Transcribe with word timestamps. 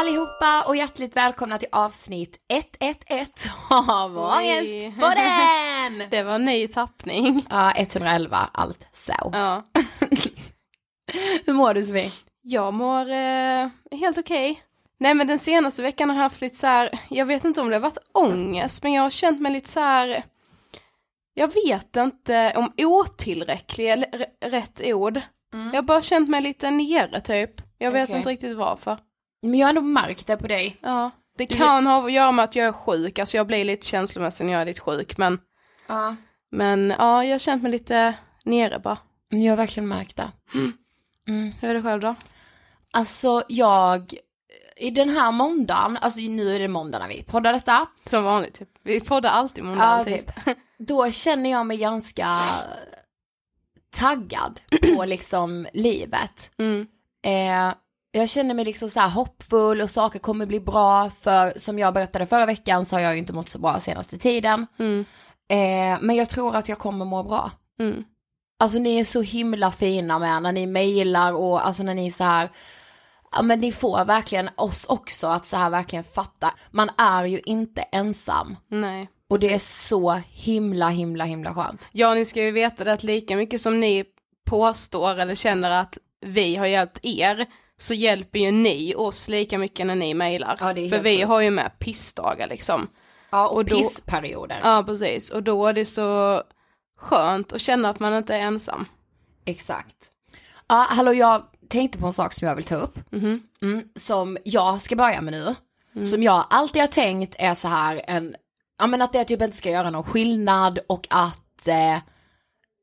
allihopa 0.00 0.64
och 0.66 0.76
hjärtligt 0.76 1.16
välkomna 1.16 1.58
till 1.58 1.68
avsnitt 1.72 2.38
111 2.48 3.26
av 3.88 4.18
Ångestpodden! 4.18 6.08
Det 6.10 6.22
var 6.22 6.34
en 6.34 6.44
ny 6.44 6.68
tappning. 6.68 7.46
Ja, 7.50 7.72
111 7.76 8.50
allt 8.52 8.88
så. 8.92 9.30
Ja. 9.32 9.62
Hur 11.46 11.52
mår 11.52 11.74
du 11.74 11.84
Sofie? 11.84 12.12
Jag 12.42 12.74
mår 12.74 13.10
eh, 13.10 13.68
helt 14.00 14.18
okej. 14.18 14.62
Nej 14.98 15.14
men 15.14 15.26
den 15.26 15.38
senaste 15.38 15.82
veckan 15.82 16.10
har 16.10 16.16
jag 16.16 16.22
haft 16.22 16.40
lite 16.40 16.56
så 16.56 16.66
här, 16.66 16.98
jag 17.10 17.26
vet 17.26 17.44
inte 17.44 17.60
om 17.60 17.68
det 17.68 17.74
har 17.74 17.80
varit 17.80 18.10
ångest, 18.12 18.82
men 18.82 18.92
jag 18.92 19.02
har 19.02 19.10
känt 19.10 19.40
mig 19.40 19.52
lite 19.52 19.68
så 19.68 19.80
här. 19.80 20.22
jag 21.34 21.54
vet 21.54 21.96
inte 21.96 22.52
om 22.56 22.72
otillräcklig 22.76 23.88
är 23.88 24.26
rätt 24.50 24.80
ord. 24.84 25.20
Jag 25.52 25.74
har 25.74 25.82
bara 25.82 26.02
känt 26.02 26.28
mig 26.28 26.42
lite 26.42 26.70
nere 26.70 27.20
typ. 27.20 27.50
Jag 27.78 27.90
vet 27.90 28.08
Okej. 28.08 28.16
inte 28.16 28.30
riktigt 28.30 28.56
varför. 28.56 28.98
Men 29.42 29.54
jag 29.54 29.66
har 29.66 29.68
ändå 29.68 29.80
märkt 29.80 30.26
det 30.26 30.36
på 30.36 30.46
dig. 30.46 30.76
Ja, 30.82 31.10
det 31.38 31.46
Du 31.46 31.56
kan 31.56 31.86
ha 31.86 32.04
att 32.06 32.12
göra 32.12 32.32
med 32.32 32.44
att 32.44 32.56
jag 32.56 32.66
är 32.66 32.72
sjuk, 32.72 33.18
alltså 33.18 33.36
jag 33.36 33.46
blir 33.46 33.64
lite 33.64 33.86
känslomässig 33.86 34.44
när 34.46 34.52
jag 34.52 34.62
är 34.62 34.66
lite 34.66 34.80
sjuk, 34.80 35.16
men, 35.18 35.38
Ja. 35.86 36.16
men 36.50 36.94
ja, 36.98 37.24
jag 37.24 37.32
har 37.34 37.38
känt 37.38 37.62
mig 37.62 37.72
lite 37.72 38.14
nere 38.44 38.78
bara. 38.78 38.98
Jag 39.28 39.52
har 39.52 39.56
verkligen 39.56 39.88
märkt 39.88 40.16
det. 40.16 40.30
Mm. 41.28 41.52
Hur 41.60 41.70
är 41.70 41.74
det 41.74 41.82
själv 41.82 42.00
då? 42.00 42.14
Alltså 42.92 43.42
jag, 43.48 44.14
i 44.76 44.90
den 44.90 45.08
här 45.08 45.32
måndagen, 45.32 45.96
alltså 46.00 46.20
nu 46.20 46.54
är 46.54 46.58
det 46.58 46.68
måndag 46.68 46.98
när 46.98 47.08
vi 47.08 47.22
poddar 47.22 47.52
detta. 47.52 47.86
Som 48.04 48.24
vanligt 48.24 48.54
typ. 48.54 48.68
Vi 48.82 49.00
poddar 49.00 49.30
alltid 49.30 49.64
måndag 49.64 49.84
Ja, 49.98 50.04
typ. 50.04 50.30
Då 50.78 51.10
känner 51.10 51.50
jag 51.50 51.66
mig 51.66 51.76
ganska 51.76 52.26
taggad 53.96 54.60
på 54.94 55.04
liksom 55.06 55.66
livet. 55.72 56.50
Mm. 56.58 56.86
Eh, 57.24 57.74
jag 58.12 58.28
känner 58.28 58.54
mig 58.54 58.64
liksom 58.64 58.90
så 58.90 59.00
hoppfull 59.00 59.80
och 59.80 59.90
saker 59.90 60.18
kommer 60.18 60.46
bli 60.46 60.60
bra 60.60 61.10
för 61.10 61.58
som 61.58 61.78
jag 61.78 61.94
berättade 61.94 62.26
förra 62.26 62.46
veckan 62.46 62.86
så 62.86 62.96
har 62.96 63.00
jag 63.00 63.12
ju 63.12 63.18
inte 63.18 63.32
mått 63.32 63.48
så 63.48 63.58
bra 63.58 63.80
senaste 63.80 64.18
tiden. 64.18 64.66
Mm. 64.78 65.04
Eh, 65.50 65.98
men 66.00 66.16
jag 66.16 66.28
tror 66.28 66.56
att 66.56 66.68
jag 66.68 66.78
kommer 66.78 67.04
må 67.04 67.22
bra. 67.22 67.50
Mm. 67.80 68.04
Alltså 68.58 68.78
ni 68.78 68.98
är 68.98 69.04
så 69.04 69.22
himla 69.22 69.72
fina 69.72 70.18
med 70.18 70.42
när 70.42 70.52
ni 70.52 70.66
mejlar 70.66 71.32
och 71.32 71.66
alltså 71.66 71.82
när 71.82 71.94
ni 71.94 72.06
är 72.06 72.10
så 72.10 72.24
här, 72.24 72.50
ja 73.32 73.42
men 73.42 73.60
ni 73.60 73.72
får 73.72 74.04
verkligen 74.04 74.50
oss 74.56 74.84
också 74.84 75.26
att 75.26 75.46
så 75.46 75.56
här 75.56 75.70
verkligen 75.70 76.04
fatta, 76.04 76.54
man 76.70 76.90
är 76.98 77.24
ju 77.24 77.40
inte 77.44 77.82
ensam. 77.82 78.56
Nej. 78.68 79.08
Och 79.28 79.40
det 79.40 79.54
är 79.54 79.58
så 79.58 80.20
himla 80.30 80.88
himla 80.88 81.24
himla 81.24 81.54
skönt. 81.54 81.88
Ja, 81.92 82.14
ni 82.14 82.24
ska 82.24 82.42
ju 82.42 82.50
veta 82.50 82.84
det 82.84 82.92
att 82.92 83.02
lika 83.02 83.36
mycket 83.36 83.60
som 83.60 83.80
ni 83.80 84.04
påstår 84.46 85.20
eller 85.20 85.34
känner 85.34 85.70
att 85.70 85.98
vi 86.20 86.56
har 86.56 86.66
hjälpt 86.66 86.98
er, 87.02 87.46
så 87.80 87.94
hjälper 87.94 88.38
ju 88.38 88.50
ni 88.50 88.94
oss 88.94 89.28
lika 89.28 89.58
mycket 89.58 89.86
när 89.86 89.94
ni 89.94 90.14
mejlar. 90.14 90.56
Ja, 90.60 90.66
För 90.66 91.02
vi 91.02 91.22
har 91.22 91.40
ju 91.40 91.50
med 91.50 91.78
pissdagar 91.78 92.48
liksom. 92.48 92.88
Ja 93.30 93.48
och, 93.48 93.56
Och 93.56 93.64
då- 93.64 93.76
pissperioder. 93.78 94.60
Ja, 94.64 94.82
precis. 94.86 95.30
Och 95.30 95.42
då 95.42 95.66
är 95.66 95.72
det 95.72 95.84
så 95.84 96.42
skönt 96.98 97.52
att 97.52 97.60
känna 97.60 97.90
att 97.90 98.00
man 98.00 98.14
inte 98.14 98.34
är 98.34 98.40
ensam. 98.40 98.84
Exakt. 99.44 99.96
Ja 100.68 100.86
hallå 100.90 101.12
jag 101.14 101.42
tänkte 101.68 101.98
på 101.98 102.06
en 102.06 102.12
sak 102.12 102.32
som 102.32 102.48
jag 102.48 102.54
vill 102.54 102.64
ta 102.64 102.74
upp. 102.76 103.12
Mhm. 103.12 103.42
Mm, 103.62 103.82
som 103.96 104.38
jag 104.44 104.80
ska 104.80 104.96
börja 104.96 105.20
med 105.20 105.32
nu. 105.32 106.04
Som 106.04 106.22
jag 106.22 106.46
alltid 106.50 106.82
har 106.82 106.86
tänkt 106.88 107.34
är 107.38 107.54
så 107.54 107.68
här 107.68 108.02
en, 108.06 108.36
ja 108.78 108.86
men 108.86 109.02
att 109.02 109.12
det 109.12 109.24
typ 109.24 109.42
inte 109.42 109.56
ska 109.56 109.70
göra 109.70 109.90
någon 109.90 110.04
skillnad 110.04 110.78
och 110.88 111.06
att, 111.10 111.68
eh, 111.68 111.98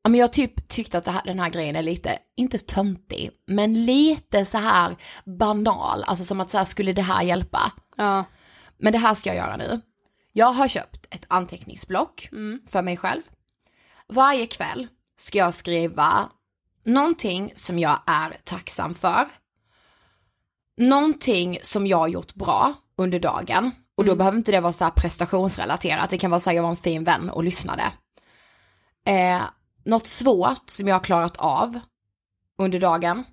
ja, 0.07 0.09
men 0.09 0.19
jag 0.19 0.33
typ 0.33 0.67
tyckte 0.67 0.97
att 0.97 1.07
här, 1.07 1.21
den 1.25 1.39
här 1.39 1.49
grejen 1.49 1.75
är 1.75 1.83
lite, 1.83 2.19
inte 2.35 2.57
töntig, 2.57 3.31
men 3.47 3.85
lite 3.85 4.45
så 4.45 4.57
här 4.57 4.95
banal, 5.25 6.03
alltså 6.03 6.25
som 6.25 6.39
att 6.41 6.51
så 6.51 6.57
här, 6.57 6.65
skulle 6.65 6.93
det 6.93 7.01
här 7.01 7.23
hjälpa? 7.23 7.71
Ja. 7.97 8.25
Men 8.77 8.93
det 8.93 8.99
här 8.99 9.13
ska 9.13 9.29
jag 9.29 9.37
göra 9.37 9.57
nu. 9.57 9.81
Jag 10.33 10.51
har 10.51 10.67
köpt 10.67 11.07
ett 11.09 11.25
anteckningsblock 11.27 12.29
för 12.69 12.81
mig 12.81 12.97
själv. 12.97 13.21
Varje 14.07 14.45
kväll 14.45 14.87
ska 15.19 15.37
jag 15.37 15.53
skriva 15.53 16.29
någonting 16.85 17.51
som 17.55 17.79
jag 17.79 17.99
är 18.05 18.37
tacksam 18.43 18.95
för. 18.95 19.27
Någonting 20.77 21.59
som 21.63 21.87
jag 21.87 21.97
har 21.97 22.07
gjort 22.07 22.33
bra 22.33 22.73
under 22.97 23.19
dagen. 23.19 23.71
Och 23.97 24.05
då 24.05 24.15
behöver 24.15 24.37
inte 24.37 24.51
det 24.51 24.59
vara 24.59 24.73
så 24.73 24.83
här 24.83 24.91
prestationsrelaterat, 24.91 26.09
det 26.09 26.17
kan 26.17 26.31
vara 26.31 26.39
så 26.39 26.49
här, 26.49 26.55
jag 26.55 26.63
var 26.63 26.69
en 26.69 26.75
fin 26.75 27.03
vän 27.03 27.29
och 27.29 27.43
lyssnade. 27.43 27.83
Eh, 29.07 29.41
något 29.87 30.07
svårt 30.07 30.69
som 30.69 30.87
jag 30.87 30.95
har 30.95 31.03
klarat 31.03 31.37
av 31.37 31.79
under 32.57 32.79
dagen. 32.79 33.23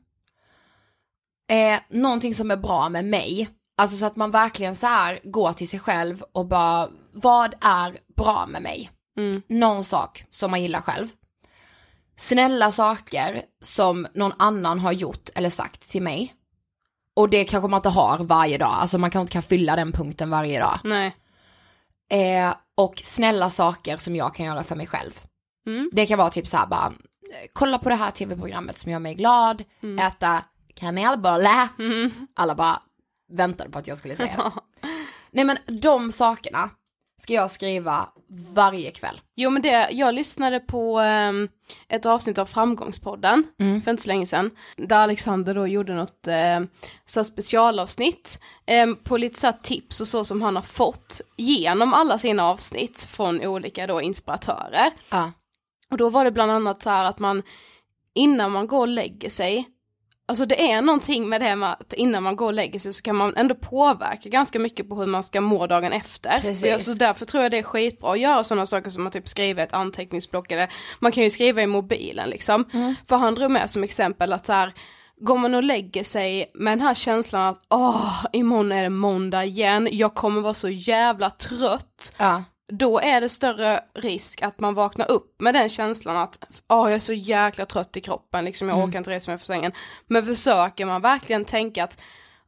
Eh, 1.50 1.78
någonting 1.88 2.34
som 2.34 2.50
är 2.50 2.56
bra 2.56 2.88
med 2.88 3.04
mig. 3.04 3.48
Alltså 3.76 3.96
så 3.96 4.06
att 4.06 4.16
man 4.16 4.30
verkligen 4.30 4.76
så 4.76 4.86
här 4.86 5.20
går 5.24 5.52
till 5.52 5.68
sig 5.68 5.80
själv 5.80 6.22
och 6.32 6.46
bara, 6.46 6.88
vad 7.12 7.54
är 7.60 7.98
bra 8.16 8.46
med 8.46 8.62
mig? 8.62 8.90
Någon 9.48 9.84
sak 9.84 10.24
som 10.30 10.50
man 10.50 10.62
gillar 10.62 10.80
själv. 10.80 11.08
Snälla 12.16 12.72
saker 12.72 13.42
som 13.62 14.06
någon 14.14 14.32
annan 14.38 14.78
har 14.78 14.92
gjort 14.92 15.30
eller 15.34 15.50
sagt 15.50 15.90
till 15.90 16.02
mig. 16.02 16.34
Och 17.16 17.28
det 17.28 17.44
kanske 17.44 17.68
man 17.68 17.78
inte 17.78 17.88
har 17.88 18.18
varje 18.18 18.58
dag, 18.58 18.72
alltså 18.72 18.98
man 18.98 19.10
kanske 19.10 19.22
inte 19.22 19.32
kan 19.32 19.42
fylla 19.42 19.76
den 19.76 19.92
punkten 19.92 20.30
varje 20.30 20.60
dag. 20.60 20.78
Nej. 20.84 21.16
Eh, 22.10 22.54
och 22.74 23.02
snälla 23.04 23.50
saker 23.50 23.96
som 23.96 24.16
jag 24.16 24.34
kan 24.34 24.46
göra 24.46 24.64
för 24.64 24.76
mig 24.76 24.86
själv. 24.86 25.20
Mm. 25.66 25.90
Det 25.92 26.06
kan 26.06 26.18
vara 26.18 26.30
typ 26.30 26.46
så 26.46 26.56
här 26.56 26.66
bara, 26.66 26.92
kolla 27.52 27.78
på 27.78 27.88
det 27.88 27.94
här 27.94 28.10
tv-programmet 28.10 28.78
som 28.78 28.92
gör 28.92 28.98
mig 28.98 29.14
glad, 29.14 29.64
äta 30.00 30.44
kanelbulle. 30.74 31.68
Alla 32.34 32.54
bara 32.54 32.82
väntade 33.32 33.70
på 33.70 33.78
att 33.78 33.86
jag 33.86 33.98
skulle 33.98 34.16
säga 34.16 34.36
det. 34.36 34.88
Nej 35.30 35.44
men 35.44 35.58
de 35.80 36.12
sakerna 36.12 36.70
ska 37.22 37.32
jag 37.32 37.50
skriva 37.50 38.08
varje 38.54 38.90
kväll. 38.90 39.20
Jo 39.36 39.50
men 39.50 39.62
det, 39.62 39.88
jag 39.90 40.14
lyssnade 40.14 40.60
på 40.60 40.98
ehm, 41.00 41.48
ett 41.88 42.06
avsnitt 42.06 42.38
av 42.38 42.46
Framgångspodden 42.46 43.44
för 43.84 43.90
inte 43.90 44.02
så 44.02 44.08
länge 44.08 44.26
sedan. 44.26 44.50
Där 44.76 44.98
Alexander 44.98 45.54
då 45.54 45.66
gjorde 45.66 45.94
något 45.94 46.26
eh, 46.26 46.60
så 47.04 47.24
specialavsnitt 47.24 48.40
em, 48.66 48.96
på 48.96 49.16
lite 49.16 49.40
så 49.40 49.52
tips 49.62 50.00
och 50.00 50.08
så 50.08 50.24
som 50.24 50.42
han 50.42 50.56
har 50.56 50.62
fått 50.62 51.20
genom 51.36 51.94
alla 51.94 52.18
sina 52.18 52.44
avsnitt 52.44 53.02
från 53.02 53.40
olika 53.46 53.86
då 53.86 54.02
inspiratörer. 54.02 54.90
Ja. 55.10 55.32
Och 55.94 55.98
då 55.98 56.10
var 56.10 56.24
det 56.24 56.30
bland 56.30 56.52
annat 56.52 56.82
så 56.82 56.90
här 56.90 57.08
att 57.08 57.18
man 57.18 57.42
innan 58.14 58.52
man 58.52 58.66
går 58.66 58.78
och 58.78 58.88
lägger 58.88 59.30
sig 59.30 59.68
Alltså 60.26 60.46
det 60.46 60.70
är 60.70 60.82
någonting 60.82 61.28
med 61.28 61.40
det 61.40 61.56
med 61.56 61.72
att 61.72 61.92
innan 61.92 62.22
man 62.22 62.36
går 62.36 62.46
och 62.46 62.52
lägger 62.52 62.78
sig 62.78 62.92
så 62.92 63.02
kan 63.02 63.16
man 63.16 63.36
ändå 63.36 63.54
påverka 63.54 64.28
ganska 64.28 64.58
mycket 64.58 64.88
på 64.88 64.94
hur 64.94 65.06
man 65.06 65.22
ska 65.22 65.40
må 65.40 65.66
dagen 65.66 65.92
efter. 65.92 66.40
Precis. 66.40 66.84
Så, 66.84 66.94
därför 66.94 67.24
tror 67.26 67.42
jag 67.42 67.52
det 67.52 67.58
är 67.58 67.62
skitbra 67.62 68.12
att 68.12 68.20
göra 68.20 68.44
sådana 68.44 68.66
saker 68.66 68.90
som 68.90 69.06
att 69.06 69.12
typ 69.12 69.28
skriva 69.28 69.62
ett 69.62 69.72
anteckningsblock 69.72 70.52
eller 70.52 70.72
man 70.98 71.12
kan 71.12 71.24
ju 71.24 71.30
skriva 71.30 71.62
i 71.62 71.66
mobilen 71.66 72.30
liksom. 72.30 72.64
För 73.08 73.16
han 73.16 73.34
drog 73.34 73.50
med 73.50 73.70
som 73.70 73.84
exempel 73.84 74.32
att 74.32 74.46
så 74.46 74.52
här 74.52 74.72
Går 75.16 75.38
man 75.38 75.54
och 75.54 75.62
lägger 75.62 76.04
sig 76.04 76.50
med 76.54 76.72
den 76.72 76.80
här 76.80 76.94
känslan 76.94 77.42
att 77.42 77.60
åh, 77.68 78.26
imorgon 78.32 78.72
är 78.72 78.82
det 78.82 78.90
måndag 78.90 79.44
igen, 79.44 79.88
jag 79.92 80.14
kommer 80.14 80.40
vara 80.40 80.54
så 80.54 80.68
jävla 80.68 81.30
trött 81.30 82.14
Ja. 82.18 82.44
Då 82.72 83.00
är 83.00 83.20
det 83.20 83.28
större 83.28 83.80
risk 83.94 84.42
att 84.42 84.60
man 84.60 84.74
vaknar 84.74 85.10
upp 85.10 85.40
med 85.40 85.54
den 85.54 85.68
känslan 85.68 86.16
att 86.16 86.44
åh 86.68 86.86
jag 86.88 86.94
är 86.94 86.98
så 86.98 87.12
jäkla 87.12 87.66
trött 87.66 87.96
i 87.96 88.00
kroppen, 88.00 88.44
liksom 88.44 88.68
jag 88.68 88.78
orkar 88.78 88.98
inte 88.98 89.10
resa 89.10 89.30
mig 89.30 89.38
från 89.38 89.44
sängen. 89.46 89.72
Men 90.06 90.26
försöker 90.26 90.86
man 90.86 91.00
verkligen 91.02 91.44
tänka 91.44 91.84
att 91.84 92.00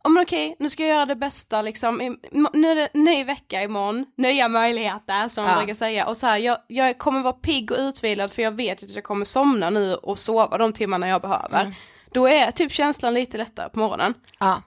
men 0.08 0.22
okej, 0.22 0.56
nu 0.58 0.70
ska 0.70 0.82
jag 0.82 0.94
göra 0.96 1.06
det 1.06 1.16
bästa 1.16 1.62
liksom, 1.62 2.18
nu 2.52 2.70
är 2.70 2.74
det 2.74 2.88
ny 2.94 3.24
vecka 3.24 3.62
imorgon, 3.62 4.06
nya 4.16 4.48
möjligheter 4.48 5.28
som 5.28 5.44
man 5.44 5.52
Ja. 5.52 5.58
brukar 5.58 5.74
säga. 5.74 6.06
Och 6.06 6.16
så 6.16 6.26
här, 6.26 6.36
jag, 6.38 6.58
jag 6.66 6.98
kommer 6.98 7.22
vara 7.22 7.32
pigg 7.32 7.70
och 7.70 7.78
utvilad 7.78 8.32
för 8.32 8.42
jag 8.42 8.50
vet 8.50 8.82
att 8.82 8.94
jag 8.94 9.04
kommer 9.04 9.24
somna 9.24 9.70
nu 9.70 9.94
och 9.94 10.18
sova 10.18 10.58
de 10.58 10.72
timmarna 10.72 11.08
jag 11.08 11.22
behöver. 11.22 11.74
Då 12.10 12.28
är 12.28 12.50
typ 12.50 12.72
känslan 12.72 13.14
lite 13.14 13.38
lättare 13.38 13.68
på 13.68 13.78
morgonen. 13.78 14.14
Ja. 14.38 14.62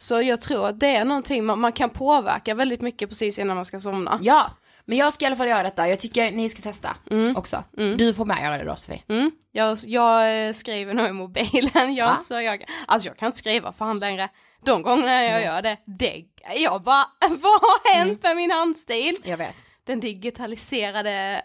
Så 0.00 0.22
jag 0.22 0.40
tror 0.40 0.68
att 0.68 0.80
det 0.80 0.96
är 0.96 1.04
någonting 1.04 1.44
man, 1.44 1.60
man 1.60 1.72
kan 1.72 1.90
påverka 1.90 2.54
väldigt 2.54 2.80
mycket 2.80 3.08
precis 3.08 3.38
innan 3.38 3.56
man 3.56 3.64
ska 3.64 3.80
somna. 3.80 4.18
ja, 4.22 4.50
men 4.84 4.98
jag 4.98 5.12
ska 5.12 5.24
i 5.24 5.26
alla 5.26 5.36
fall 5.36 5.48
göra 5.48 5.62
detta. 5.62 5.88
Jag 5.88 6.00
tycker 6.00 6.30
ni 6.30 6.48
ska 6.48 6.62
testa 6.62 6.96
också. 7.36 7.64
Du 7.96 8.14
får 8.14 8.24
med 8.24 8.42
göra 8.42 8.58
det 8.58 8.64
då 8.64 8.76
Sofie. 8.76 9.02
Mm. 9.08 9.30
Jag, 9.52 9.78
jag 9.86 10.46
eh, 10.46 10.52
skriver 10.52 10.94
nog 10.94 11.08
i 11.08 11.12
mobilen, 11.12 11.94
jag, 11.94 12.12
inte 12.12 12.24
så, 12.24 12.40
jag, 12.40 12.64
alltså 12.86 13.08
jag 13.08 13.16
kan 13.16 13.26
inte 13.26 13.38
skriva 13.38 13.72
för 13.72 13.84
hand 13.84 14.00
längre. 14.00 14.28
De 14.64 14.82
gångerna 14.82 15.24
jag 15.24 15.42
gör 15.42 15.62
det, 15.62 15.76
det, 15.86 16.24
jag 16.56 16.82
bara, 16.82 17.04
vad 17.28 17.60
har 17.60 17.94
hänt 17.94 18.22
med 18.22 18.36
min 18.36 18.50
handstil? 18.50 19.14
Jag 19.24 19.36
vet. 19.36 19.56
Den 19.86 20.00
digitaliserade 20.00 21.42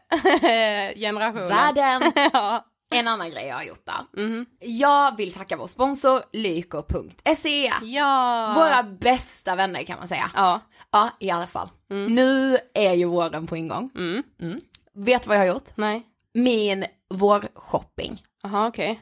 generationen. 0.95 1.47
Världen. 1.47 2.11
ja. 2.33 2.65
En 2.95 3.07
annan 3.07 3.29
grej 3.31 3.45
jag 3.47 3.55
har 3.55 3.63
gjort 3.63 3.85
då. 3.85 4.21
Mhm. 4.21 4.45
Jag 4.59 5.17
vill 5.17 5.33
tacka 5.33 5.57
vår 5.57 5.67
sponsor 5.67 6.21
lyko.se. 6.33 7.71
ja. 7.81 8.53
Våra 8.55 8.83
bästa 8.83 9.55
vänner 9.55 9.83
kan 9.83 9.97
man 9.97 10.07
säga. 10.07 10.31
Ja. 10.35 10.61
Ja, 10.91 11.09
i 11.19 11.29
alla 11.31 11.47
fall. 11.47 11.69
Nu 11.89 12.57
är 12.73 12.93
ju 12.93 13.05
våren 13.05 13.47
på 13.47 13.57
ingång. 13.57 13.89
Mm. 13.95 14.23
Mm. 14.41 14.59
Vet 14.95 15.23
du 15.23 15.27
vad 15.27 15.37
jag 15.37 15.41
har 15.41 15.47
gjort? 15.53 15.69
Nej. 15.75 16.05
Min 16.33 16.85
vårshopping. 17.09 18.23
Jaha 18.43 18.67
okej. 18.67 19.01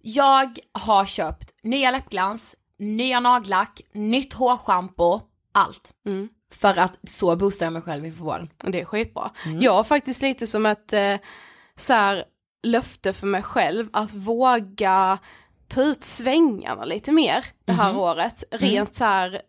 Jag 0.00 0.58
har 0.72 1.04
köpt 1.04 1.54
nya 1.62 1.90
läppglans, 1.90 2.56
nya 2.78 3.20
nagellack, 3.20 3.80
nytt 3.92 4.32
hårschampo, 4.32 5.20
allt. 5.52 5.92
Mm. 6.06 6.28
För 6.52 6.78
att 6.78 6.92
så 7.10 7.36
boostar 7.36 7.66
jag 7.66 7.72
mig 7.72 7.82
själv 7.82 8.06
inför 8.06 8.24
våren. 8.24 8.50
Det 8.56 8.80
är 8.80 8.84
skitbra. 8.84 9.30
Mm. 9.46 9.60
Jag 9.60 9.72
har 9.72 9.84
faktiskt 9.84 10.22
lite 10.22 10.46
som 10.46 10.66
ett 10.66 10.92
eh, 10.92 11.16
så 11.76 11.92
här, 11.92 12.24
löfte 12.62 13.12
för 13.12 13.26
mig 13.26 13.42
själv 13.42 13.88
att 13.92 14.14
våga 14.14 15.18
ta 15.68 15.82
ut 15.82 16.04
svängarna 16.04 16.84
lite 16.84 17.12
mer 17.12 17.44
det 17.64 17.72
här 17.72 17.90
Mhm. 17.92 18.00
året. 18.00 18.44
Rent 18.50 18.94
så 18.94 19.04
här, 19.04 19.42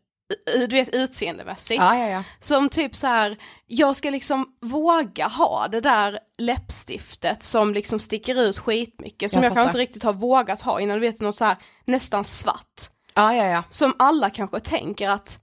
du 0.46 0.68
vet 0.68 0.96
utseendemässigt. 0.96 1.82
Ja, 1.82 1.98
ja, 1.98 2.08
ja. 2.08 2.24
Som 2.40 2.70
typ 2.70 2.96
så 2.96 3.08
här, 3.08 3.38
jag 3.68 3.96
ska 3.96 4.10
liksom 4.10 4.46
våga 4.62 5.28
ha 5.28 5.68
det 5.68 5.82
där 5.82 6.20
läppstiftet 6.38 7.44
som 7.44 7.74
liksom 7.74 8.00
sticker 8.00 8.36
ut 8.42 8.60
skitmycket. 8.60 9.32
Som 9.32 9.42
Jag 9.44 9.50
jag, 9.50 9.56
kanske 9.56 9.70
inte 9.70 9.78
riktigt 9.80 10.04
har 10.04 10.14
vågat 10.14 10.62
ha 10.62 10.80
innan, 10.80 10.96
du 10.96 11.02
vet 11.02 11.22
något 11.22 11.36
så 11.36 11.46
här 11.46 11.56
nästan 11.86 12.24
svart. 12.24 12.82
Ja, 13.14 13.36
ja, 13.36 13.46
ja. 13.46 13.64
Som 13.70 13.94
alla 14.00 14.30
kanske 14.30 14.60
tänker 14.60 15.10
att 15.10 15.40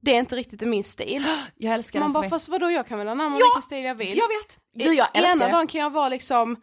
det 0.00 0.10
är 0.14 0.18
inte 0.18 0.36
riktigt 0.36 0.60
min 0.60 0.84
stil. 0.84 1.24
Jag 1.56 1.74
älskar 1.74 2.00
Man 2.00 2.12
bara 2.12 2.28
fast 2.28 2.48
vadå 2.48 2.70
jag 2.70 2.86
kan 2.86 2.98
väl 2.98 3.08
anamma 3.08 3.36
Ja, 3.40 3.46
vilken 3.46 3.62
stil 3.62 3.84
jag 3.84 3.94
vill. 3.94 4.16
Jag 4.18 4.28
vet. 4.28 4.58
Du, 4.74 4.94
jag 4.94 5.08
älskar 5.14 5.32
Ena 5.32 5.46
det. 5.46 5.52
dagen 5.52 5.66
kan 5.66 5.80
jag 5.80 5.90
vara 5.90 6.08
liksom 6.08 6.56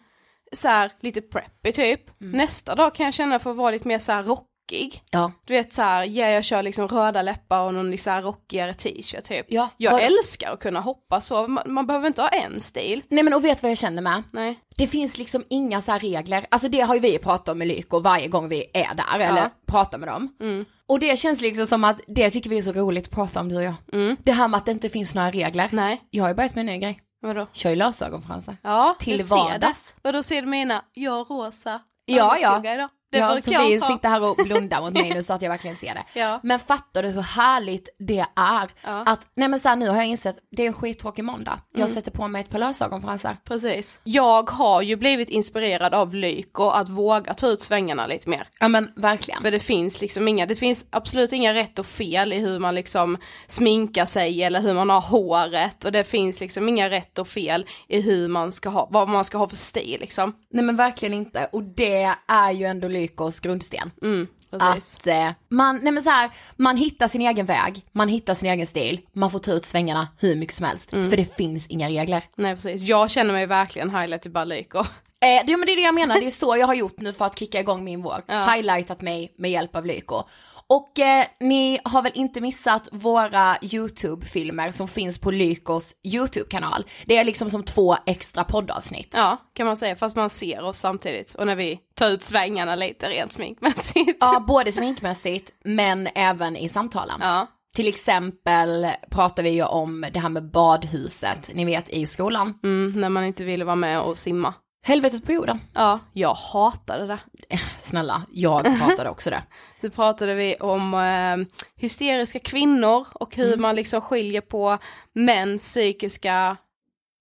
så 0.53 0.67
här 0.67 0.91
lite 0.99 1.21
preppy 1.21 1.71
typ. 1.71 2.21
Mm. 2.21 2.37
Nästa 2.37 2.75
dag 2.75 2.95
kan 2.95 3.05
jag 3.05 3.13
känna 3.13 3.39
för 3.39 3.51
att 3.51 3.57
vara 3.57 3.71
lite 3.71 3.87
mer 3.87 3.99
så 3.99 4.11
här 4.11 4.23
rockig. 4.23 5.01
Ja. 5.11 5.31
Du 5.45 5.53
vet 5.53 5.73
så 5.73 5.81
här, 5.81 6.03
ja 6.03 6.27
jag 6.29 6.43
kör 6.43 6.63
liksom 6.63 6.87
röda 6.87 7.21
läppar 7.21 7.59
och 7.61 7.73
någon 7.73 7.97
så 7.97 8.09
här 8.09 8.21
rockigare 8.21 8.73
t-shirt 8.73 9.23
typ. 9.23 9.45
Ja, 9.49 9.69
Jag 9.77 9.91
vad- 9.91 10.01
älskar 10.01 10.53
att 10.53 10.59
kunna 10.59 10.79
hoppa 10.81 11.21
så, 11.21 11.47
man, 11.47 11.73
man 11.73 11.87
behöver 11.87 12.07
inte 12.07 12.21
ha 12.21 12.29
en 12.29 12.61
stil. 12.61 13.01
Nej 13.09 13.23
men 13.23 13.33
och 13.33 13.43
vet 13.45 13.63
vad 13.63 13.71
jag 13.71 13.77
känner 13.77 14.01
med? 14.01 14.23
Nej. 14.31 14.59
Det 14.77 14.87
finns 14.87 15.17
liksom 15.17 15.43
inga 15.49 15.81
så 15.81 15.91
här 15.91 15.99
regler, 15.99 16.45
alltså 16.51 16.69
det 16.69 16.79
har 16.81 16.93
ju 16.95 17.01
vi 17.01 17.17
pratat 17.17 17.49
om 17.49 17.57
med 17.57 17.67
Lyko 17.67 17.99
varje 17.99 18.27
gång 18.27 18.49
vi 18.49 18.65
är 18.73 18.93
där 18.95 19.19
eller 19.19 19.49
pratar 19.67 19.97
med 19.97 20.09
dem. 20.09 20.35
Mm. 20.41 20.65
Och 20.87 20.99
det 20.99 21.19
känns 21.19 21.41
liksom 21.41 21.65
som 21.65 21.83
att 21.83 21.99
det 22.07 22.29
tycker 22.29 22.49
vi 22.49 22.57
är 22.57 22.61
så 22.61 22.71
roligt 22.73 23.03
att 23.05 23.11
prata 23.11 23.39
om 23.39 23.49
du 23.49 23.55
och 23.55 23.63
jag. 23.63 23.73
Mm. 23.93 24.15
Det 24.23 24.31
här 24.31 24.47
med 24.47 24.57
att 24.57 24.65
det 24.65 24.71
inte 24.71 24.89
finns 24.89 25.15
några 25.15 25.31
regler. 25.31 25.69
Nej, 25.71 26.01
Jag 26.09 26.23
har 26.23 26.29
ju 26.29 26.35
börjat 26.35 26.55
med 26.55 26.59
en 26.61 26.65
ny 26.65 26.77
grej, 26.77 26.99
vadå? 27.21 27.47
kör 27.51 27.69
ju 27.69 27.75
lösögonfransar. 27.75 28.57
Ja, 28.63 28.95
Till 28.99 29.23
vardags. 29.23 29.95
Vadå 30.01 30.23
ser 30.23 30.41
du 30.41 30.47
mina, 30.47 30.85
jag 30.93 31.29
rosa 31.31 31.81
Ja, 32.05 32.37
ja. 32.41 32.73
idag. 32.73 32.89
Det 33.11 33.17
ja, 33.17 33.35
Sofie 33.41 33.81
sitter 33.81 34.09
här 34.09 34.23
och 34.23 34.35
blundar 34.35 34.81
mot 34.81 34.93
mig 34.93 35.09
nu 35.13 35.23
så 35.29 35.33
att 35.33 35.41
jag 35.41 35.49
verkligen 35.49 35.75
ser 35.75 35.93
det. 35.93 36.19
Ja. 36.19 36.39
Men 36.43 36.59
fattar 36.59 37.03
du 37.03 37.09
hur 37.09 37.21
härligt 37.21 37.89
det 37.99 38.25
är? 38.35 38.69
Ja. 38.85 39.03
Att, 39.05 39.27
nej 39.35 39.47
men 39.47 39.59
så 39.59 39.69
här, 39.69 39.75
nu 39.75 39.89
har 39.89 39.95
jag 39.95 40.05
insett, 40.07 40.35
det 40.51 40.63
är 40.63 40.67
en 40.67 40.73
skittråkig 40.73 41.23
måndag. 41.23 41.59
Jag 41.73 41.79
Mm. 41.81 41.93
sätter 41.93 42.11
på 42.11 42.27
mig 42.27 42.41
ett 42.41 42.49
par 42.49 42.59
lösögonfransar. 42.59 43.37
Precis. 43.45 44.01
Jag 44.03 44.49
har 44.49 44.81
ju 44.81 44.95
blivit 44.95 45.29
inspirerad 45.29 45.93
av 45.93 46.13
Lyko 46.15 46.69
att 46.69 46.89
våga 46.89 47.33
ta 47.33 47.47
ut 47.47 47.61
svängarna 47.61 48.07
lite 48.07 48.29
mer. 48.29 48.47
Ja 48.59 48.67
men 48.67 48.91
verkligen. 48.95 49.41
För 49.41 49.51
det 49.51 49.59
finns 49.59 50.01
liksom 50.01 50.27
inga, 50.27 50.45
det 50.45 50.55
finns 50.55 50.85
absolut 50.89 51.33
inga 51.33 51.53
rätt 51.53 51.79
och 51.79 51.85
fel 51.85 52.33
i 52.33 52.39
hur 52.39 52.59
man 52.59 52.75
liksom 52.75 53.17
sminkar 53.47 54.05
sig 54.05 54.43
eller 54.43 54.61
hur 54.61 54.73
man 54.73 54.89
har 54.89 55.01
håret 55.01 55.85
och 55.85 55.91
det 55.91 56.03
finns 56.03 56.41
liksom 56.41 56.69
inga 56.69 56.89
rätt 56.89 57.19
och 57.19 57.27
fel 57.27 57.65
i 57.87 58.01
hur 58.01 58.27
man 58.27 58.51
ska 58.51 58.69
ha, 58.69 58.87
vad 58.91 59.09
man 59.09 59.25
ska 59.25 59.37
ha 59.37 59.47
för 59.47 59.55
stil 59.55 59.97
liksom. 59.99 60.33
Nej 60.51 60.63
men 60.65 60.75
verkligen 60.75 61.13
inte. 61.13 61.49
Och 61.51 61.63
det 61.63 62.09
är 62.27 62.51
ju 62.51 62.65
ändå 62.65 62.87
Lykos 62.99 63.39
grundsten. 63.39 63.91
Mm. 64.01 64.27
Att 64.51 65.07
eh, 65.07 65.31
man, 65.49 65.79
nej 65.83 65.93
men 65.93 66.03
så 66.03 66.09
här, 66.09 66.29
man 66.55 66.77
hittar 66.77 67.07
sin 67.07 67.21
egen 67.21 67.45
väg, 67.45 67.85
man 67.91 68.07
hittar 68.07 68.33
sin 68.33 68.49
egen 68.49 68.67
stil, 68.67 68.99
man 69.13 69.31
får 69.31 69.39
ta 69.39 69.51
ut 69.51 69.65
svängarna 69.65 70.07
hur 70.19 70.35
mycket 70.35 70.55
som 70.55 70.65
helst. 70.65 70.93
Mm. 70.93 71.09
För 71.09 71.17
det 71.17 71.35
finns 71.35 71.67
inga 71.67 71.89
regler. 71.89 72.23
Nej 72.35 72.55
precis, 72.55 72.81
jag 72.81 73.09
känner 73.09 73.33
mig 73.33 73.45
verkligen 73.45 73.95
highlight 73.95 74.25
i 74.25 74.29
bara 74.29 74.45
Lyko. 74.45 74.83
Eh, 75.21 75.45
det, 75.45 75.57
men 75.57 75.65
det 75.65 75.71
är 75.71 75.75
det 75.75 75.81
jag 75.81 75.95
menar, 75.95 76.19
det 76.19 76.27
är 76.27 76.31
så 76.31 76.57
jag 76.57 76.67
har 76.67 76.73
gjort 76.73 76.99
nu 76.99 77.13
för 77.13 77.25
att 77.25 77.39
kicka 77.39 77.59
igång 77.59 77.83
min 77.83 78.01
vår. 78.01 78.23
Ja. 78.27 78.41
Highlightat 78.41 79.01
mig 79.01 79.33
med 79.37 79.51
hjälp 79.51 79.75
av 79.75 79.85
Lyko. 79.85 80.23
Och 80.67 80.99
eh, 80.99 81.25
ni 81.39 81.79
har 81.83 82.01
väl 82.01 82.11
inte 82.15 82.41
missat 82.41 82.89
våra 82.91 83.57
YouTube-filmer 83.61 84.71
som 84.71 84.87
finns 84.87 85.19
på 85.19 85.31
Lykos 85.31 85.95
YouTube-kanal. 86.03 86.85
Det 87.05 87.17
är 87.17 87.23
liksom 87.23 87.49
som 87.49 87.63
två 87.63 87.97
extra 88.05 88.43
poddavsnitt. 88.43 89.13
Ja, 89.13 89.37
kan 89.53 89.65
man 89.65 89.77
säga, 89.77 89.95
fast 89.95 90.15
man 90.15 90.29
ser 90.29 90.63
oss 90.63 90.79
samtidigt. 90.79 91.35
Och 91.35 91.47
när 91.47 91.55
vi 91.55 91.79
tar 91.95 92.09
ut 92.09 92.23
svängarna 92.23 92.75
lite 92.75 93.09
rent 93.09 93.33
sminkmässigt. 93.33 94.17
Ja, 94.19 94.39
både 94.47 94.71
sminkmässigt 94.71 95.51
men 95.63 96.07
även 96.15 96.57
i 96.57 96.69
samtalen. 96.69 97.19
Ja. 97.21 97.47
Till 97.75 97.87
exempel 97.87 98.87
pratar 99.09 99.43
vi 99.43 99.49
ju 99.49 99.63
om 99.63 100.05
det 100.13 100.19
här 100.19 100.29
med 100.29 100.51
badhuset, 100.51 101.49
ni 101.53 101.65
vet 101.65 101.89
i 101.89 102.07
skolan. 102.07 102.59
Mm, 102.63 102.93
när 103.01 103.09
man 103.09 103.25
inte 103.25 103.43
ville 103.43 103.65
vara 103.65 103.75
med 103.75 104.01
och 104.01 104.17
simma. 104.17 104.53
Helvetet 104.81 105.25
på 105.25 105.31
jorden. 105.31 105.59
Ja, 105.73 105.99
jag 106.13 106.33
hatade 106.33 107.07
det. 107.07 107.19
Snälla, 107.79 108.25
jag 108.31 108.67
hatade 108.67 109.09
också 109.09 109.29
det. 109.29 109.43
Nu 109.81 109.89
pratade 109.89 110.35
vi 110.35 110.55
om 110.55 110.93
eh, 110.93 111.61
hysteriska 111.75 112.39
kvinnor 112.39 113.07
och 113.13 113.35
hur 113.35 113.57
man 113.57 113.75
liksom 113.75 114.01
skiljer 114.01 114.41
på 114.41 114.77
mäns 115.13 115.63
psykiska 115.63 116.57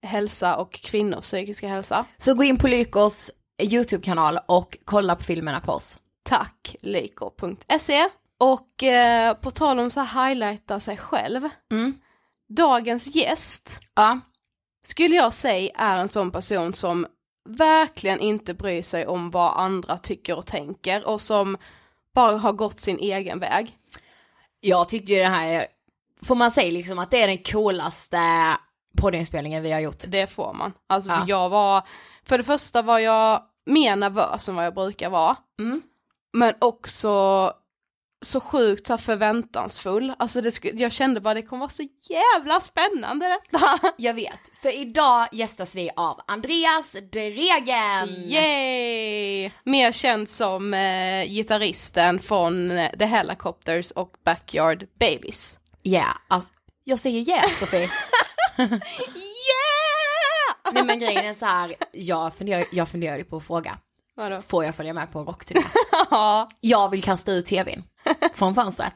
hälsa 0.01 0.55
och 0.55 0.71
kvinnors 0.71 1.23
psykiska 1.23 1.67
hälsa. 1.67 2.05
Så 2.17 2.33
gå 2.33 2.43
in 2.43 2.57
på 2.57 2.67
Lykos 2.67 3.31
YouTube-kanal 3.61 4.39
och 4.45 4.77
kolla 4.85 5.15
på 5.15 5.23
filmerna 5.23 5.59
på 5.59 5.71
oss. 5.71 5.99
Tack 6.23 6.75
liko.se. 6.81 8.09
Och 8.37 8.83
eh, 8.83 9.33
på 9.33 9.51
tal 9.51 9.79
om 9.79 9.91
så 9.91 9.99
här 9.99 10.27
highlighta 10.27 10.79
sig 10.79 10.97
själv. 10.97 11.49
Mm. 11.71 11.93
Dagens 12.49 13.15
gäst 13.15 13.79
Ja, 13.95 14.19
skulle 14.83 15.15
jag 15.15 15.33
säga 15.33 15.71
är 15.75 15.97
en 15.97 16.07
sån 16.07 16.31
person 16.31 16.73
som 16.73 17.07
verkligen 17.45 18.19
inte 18.19 18.53
bryr 18.53 18.81
sig 18.81 19.07
om 19.07 19.31
vad 19.31 19.57
andra 19.57 19.97
tycker 19.97 20.37
och 20.37 20.45
tänker 20.45 21.07
och 21.07 21.21
som 21.21 21.57
bara 22.13 22.37
har 22.37 22.53
gått 22.53 22.79
sin 22.79 22.99
egen 22.99 23.39
väg. 23.39 23.77
jag 24.61 24.89
tyckte 24.89 25.11
ju 25.13 25.19
det 25.19 25.25
här, 25.25 25.65
får 26.23 26.35
man 26.35 26.51
säga 26.51 26.71
liksom 26.71 26.99
att 26.99 27.11
det 27.11 27.21
är 27.21 27.27
den 27.27 27.37
coolaste 27.37 28.19
poddinspelningen 28.97 29.63
vi 29.63 29.71
har 29.71 29.79
gjort. 29.79 30.03
Det 30.07 30.27
får 30.27 30.53
man. 30.53 30.73
Alltså 30.87 31.09
Ja. 31.09 31.23
jag 31.27 31.49
var, 31.49 31.83
för 32.23 32.37
det 32.37 32.43
första 32.43 32.81
var 32.81 32.99
jag 32.99 33.43
mer 33.65 33.95
nervös 33.95 34.49
än 34.49 34.55
vad 34.55 34.65
jag 34.65 34.73
brukar 34.73 35.09
vara. 35.09 35.35
Mm. 35.59 35.81
Men 36.33 36.53
också 36.59 37.53
så 38.21 38.39
sjukt 38.39 38.87
så 38.87 38.97
förväntansfull. 38.97 40.13
Alltså 40.19 40.41
det 40.41 40.51
skulle, 40.51 40.81
jag 40.81 40.91
kände 40.91 41.21
bara 41.21 41.33
det 41.33 41.41
kommer 41.41 41.59
vara 41.59 41.69
så 41.69 41.87
jävla 42.09 42.59
spännande 42.59 43.27
detta. 43.27 43.79
Jag 43.97 44.13
vet, 44.13 44.39
för 44.61 44.79
idag 44.79 45.27
gästas 45.31 45.75
vi 45.75 45.89
av 45.95 46.21
Andreas 46.27 46.91
Dregen! 47.11 48.09
Yay! 48.09 49.51
Mer 49.63 49.91
känd 49.91 50.29
som 50.29 50.73
eh, 50.73 51.23
gitarristen 51.25 52.19
från 52.19 52.71
eh, 52.71 52.91
The 52.99 53.05
Helicopters 53.05 53.91
och 53.91 54.11
Backyard 54.25 54.87
Babies. 54.99 55.59
Yeah, 55.83 56.15
alltså, 56.27 56.53
jag 56.83 56.99
säger 56.99 57.29
yeah 57.29 57.51
Sofie. 57.53 57.89
Yeah! 59.13 60.73
Nej 60.73 60.83
men 60.83 60.99
grejen 61.05 61.25
är 61.25 61.33
så 61.33 61.45
här, 61.45 61.75
jag 61.91 62.33
funderar, 62.33 62.65
jag 62.71 62.89
funderar 62.89 63.23
på 63.23 63.37
att 63.37 63.43
fråga, 63.43 63.77
Vadå? 64.15 64.41
får 64.41 64.65
jag 64.65 64.75
följa 64.75 64.93
med 64.93 65.11
på 65.11 65.19
en 65.19 65.25
rockturné? 65.25 65.61
Ja, 66.11 66.49
Jag 66.61 66.89
vill 66.89 67.03
kasta 67.03 67.31
ut 67.31 67.45
tvn 67.45 67.83
från 68.33 68.55
fönstret 68.55 68.93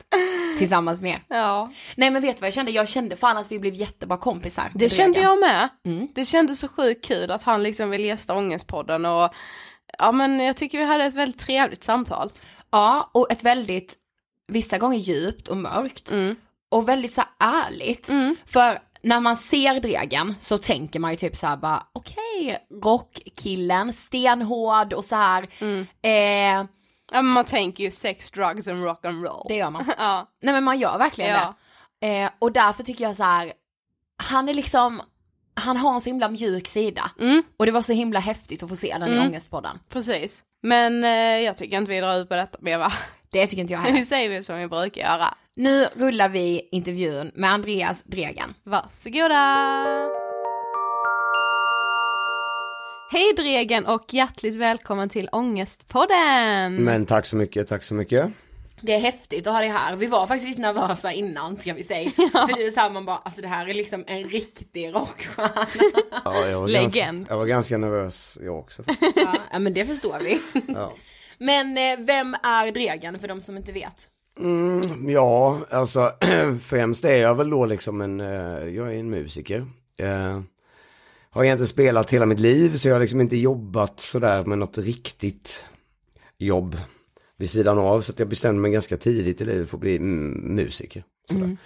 tillsammans 0.58 1.01
med 1.01 1.20
ja. 1.27 1.72
Nej 1.96 2.12
men 2.12 2.22
vet 2.22 2.36
du 2.36 2.41
vad 2.41 2.48
jag 2.48 2.53
kände? 2.53 2.72
Jag 2.72 2.88
kände 2.88 3.15
fan 3.15 3.38
att 3.38 3.51
vi 3.51 3.60
blev 3.60 3.74
jättebra 3.74 4.17
kompisar. 4.17 4.72
Det 4.74 4.89
kände 4.89 5.20
jag 5.20 5.39
med. 5.39 5.70
Mm. 5.86 6.08
Det 6.15 6.25
kändes 6.25 6.60
så 6.60 6.67
sjukt 6.67 7.05
kul 7.05 7.32
att 7.32 7.43
han 7.43 7.63
liksom 7.63 7.89
vill 7.89 8.05
gästa 8.05 8.36
Ångestpodden 8.36 9.05
och 9.05 9.34
ja 9.98 10.12
men 10.12 10.39
jag 10.39 10.58
tycker 10.58 10.77
vi 10.77 10.84
hade 10.84 11.03
ett 11.03 11.13
väldigt 11.13 11.41
trevligt 11.41 11.84
samtal. 11.84 12.32
Ja, 12.72 13.10
och 13.13 13.32
ett 13.32 13.43
väldigt, 13.43 13.96
vissa 14.48 14.77
gånger 14.77 14.98
djupt 14.98 15.48
och 15.48 15.58
mörkt. 15.58 16.12
Mm. 16.12 16.36
Och 16.72 16.89
väldigt 16.89 17.13
så 17.13 17.22
här 17.39 17.63
ärligt. 17.65 18.10
För 18.46 18.79
när 19.03 19.20
man 19.20 19.38
ser 19.38 19.79
Dregen 19.79 20.36
så 20.39 20.58
tänker 20.58 21.00
man 21.00 21.12
ju 21.12 21.17
typ 21.17 21.36
så 21.36 21.48
här 21.48 21.58
bara, 21.58 21.88
okej, 21.93 22.58
rockkillen, 22.84 23.93
stenhård 23.93 24.93
och 24.93 25.05
så 25.05 25.15
här. 25.15 25.50
Mm. 25.60 25.88
Eh, 26.01 26.67
Ja 27.12 27.22
men 27.22 27.33
man 27.33 27.45
tänker 27.45 27.83
ju 27.83 27.91
sex, 27.91 28.31
drugs 28.31 28.67
and 28.67 28.83
rock 28.83 29.05
and 29.05 29.25
roll. 29.25 29.45
det 29.48 29.55
gör 29.55 29.69
man. 29.69 29.86
Ja. 29.98 30.29
Nej 30.41 30.53
men 30.53 30.63
man 30.63 30.79
gör 30.79 30.98
verkligen 30.98 31.31
Ja. 31.31 31.53
det. 32.00 32.22
Eh, 32.24 32.29
och 32.39 32.51
därför 32.51 32.83
tycker 32.83 33.03
jag 33.03 33.15
så 33.15 33.24
här, 33.24 33.53
han 34.24 34.50
är 34.50 34.53
liksom, 34.53 35.01
han 35.55 35.77
har 35.77 35.93
en 35.93 36.01
så 36.01 36.10
himla 36.10 36.29
mjuk 36.29 36.67
sida. 36.67 37.12
Mm, 37.19 37.43
Och 37.57 37.65
det 37.65 37.72
var 37.72 37.81
så 37.81 37.93
himla 37.93 38.19
häftigt 38.19 38.63
att 38.63 38.69
få 38.69 38.75
se 38.75 38.93
den 39.00 39.10
i 39.10 39.12
Mm. 39.12 39.27
Ångestpodden. 39.27 39.79
precis. 39.89 40.43
Men 40.63 41.03
eh, 41.03 41.10
jag 41.39 41.57
tycker 41.57 41.77
inte 41.77 41.91
vi 41.91 42.00
drar 42.00 42.15
ut 42.22 42.29
på 42.29 42.36
detta 42.36 42.57
mer 42.62 42.77
va? 42.77 42.93
Det 43.31 43.48
tycker 43.48 43.62
inte 43.62 43.74
jag 43.74 43.81
Nu 43.83 43.89
heller. 43.89 44.05
säger 44.05 44.29
vi 44.29 44.43
som 44.43 44.57
vi 44.60 44.67
brukar 44.67 45.01
göra. 45.01 45.33
Nu 45.55 45.86
rullar 45.95 46.29
vi 46.29 46.69
intervjun 46.72 47.31
med 47.36 47.50
Andreas 47.51 48.03
Dregen. 48.03 48.53
Varsågoda! 48.63 49.86
Hej 53.13 53.34
Dregen 53.38 53.86
och 53.86 54.13
hjärtligt 54.13 54.55
välkommen 54.55 55.10
till 55.10 55.29
Ångestpodden! 55.32 56.75
Men 56.75 57.05
tack 57.05 57.25
så 57.25 57.36
mycket, 57.36 57.67
tack 57.67 57.84
så 57.84 57.93
mycket. 57.93 58.32
Det 58.82 58.93
är 58.93 59.00
häftigt 59.00 59.48
att 59.48 59.53
ha 59.53 59.60
dig 59.60 59.70
här. 59.70 59.96
Vi 59.96 60.05
var 60.05 60.27
faktiskt 60.27 60.48
lite 60.48 60.62
nervösa 60.62 61.12
innan 61.12 61.58
ska 61.58 61.74
vi 61.74 61.84
säga. 61.84 62.10
För 62.15 62.55
det 62.55 62.65
är 62.65 62.72
så 62.72 62.79
här 62.79 62.89
man 62.89 63.05
bara, 63.05 63.17
alltså 63.17 63.41
det 63.41 63.48
här 63.48 63.70
är 63.70 63.74
liksom 63.74 64.03
en 64.08 64.24
riktig 64.24 64.96
rockstjärna. 64.96 65.67
Ja, 66.25 66.48
jag 66.48 66.60
var 66.60 66.67
Legend. 66.67 66.93
Ganska, 66.93 67.34
jag 67.34 67.38
var 67.38 67.46
ganska 67.46 67.77
nervös 67.77 68.38
jag 68.41 68.60
också. 68.60 68.84
faktiskt. 68.84 69.15
ja, 69.17 69.36
ja 69.51 69.60
men 69.60 69.74
det 69.74 69.86
förstår 69.86 70.20
vi. 70.20 70.41
Ja. 70.74 70.93
Men 71.38 71.77
eh, 71.77 72.05
vem 72.05 72.36
är 72.43 72.72
Dregen 72.72 73.20
för 73.20 73.27
de 73.27 73.41
som 73.41 73.58
inte 73.58 73.72
vet? 73.72 74.08
Mm, 74.39 75.10
ja, 75.10 75.60
alltså 75.72 76.12
främst 76.63 77.05
är 77.05 77.22
jag 77.22 77.36
väl 77.36 77.50
då 77.50 77.65
liksom 77.65 78.01
en, 78.01 78.20
eh, 78.20 78.67
jag 78.67 78.93
är 78.93 79.00
en 79.00 79.10
musiker. 79.10 79.67
Har 81.34 81.44
egentligen 81.44 81.68
spelat 81.68 82.12
hela 82.12 82.25
mitt 82.25 82.40
liv 82.40 82.78
så 82.78 82.88
jag 82.88 82.96
har 82.96 83.00
liksom 83.02 83.22
inte 83.22 83.38
jobbat 83.38 84.00
sådär 84.00 84.46
med 84.46 84.58
något 84.58 84.78
riktigt 84.78 85.66
jobb 86.38 86.78
vid 87.38 87.50
sidan 87.50 87.80
av. 87.80 88.02
Så 88.02 88.12
att 88.12 88.20
jag 88.20 88.30
bestämde 88.30 88.62
mig 88.62 88.72
ganska 88.72 88.98
tidigt 88.98 89.42
i 89.42 89.46
livet 89.46 89.70
för 89.70 89.78
att 89.78 89.82
bli 89.82 89.96
mm, 89.96 90.56
musiker. 90.56 91.04
Sådär. 91.32 91.58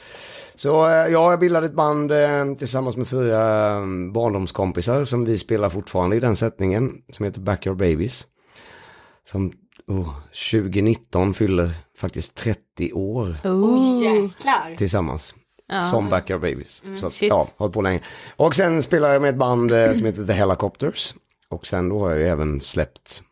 Så 0.56 0.86
eh, 0.86 0.92
ja, 0.92 1.32
jag 1.32 1.40
bildade 1.40 1.66
ett 1.66 1.74
band 1.74 2.12
eh, 2.12 2.56
tillsammans 2.58 2.98
med 2.98 3.08
fyra 3.08 3.72
eh, 3.72 4.12
barndomskompisar 4.14 5.06
som 5.06 5.26
vi 5.26 5.38
spelar 5.38 5.70
fortfarande 5.70 6.16
i 6.16 6.20
den 6.20 6.36
sättningen. 6.36 7.02
Som 7.10 7.26
heter 7.26 7.42
Backyard 7.42 7.78
Babies. 7.78 8.28
Som 9.26 9.52
oh, 9.88 10.14
2019 10.52 11.34
fyller 11.34 11.72
faktiskt 11.98 12.36
30 12.36 12.94
år 12.94 13.38
Oh 13.44 14.04
jäklar. 14.04 14.76
tillsammans. 14.78 15.36
Som 15.92 16.10
Backyard 16.10 16.42
Babies. 16.42 16.82
så 17.00 17.08
att, 17.08 17.14
shit. 17.14 17.30
ja, 17.30 17.48
hållit 17.58 17.74
på 17.74 17.82
länge. 17.82 18.02
Och 18.36 18.56
sen 18.56 18.84
spelar 18.84 19.14
jag 19.14 19.22
med 19.22 19.30
ett 19.30 19.36
band 19.36 19.72
eh, 19.72 19.94
som 19.94 20.06
heter 20.06 20.26
The 20.26 20.34
Helicopters. 20.34 21.14
Och 21.50 21.68
sen 21.68 21.90
då 21.90 22.00
har 22.00 22.10
jag 22.10 22.20
ju 22.20 22.28
även 22.28 22.62
släppt 22.62 23.24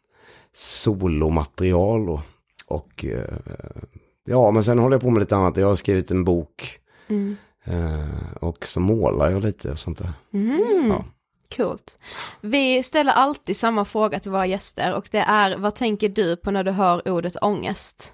solomaterial 0.53 2.09
och, 2.09 2.19
och 2.65 3.05
eh, 3.05 3.37
ja, 4.25 4.51
men 4.51 4.63
sen 4.63 4.79
håller 4.79 4.95
jag 4.95 5.01
på 5.01 5.09
med 5.09 5.19
lite 5.19 5.35
annat. 5.35 5.57
Jag 5.57 5.67
har 5.67 5.75
skrivit 5.75 6.11
en 6.11 6.23
bok. 6.23 6.79
Eh, 7.63 8.35
och 8.41 8.65
så 8.67 8.79
målar 8.79 9.31
jag 9.31 9.43
lite 9.43 9.71
och 9.71 9.79
sånt 9.79 9.97
där. 9.97 10.13
Ja. 10.89 11.05
Coolt. 11.55 11.97
Vi 12.41 12.83
ställer 12.83 13.11
alltid 13.11 13.57
samma 13.57 13.85
fråga 13.85 14.19
till 14.19 14.31
våra 14.31 14.45
gäster 14.45 14.93
och 14.93 15.07
det 15.11 15.17
är 15.17 15.57
vad 15.57 15.75
tänker 15.75 16.09
du 16.09 16.35
på 16.35 16.51
när 16.51 16.63
du 16.63 16.71
hör 16.71 17.07
ordet 17.09 17.35
ångest? 17.41 18.13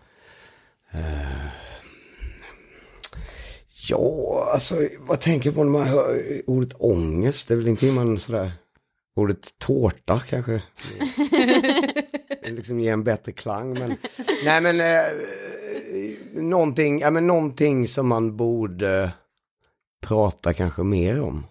Ja, 3.90 4.50
alltså 4.54 4.88
vad 5.00 5.20
tänker 5.20 5.52
på 5.52 5.64
när 5.64 5.72
man 5.72 5.88
hör 5.88 6.42
ordet 6.48 6.74
ångest? 6.80 7.48
Det 7.48 7.54
är 7.54 7.56
väl 7.56 7.68
ingenting 7.68 7.94
man 7.94 8.20
sådär, 8.20 8.52
ordet 9.16 9.60
tårta 9.60 10.22
kanske. 10.30 10.52
Det 12.44 12.52
liksom 12.52 12.80
ger 12.80 12.94
en 12.94 13.04
bättre 13.04 13.32
klang. 13.32 13.74
Men, 13.74 13.96
nej 14.46 14.62
men, 14.62 14.80
eh, 14.82 15.04
någonting, 16.34 17.00
ja, 17.00 17.12
men 17.12 17.28
någonting 17.28 17.88
som 17.88 18.08
man 18.08 18.38
borde 18.38 19.12
prata 20.02 20.54
kanske 20.54 20.84
mer 20.84 21.22
om. 21.22 21.46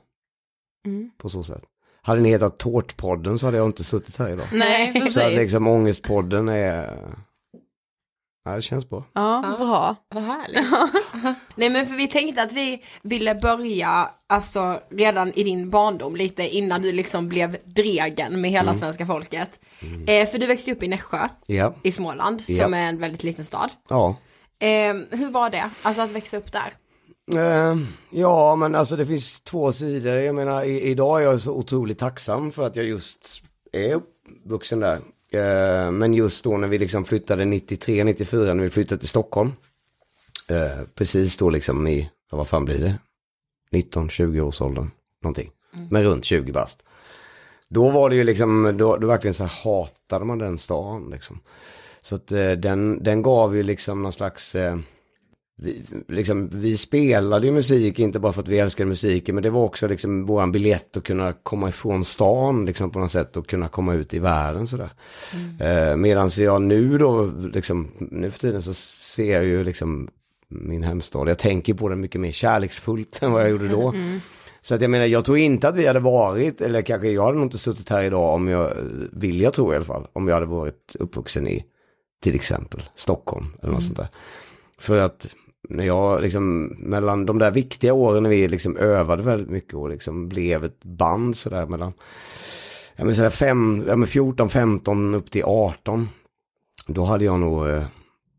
Mm. 0.86 1.10
På 1.18 1.28
så 1.28 1.42
sätt. 1.42 1.62
Hade 2.02 2.20
ni 2.20 2.28
hetat 2.30 2.58
Tårtpodden 2.58 3.38
så 3.38 3.46
hade 3.46 3.56
jag 3.58 3.66
inte 3.66 3.84
suttit 3.84 4.16
här 4.18 4.28
idag. 4.28 4.46
Nej, 4.52 4.92
Så 4.94 5.20
att 5.20 5.26
precis. 5.26 5.38
liksom 5.38 5.66
Ångestpodden 5.66 6.48
är, 6.48 7.08
ja 8.44 8.56
det 8.56 8.62
känns 8.62 8.88
bra. 8.88 9.04
Ja, 9.12 9.54
bra. 9.58 9.96
Vad 10.14 10.22
härligt. 10.24 10.68
Nej 11.54 11.70
men 11.70 11.86
för 11.86 11.94
vi 11.94 12.08
tänkte 12.08 12.42
att 12.42 12.52
vi 12.52 12.82
ville 13.02 13.34
börja, 13.34 14.10
alltså 14.28 14.80
redan 14.90 15.32
i 15.32 15.44
din 15.44 15.70
barndom 15.70 16.16
lite 16.16 16.48
innan 16.48 16.82
du 16.82 16.92
liksom 16.92 17.28
blev 17.28 17.56
dregen 17.64 18.40
med 18.40 18.50
hela 18.50 18.74
svenska 18.74 19.06
folket. 19.06 19.60
Eh, 20.06 20.28
för 20.28 20.38
du 20.38 20.46
växte 20.46 20.72
upp 20.72 20.82
i 20.82 20.88
Nässjö 20.88 21.28
Ja, 21.46 21.74
i 21.82 21.92
Småland 21.92 22.42
Ja. 22.46 22.64
som 22.64 22.74
är 22.74 22.88
en 22.88 22.98
väldigt 22.98 23.22
liten 23.22 23.44
stad. 23.44 23.70
ja. 23.88 24.16
Eh, 24.62 24.94
hur 25.10 25.30
var 25.30 25.50
det, 25.50 25.70
alltså 25.82 26.02
att 26.02 26.10
växa 26.10 26.36
upp 26.36 26.52
där? 26.52 26.74
Eh, 27.34 27.76
ja, 28.10 28.56
men 28.56 28.74
alltså 28.74 28.96
det 28.96 29.06
finns 29.06 29.40
två 29.40 29.72
sidor. 29.72 30.12
Jag 30.14 30.34
menar, 30.34 30.62
i, 30.62 30.80
idag 30.82 31.20
är 31.20 31.24
jag 31.24 31.40
så 31.40 31.52
otroligt 31.52 31.98
tacksam 31.98 32.52
för 32.52 32.62
att 32.62 32.76
jag 32.76 32.84
just 32.84 33.42
är 33.72 33.94
uppvuxen 33.94 34.80
där. 34.80 35.00
Eh, 35.32 35.90
men 35.90 36.14
just 36.14 36.44
då 36.44 36.56
när 36.56 36.68
vi 36.68 36.78
liksom 36.78 37.04
flyttade 37.04 37.44
93, 37.44 38.04
94, 38.04 38.54
när 38.54 38.62
vi 38.62 38.70
flyttade 38.70 38.98
till 38.98 39.08
Stockholm. 39.08 39.52
Eh, 40.48 40.84
precis 40.94 41.36
då 41.36 41.50
liksom 41.50 41.86
i, 41.86 42.10
vad 42.30 42.48
fan 42.48 42.64
blir 42.64 42.78
det? 42.80 42.98
19-20 43.78 44.40
års 44.40 44.60
åldern, 44.60 44.90
någonting. 45.22 45.50
Men 45.90 46.04
runt 46.04 46.24
20 46.24 46.52
bast. 46.52 46.82
Då 47.68 47.90
var 47.90 48.10
det 48.10 48.16
ju 48.16 48.24
liksom, 48.24 48.76
då, 48.76 48.96
då 48.96 49.06
verkligen 49.06 49.34
så 49.34 49.44
här 49.44 49.64
hatade 49.64 50.24
man 50.24 50.38
den 50.38 50.58
stan 50.58 51.10
liksom. 51.10 51.40
Så 52.02 52.14
att 52.14 52.32
eh, 52.32 52.50
den, 52.50 53.02
den 53.02 53.22
gav 53.22 53.56
ju 53.56 53.62
liksom 53.62 54.02
någon 54.02 54.12
slags, 54.12 54.54
vi, 55.62 55.82
liksom, 56.08 56.48
vi 56.52 56.76
spelade 56.76 57.46
ju 57.46 57.52
musik, 57.52 57.98
inte 57.98 58.18
bara 58.18 58.32
för 58.32 58.42
att 58.42 58.48
vi 58.48 58.58
älskade 58.58 58.88
musiken, 58.88 59.34
men 59.34 59.42
det 59.42 59.50
var 59.50 59.64
också 59.64 59.88
liksom 59.88 60.26
våran 60.26 60.52
biljett 60.52 60.96
att 60.96 61.04
kunna 61.04 61.32
komma 61.32 61.68
ifrån 61.68 62.04
stan 62.04 62.66
liksom 62.66 62.90
på 62.90 62.98
något 62.98 63.12
sätt 63.12 63.36
och 63.36 63.46
kunna 63.46 63.68
komma 63.68 63.94
ut 63.94 64.14
i 64.14 64.18
världen 64.18 64.66
sådär. 64.66 64.92
Eh, 65.60 65.96
Medan 65.96 66.30
jag 66.38 66.62
nu 66.62 66.98
då, 66.98 67.24
liksom, 67.52 67.88
nu 67.98 68.30
för 68.30 68.38
tiden 68.38 68.62
så 68.62 68.74
ser 68.74 69.32
jag 69.32 69.44
ju 69.44 69.64
liksom 69.64 70.08
min 70.48 70.82
hemstad, 70.82 71.28
jag 71.28 71.38
tänker 71.38 71.74
på 71.74 71.88
den 71.88 72.00
mycket 72.00 72.20
mer 72.20 72.32
kärleksfullt 72.32 73.22
än 73.22 73.32
vad 73.32 73.42
jag 73.42 73.50
gjorde 73.50 73.68
då. 73.68 73.94
Så 74.62 74.74
att 74.74 74.80
jag 74.80 74.90
menar, 74.90 75.06
jag 75.06 75.24
tror 75.24 75.38
inte 75.38 75.68
att 75.68 75.76
vi 75.76 75.86
hade 75.86 76.00
varit, 76.00 76.60
eller 76.60 76.82
kanske 76.82 77.10
jag 77.10 77.24
hade 77.24 77.36
nog 77.36 77.46
inte 77.46 77.58
suttit 77.58 77.88
här 77.88 78.02
idag 78.02 78.34
om 78.34 78.48
jag, 78.48 78.72
vill 79.12 79.40
jag 79.40 79.52
tro 79.52 79.72
i 79.72 79.76
alla 79.76 79.84
fall, 79.84 80.06
om 80.12 80.28
jag 80.28 80.34
hade 80.34 80.46
varit 80.46 80.96
uppvuxen 80.98 81.48
i 81.48 81.64
till 82.22 82.34
exempel 82.34 82.82
Stockholm 82.94 83.46
eller 83.62 83.72
något 83.72 83.82
sånt 83.82 83.96
där. 83.96 84.08
För 84.78 84.98
att 84.98 85.26
när 85.68 85.84
jag 85.84 86.22
liksom, 86.22 86.66
mellan 86.78 87.26
de 87.26 87.38
där 87.38 87.50
viktiga 87.50 87.94
åren 87.94 88.22
när 88.22 88.30
vi 88.30 88.48
liksom 88.48 88.76
övade 88.76 89.22
väldigt 89.22 89.50
mycket 89.50 89.74
och 89.74 89.88
liksom 89.88 90.28
blev 90.28 90.64
ett 90.64 90.84
band 90.84 91.36
sådär 91.36 91.66
mellan, 91.66 91.92
ja 92.96 93.04
men 93.04 93.14
sådär 93.14 93.30
fem, 93.30 93.84
ja 93.86 93.96
men 93.96 94.08
14, 94.08 94.48
15 94.48 95.14
upp 95.14 95.30
till 95.30 95.44
18. 95.44 96.08
Då 96.86 97.04
hade 97.04 97.24
jag 97.24 97.40
nog, 97.40 97.68
eh, 97.68 97.84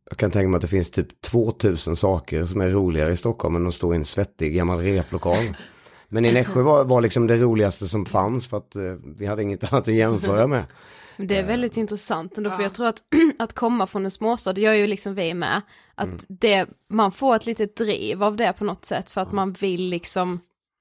jag 0.10 0.18
kan 0.18 0.32
tänka 0.32 0.50
mig 0.50 0.56
att 0.56 0.62
det 0.62 0.68
finns 0.68 0.92
typ 0.92 1.22
2000 1.22 1.96
saker 1.96 2.46
som 2.46 2.62
är 2.62 2.70
roligare 2.70 3.14
i 3.14 3.18
Stockholm 3.18 3.56
än 3.56 3.68
att 3.68 3.74
stå 3.74 3.94
i 3.94 3.98
en 3.98 4.06
svettig 4.06 4.56
gammal 4.56 4.80
replokal. 4.80 5.56
Men 6.08 6.26
i 6.26 6.34
Nässjö 6.34 6.62
var, 6.62 6.84
var 6.84 7.02
liksom 7.02 7.28
det 7.28 7.38
roligaste 7.38 7.88
som 7.88 8.06
fanns 8.06 8.48
för 8.48 8.58
att 8.58 8.76
eh, 8.76 8.94
vi 9.18 9.26
hade 9.26 9.44
inget 9.44 9.64
annat 9.74 9.88
att 9.88 9.94
jämföra 9.94 10.48
med. 10.48 10.64
Det 11.18 11.38
är 11.38 11.46
väldigt 11.46 11.78
intressant 11.78 12.38
ändå, 12.38 12.50
för 12.50 12.64
jag 12.64 12.74
tror 12.74 12.88
att, 12.88 12.98
att 13.40 13.54
komma 13.54 13.88
från 13.88 14.06
en 14.06 14.12
småstad, 14.12 14.54
det 14.54 14.62
gör 14.62 14.74
ju 14.74 14.88
liksom 14.88 15.16
vi 15.16 15.34
med, 15.34 15.62
att 16.02 16.08
Mm. 16.08 16.20
det, 16.28 16.68
man 16.90 17.12
får 17.12 17.36
ett 17.36 17.46
litet 17.46 17.76
driv 17.76 18.24
av 18.24 18.36
det 18.36 18.54
på 18.54 18.64
något 18.64 18.86
sätt 18.86 19.10
för 19.10 19.22
att 19.22 19.32
man 19.32 19.52
vill 19.54 19.90
liksom 19.90 20.40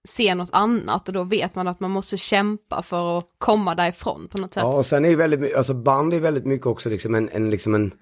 se 0.09 0.35
något 0.35 0.51
annat 0.53 1.09
och 1.09 1.15
då 1.15 1.25
vet 1.25 1.55
man 1.55 1.69
att 1.69 1.81
man 1.81 1.91
måste 1.91 2.17
kämpa 2.17 2.83
för 2.83 3.19
att 3.19 3.27
komma 3.39 3.75
därifrån 3.75 4.29
på 4.31 4.39
något 4.39 4.55
sätt. 4.55 4.63
Ja, 4.63 4.79
och 4.79 4.87
sen 4.87 5.05
är 5.05 5.09
ju 5.09 5.17
väldigt 5.17 5.55
alltså 5.55 5.75
band 5.75 6.15
är 6.15 6.21
väldigt 6.21 6.47
mycket 6.47 6.67
också 6.67 6.89
liksom 6.89 7.15
en, 7.15 7.29
en 7.33 7.51
liksom 7.51 7.75
en, 7.75 7.95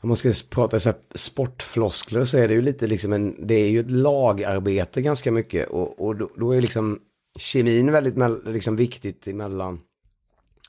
om 0.00 0.08
man 0.08 0.16
ska 0.16 0.32
prata 0.50 0.80
så 0.80 0.88
här 0.88 0.98
sportfloskler 1.14 2.24
så 2.24 2.38
är 2.38 2.48
det 2.48 2.54
ju 2.54 2.62
lite 2.62 2.86
liksom 2.86 3.12
en, 3.12 3.46
det 3.46 3.54
är 3.54 3.68
ju 3.68 3.80
ett 3.80 3.90
lagarbete 3.90 5.02
ganska 5.02 5.32
mycket 5.32 5.68
och, 5.68 6.06
och 6.06 6.16
då, 6.16 6.30
då 6.36 6.52
är 6.52 6.60
liksom 6.60 6.98
kemin 7.38 7.92
väldigt 7.92 8.14
liksom 8.46 8.76
viktigt 8.76 9.26
emellan. 9.26 9.80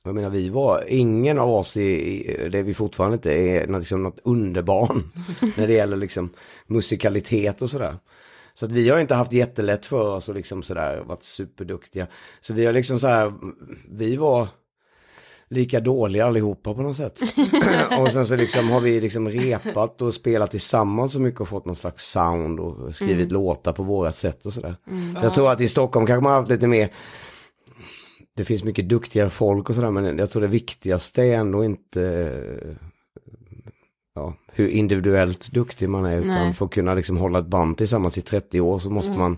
Jag 0.08 0.16
menar 0.16 0.30
vi 0.30 0.50
var, 0.50 0.84
ingen 0.88 1.40
av 1.40 1.50
oss, 1.50 1.78
i, 1.78 1.82
i, 1.82 2.50
det 2.50 2.60
är 2.60 2.64
vi 2.64 2.74
fortfarande 2.74 3.16
inte, 3.16 3.34
är 3.34 3.68
något, 3.68 3.80
liksom 3.80 4.04
något 4.04 4.20
underbarn 4.24 5.12
när 5.58 5.68
det 5.68 5.74
gäller 5.74 5.98
liksom 5.98 6.30
musikalitet 6.68 7.62
och 7.62 7.70
sådär. 7.70 7.98
Så 8.54 8.66
att 8.66 8.72
vi 8.72 8.90
har 8.90 9.00
inte 9.00 9.16
haft 9.16 9.34
jättelätt 9.34 9.86
för 9.86 10.16
oss 10.16 10.30
och 10.30 10.36
liksom 10.36 10.64
sådär 10.64 11.04
varit 11.06 11.24
superduktiga. 11.24 12.08
Så 12.40 12.54
vi 12.54 12.66
har 12.66 12.74
liksom 12.74 13.00
så 13.00 13.08
här, 13.08 13.34
vi 13.90 14.18
var 14.18 14.48
lika 15.50 15.80
dåliga 15.80 16.26
allihopa 16.26 16.74
på 16.74 16.82
något 16.82 16.98
sätt. 16.98 17.20
och 18.00 18.12
sen 18.12 18.28
så 18.28 18.36
liksom 18.36 18.70
har 18.70 18.80
vi 18.82 19.02
liksom 19.02 19.30
repat 19.30 20.02
och 20.02 20.14
spelat 20.14 20.52
tillsammans 20.52 21.14
så 21.14 21.20
mycket 21.20 21.42
och 21.42 21.48
fått 21.48 21.66
någon 21.66 21.76
slags 21.76 22.12
sound 22.12 22.60
och 22.60 22.96
skrivit 22.96 23.32
låtar 23.32 23.74
på 23.74 23.84
vårat 23.84 24.16
sätt 24.16 24.46
och 24.46 24.54
sådär. 24.54 24.76
Så 25.20 25.26
jag 25.26 25.34
tror 25.34 25.52
att 25.52 25.62
i 25.62 25.68
Stockholm 25.68 26.06
kanske 26.06 26.24
man 26.24 26.32
har 26.32 26.40
haft 26.40 26.52
lite 26.52 26.68
mer, 26.68 26.90
det 28.38 28.46
finns 28.46 28.64
mycket 28.64 28.90
duktigare 28.90 29.30
folk 29.30 29.70
och 29.70 29.76
sådär 29.76 29.90
men 29.90 30.18
jag 30.18 30.32
tror 30.32 30.42
det 30.42 30.48
viktigaste 30.48 31.24
är 31.24 31.38
ändå 31.38 31.64
inte 31.64 32.32
ja, 34.16 34.34
hur 34.54 34.68
individuellt 34.68 35.52
duktig 35.52 35.90
man 35.90 36.06
är 36.06 36.18
utan 36.18 36.28
Nej. 36.28 36.54
för 36.54 36.66
att 36.66 36.72
kunna 36.72 36.94
liksom 36.94 37.18
hålla 37.18 37.40
ett 37.40 37.46
band 37.48 37.78
tillsammans 37.78 38.18
i 38.18 38.22
30 38.22 38.62
år 38.62 38.80
så 38.80 38.90
måste 38.90 39.12
man 39.12 39.38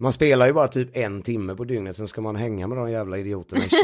man 0.00 0.12
spelar 0.12 0.46
ju 0.46 0.52
bara 0.52 0.68
typ 0.68 0.96
en 0.96 1.22
timme 1.22 1.54
på 1.54 1.64
dygnet, 1.64 1.96
sen 1.96 2.08
ska 2.08 2.20
man 2.20 2.36
hänga 2.36 2.66
med 2.66 2.78
de 2.78 2.90
jävla 2.90 3.18
idioterna 3.18 3.64
i, 3.64 3.68
20, 3.68 3.78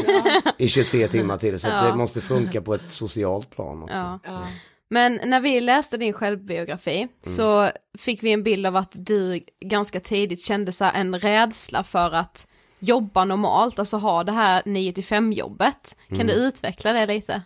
i 0.57 0.67
23 0.67 1.07
timmar 1.07 1.37
till. 1.37 1.59
Så 1.59 1.67
Ja. 1.67 1.83
det 1.91 1.95
måste 1.95 2.21
funka 2.21 2.61
på 2.61 2.73
ett 2.73 2.81
socialt 2.91 3.49
plan 3.49 3.83
också. 3.83 4.19
Ja. 4.23 4.47
Men 4.89 5.19
när 5.25 5.39
vi 5.39 5.61
läste 5.61 5.97
din 5.97 6.13
självbiografi 6.13 7.07
så 7.21 7.69
fick 7.97 8.23
vi 8.23 8.31
en 8.31 8.43
bild 8.43 8.65
av 8.65 8.75
att 8.75 8.91
du 8.95 9.39
ganska 9.65 9.99
tidigt 9.99 10.41
kände 10.45 10.71
så 10.71 10.85
en 10.85 11.19
rädsla 11.19 11.83
för 11.83 12.11
att 12.11 12.47
jobba 12.79 13.25
normalt, 13.25 13.79
alltså 13.79 13.97
ha 13.97 14.23
det 14.23 14.31
här 14.31 14.63
9 14.65 14.93
till 14.93 15.03
5 15.03 15.33
jobbet. 15.33 15.95
Kan 16.09 16.27
du 16.27 16.33
utveckla 16.33 16.93
det 16.93 17.05
lite? 17.05 17.41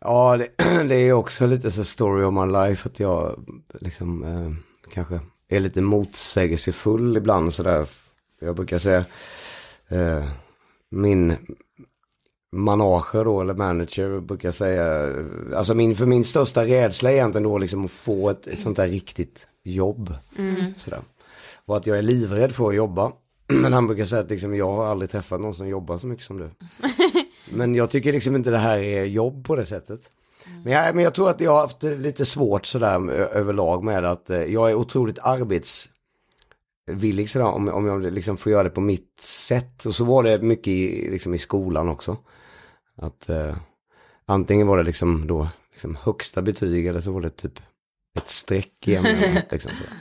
Ja, 0.00 0.36
det, 0.36 0.48
det 0.88 0.94
är 0.94 1.12
också 1.12 1.46
lite 1.46 1.70
så 1.70 1.84
story 1.84 2.24
of 2.24 2.34
my 2.34 2.52
life 2.52 2.88
att 2.88 3.00
jag 3.00 3.44
liksom 3.80 4.24
eh, 4.24 4.50
kanske 4.92 5.20
är 5.48 5.60
lite 5.60 5.80
motsägelsefull 5.80 7.16
ibland 7.16 7.54
sådär. 7.54 7.86
Jag 8.40 8.56
brukar 8.56 8.78
säga 8.78 9.04
eh, 9.88 10.24
min 10.90 11.36
manager 12.52 13.24
då, 13.24 13.40
eller 13.40 13.54
manager, 13.54 14.20
brukar 14.20 14.50
säga, 14.50 15.14
alltså 15.56 15.74
min, 15.74 15.96
för 15.96 16.06
min 16.06 16.24
största 16.24 16.64
rädsla 16.64 17.10
är 17.10 17.14
egentligen 17.14 17.42
då 17.48 17.58
liksom 17.58 17.84
att 17.84 17.90
få 17.90 18.30
ett, 18.30 18.46
ett 18.46 18.60
sånt 18.60 18.76
där 18.76 18.88
riktigt 18.88 19.46
jobb. 19.62 20.14
Sådär. 20.78 21.00
Och 21.66 21.76
att 21.76 21.86
jag 21.86 21.98
är 21.98 22.02
livrädd 22.02 22.52
för 22.52 22.68
att 22.68 22.74
jobba. 22.74 23.12
Men 23.52 23.72
han 23.72 23.86
brukar 23.86 24.04
säga 24.04 24.22
att 24.22 24.30
liksom, 24.30 24.54
jag 24.54 24.72
har 24.72 24.86
aldrig 24.86 25.10
träffat 25.10 25.40
någon 25.40 25.54
som 25.54 25.68
jobbar 25.68 25.98
så 25.98 26.06
mycket 26.06 26.24
som 26.24 26.38
du. 26.38 26.50
Men 27.50 27.74
jag 27.74 27.90
tycker 27.90 28.12
liksom 28.12 28.36
inte 28.36 28.50
det 28.50 28.58
här 28.58 28.78
är 28.78 29.04
jobb 29.04 29.46
på 29.46 29.56
det 29.56 29.66
sättet. 29.66 30.10
Men 30.64 30.72
jag, 30.72 30.94
men 30.94 31.04
jag 31.04 31.14
tror 31.14 31.30
att 31.30 31.40
jag 31.40 31.52
har 31.52 31.60
haft 31.60 31.82
lite 31.82 32.26
svårt 32.26 32.66
sådär 32.66 33.10
överlag 33.10 33.84
med 33.84 34.04
att 34.04 34.30
eh, 34.30 34.42
jag 34.42 34.70
är 34.70 34.74
otroligt 34.74 35.18
arbetsvillig 35.18 37.30
sådär 37.30 37.46
om, 37.46 37.68
om 37.68 37.86
jag 37.86 38.12
liksom 38.12 38.36
får 38.36 38.52
göra 38.52 38.62
det 38.62 38.70
på 38.70 38.80
mitt 38.80 39.20
sätt. 39.20 39.86
Och 39.86 39.94
så 39.94 40.04
var 40.04 40.22
det 40.22 40.42
mycket 40.42 40.68
i, 40.68 41.10
liksom 41.10 41.34
i 41.34 41.38
skolan 41.38 41.88
också. 41.88 42.16
Att 42.96 43.28
eh, 43.28 43.56
antingen 44.26 44.66
var 44.66 44.76
det 44.76 44.84
liksom 44.84 45.26
då 45.26 45.48
liksom 45.72 45.96
högsta 46.02 46.42
betyg 46.42 46.86
eller 46.86 47.00
så 47.00 47.12
var 47.12 47.20
det 47.20 47.30
typ 47.30 47.60
ett 48.16 48.28
streck 48.28 48.88
i 48.88 48.96
ämnena. 48.96 49.42
liksom 49.50 49.70
sådär. 49.70 49.92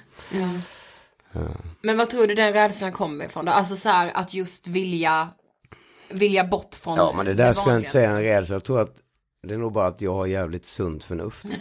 Men 1.82 1.98
vad 1.98 2.10
tror 2.10 2.28
du 2.28 2.36
den 2.36 2.54
rädslan 2.54 2.92
kommer 2.92 3.26
ifrån 3.26 3.46
då? 3.46 3.52
Alltså 3.52 3.76
så 3.76 3.90
här 3.90 4.12
att 4.14 4.34
just 4.34 4.68
vilja, 4.68 5.30
vilja 6.10 6.44
bort 6.44 6.76
från 6.76 6.98
Ja 6.98 7.14
men 7.18 7.26
det 7.26 7.34
där 7.34 7.54
skulle 7.54 7.72
jag 7.72 7.80
inte 7.80 7.92
säga 7.92 8.10
en 8.10 8.24
rädsla. 8.24 8.56
Jag 8.56 8.64
tror 8.64 8.82
att 8.82 8.96
det 9.48 9.54
är 9.54 9.58
nog 9.58 9.72
bara 9.72 9.88
att 9.88 10.02
jag 10.02 10.14
har 10.14 10.26
jävligt 10.26 10.66
sunt 10.66 11.04
förnuft. 11.04 11.46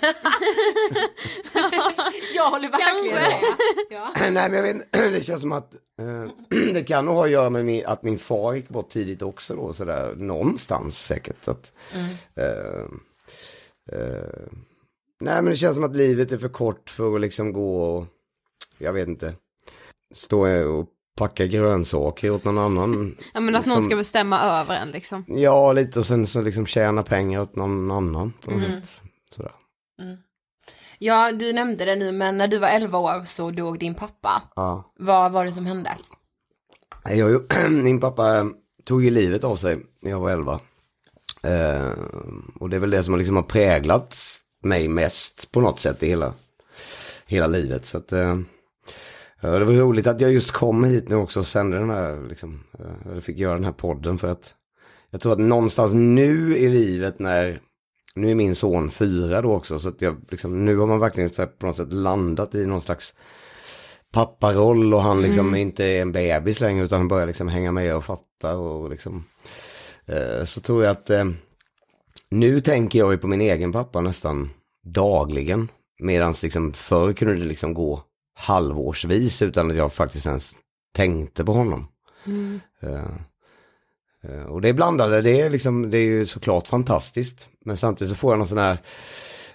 Jag 2.35 2.51
håller 2.51 2.71
verkligen 2.71 3.15
med. 3.15 3.41
Ja. 3.91 4.13
Nej 4.31 4.51
men 4.51 4.55
jag 4.55 4.63
vet 4.63 4.93
det 4.93 5.25
känns 5.25 5.41
som 5.41 5.53
att 5.53 5.75
eh, 6.01 6.31
det 6.75 6.83
kan 6.83 7.05
nog 7.05 7.15
ha 7.15 7.25
att 7.25 7.31
göra 7.31 7.51
med 7.51 7.65
min, 7.65 7.87
att 7.87 8.03
min 8.03 8.19
far 8.19 8.55
gick 8.55 8.69
bort 8.69 8.89
tidigt 8.89 9.23
också 9.23 9.57
då 9.57 9.73
sådär 9.73 10.15
någonstans 10.17 10.99
säkert. 10.99 11.49
Att, 11.49 11.73
eh, 12.35 12.85
eh, 13.93 14.49
nej 15.21 15.43
men 15.43 15.45
det 15.45 15.57
känns 15.57 15.75
som 15.75 15.85
att 15.85 15.97
livet 15.97 16.33
är 16.33 16.39
för 16.39 16.49
kort 16.49 16.91
för 16.91 17.15
att 17.15 17.21
liksom 17.21 17.53
gå 17.53 17.83
och, 17.83 18.07
jag 18.79 18.93
vet 18.93 19.09
inte, 19.09 19.35
stå 20.15 20.47
och 20.69 20.87
packa 21.17 21.47
grönsaker 21.47 22.31
åt 22.31 22.45
någon 22.45 22.59
annan. 22.59 23.17
Ja 23.35 23.41
men 23.41 23.55
att 23.57 23.67
någon 23.67 23.77
Som- 23.77 23.85
ska 23.85 23.97
bestämma 23.97 24.41
över 24.43 24.77
en 24.77 24.91
liksom. 24.91 25.25
Ja 25.29 25.73
lite 25.73 25.99
och 25.99 26.07
sen 26.07 26.27
så 26.27 26.41
liksom 26.43 26.67
tjäna 26.67 27.03
pengar 27.03 27.41
åt 27.41 27.57
någon 27.57 27.91
annan 27.91 28.33
på 28.45 28.51
något 28.51 28.63
sätt. 28.63 29.01
Sådär. 29.31 29.53
ja, 30.99 31.33
du 31.33 31.53
nämnde 31.53 31.85
det 31.85 31.97
nu, 31.97 32.13
men 32.13 32.39
när 32.39 32.49
du 32.49 32.59
var 32.59 32.69
11 32.69 32.99
år 32.99 33.25
så 33.25 33.51
dog 33.51 33.79
din 33.79 33.95
pappa. 33.95 34.43
Ja. 34.57 34.93
Vad 34.99 35.33
var 35.33 35.45
det 35.45 35.53
som 35.53 35.67
hände? 35.67 35.97
Jag, 37.09 37.41
min 37.71 38.01
pappa 38.01 38.51
tog 38.85 39.05
ju 39.05 39.11
livet 39.11 39.45
av 39.45 39.57
sig 39.57 39.79
när 40.03 40.11
jag 40.11 40.21
var 40.21 40.31
11. 40.31 40.61
Eh, 41.43 41.91
och 42.61 42.71
det 42.71 42.77
är 42.77 42.81
väl 42.81 42.91
det 42.91 43.03
som 43.03 43.19
liksom 43.19 43.37
har 43.37 43.43
präglat 43.43 44.17
mig 44.63 44.89
mest 44.89 45.53
på 45.53 45.61
något 45.61 45.79
sätt 45.81 46.03
i 46.03 46.09
hela, 46.09 46.33
hela 47.27 47.47
livet. 47.47 47.85
Så 47.87 47.99
att, 47.99 48.13
eh, 48.13 48.37
det 49.51 49.65
var 49.65 49.73
roligt 49.73 50.07
att 50.07 50.21
jag 50.21 50.33
just 50.33 50.51
kom 50.51 50.85
hit 50.85 51.09
nu 51.09 51.17
också 51.17 51.41
och 51.41 51.47
sände 51.47 51.79
den 51.79 51.91
här, 51.91 52.29
liksom, 52.29 52.61
eh, 52.79 53.11
eller 53.11 53.21
fick 53.21 53.39
göra 53.39 53.55
den 53.55 53.65
här 53.65 53.73
podden 53.73 54.19
för 54.19 54.29
att 54.29 54.55
jag 55.11 55.21
tror 55.21 55.33
att 55.33 55.39
någonstans 55.39 55.95
nu 55.95 56.57
i 56.57 56.69
livet 56.69 57.19
när, 57.19 57.61
nu 58.15 58.31
är 58.31 58.35
min 58.35 58.55
son 58.55 58.91
fyra 58.91 59.43
då 59.43 59.55
också, 59.55 59.79
så 59.79 59.89
att 59.89 60.03
jag 60.03 60.17
liksom, 60.31 60.65
nu 60.65 60.77
har 60.77 60.87
man 60.87 61.01
verkligen 61.01 61.31
så 61.31 61.43
här, 61.43 61.47
på 61.47 61.67
något 61.67 61.77
sätt 61.77 61.93
landat 61.93 62.55
i 62.55 62.67
någon 62.67 62.81
slags 62.81 63.15
papparoll 64.13 64.95
och 64.95 65.03
han 65.03 65.23
liksom 65.23 65.55
inte 65.55 65.85
är 65.85 66.03
en 66.03 66.13
bebis 66.13 66.61
längre 66.61 66.85
utan 66.85 66.99
han 66.99 67.09
börjar 67.09 67.27
liksom 67.27 67.49
hänga 67.49 67.73
med 67.73 67.97
och 67.97 68.05
fatta 68.05 68.57
och 68.57 68.91
liksom 68.91 69.25
eh, 70.07 70.45
så 70.45 70.61
tror 70.61 70.85
jag 70.85 70.91
att 70.91 71.11
eh, 71.11 71.25
nu 72.31 72.61
tänker 72.61 72.99
jag 72.99 73.13
ju 73.13 73.19
på 73.19 73.27
min 73.27 73.41
egen 73.41 73.73
pappa 73.73 74.01
nästan 74.01 74.51
dagligen. 74.85 75.69
Medan 75.99 76.35
liksom 76.43 76.73
förr 76.73 77.13
kunde 77.13 77.35
det 77.35 77.45
liksom 77.45 77.75
gå 77.75 78.03
halvårsvis 78.37 79.43
utan 79.43 79.71
att 79.71 79.77
jag 79.77 79.93
faktiskt 79.93 80.27
ens 80.27 80.57
tänkte 80.95 81.45
på 81.45 81.53
honom. 81.53 81.89
Eh, 82.81 83.11
eh, 84.23 84.43
och 84.43 84.61
det 84.61 84.69
är 84.69 84.73
blandade, 84.73 85.21
det 85.21 85.41
är, 85.41 85.51
liksom, 85.51 85.91
det 85.91 85.99
är 85.99 86.05
ju 86.05 86.27
såklart 86.27 86.69
fantastiskt. 86.69 87.49
Men 87.65 87.77
samtidigt 87.77 88.11
så 88.11 88.17
får 88.17 88.33
jag 88.33 88.39
någon 88.39 88.49
sån 88.49 88.59
här, 88.59 88.79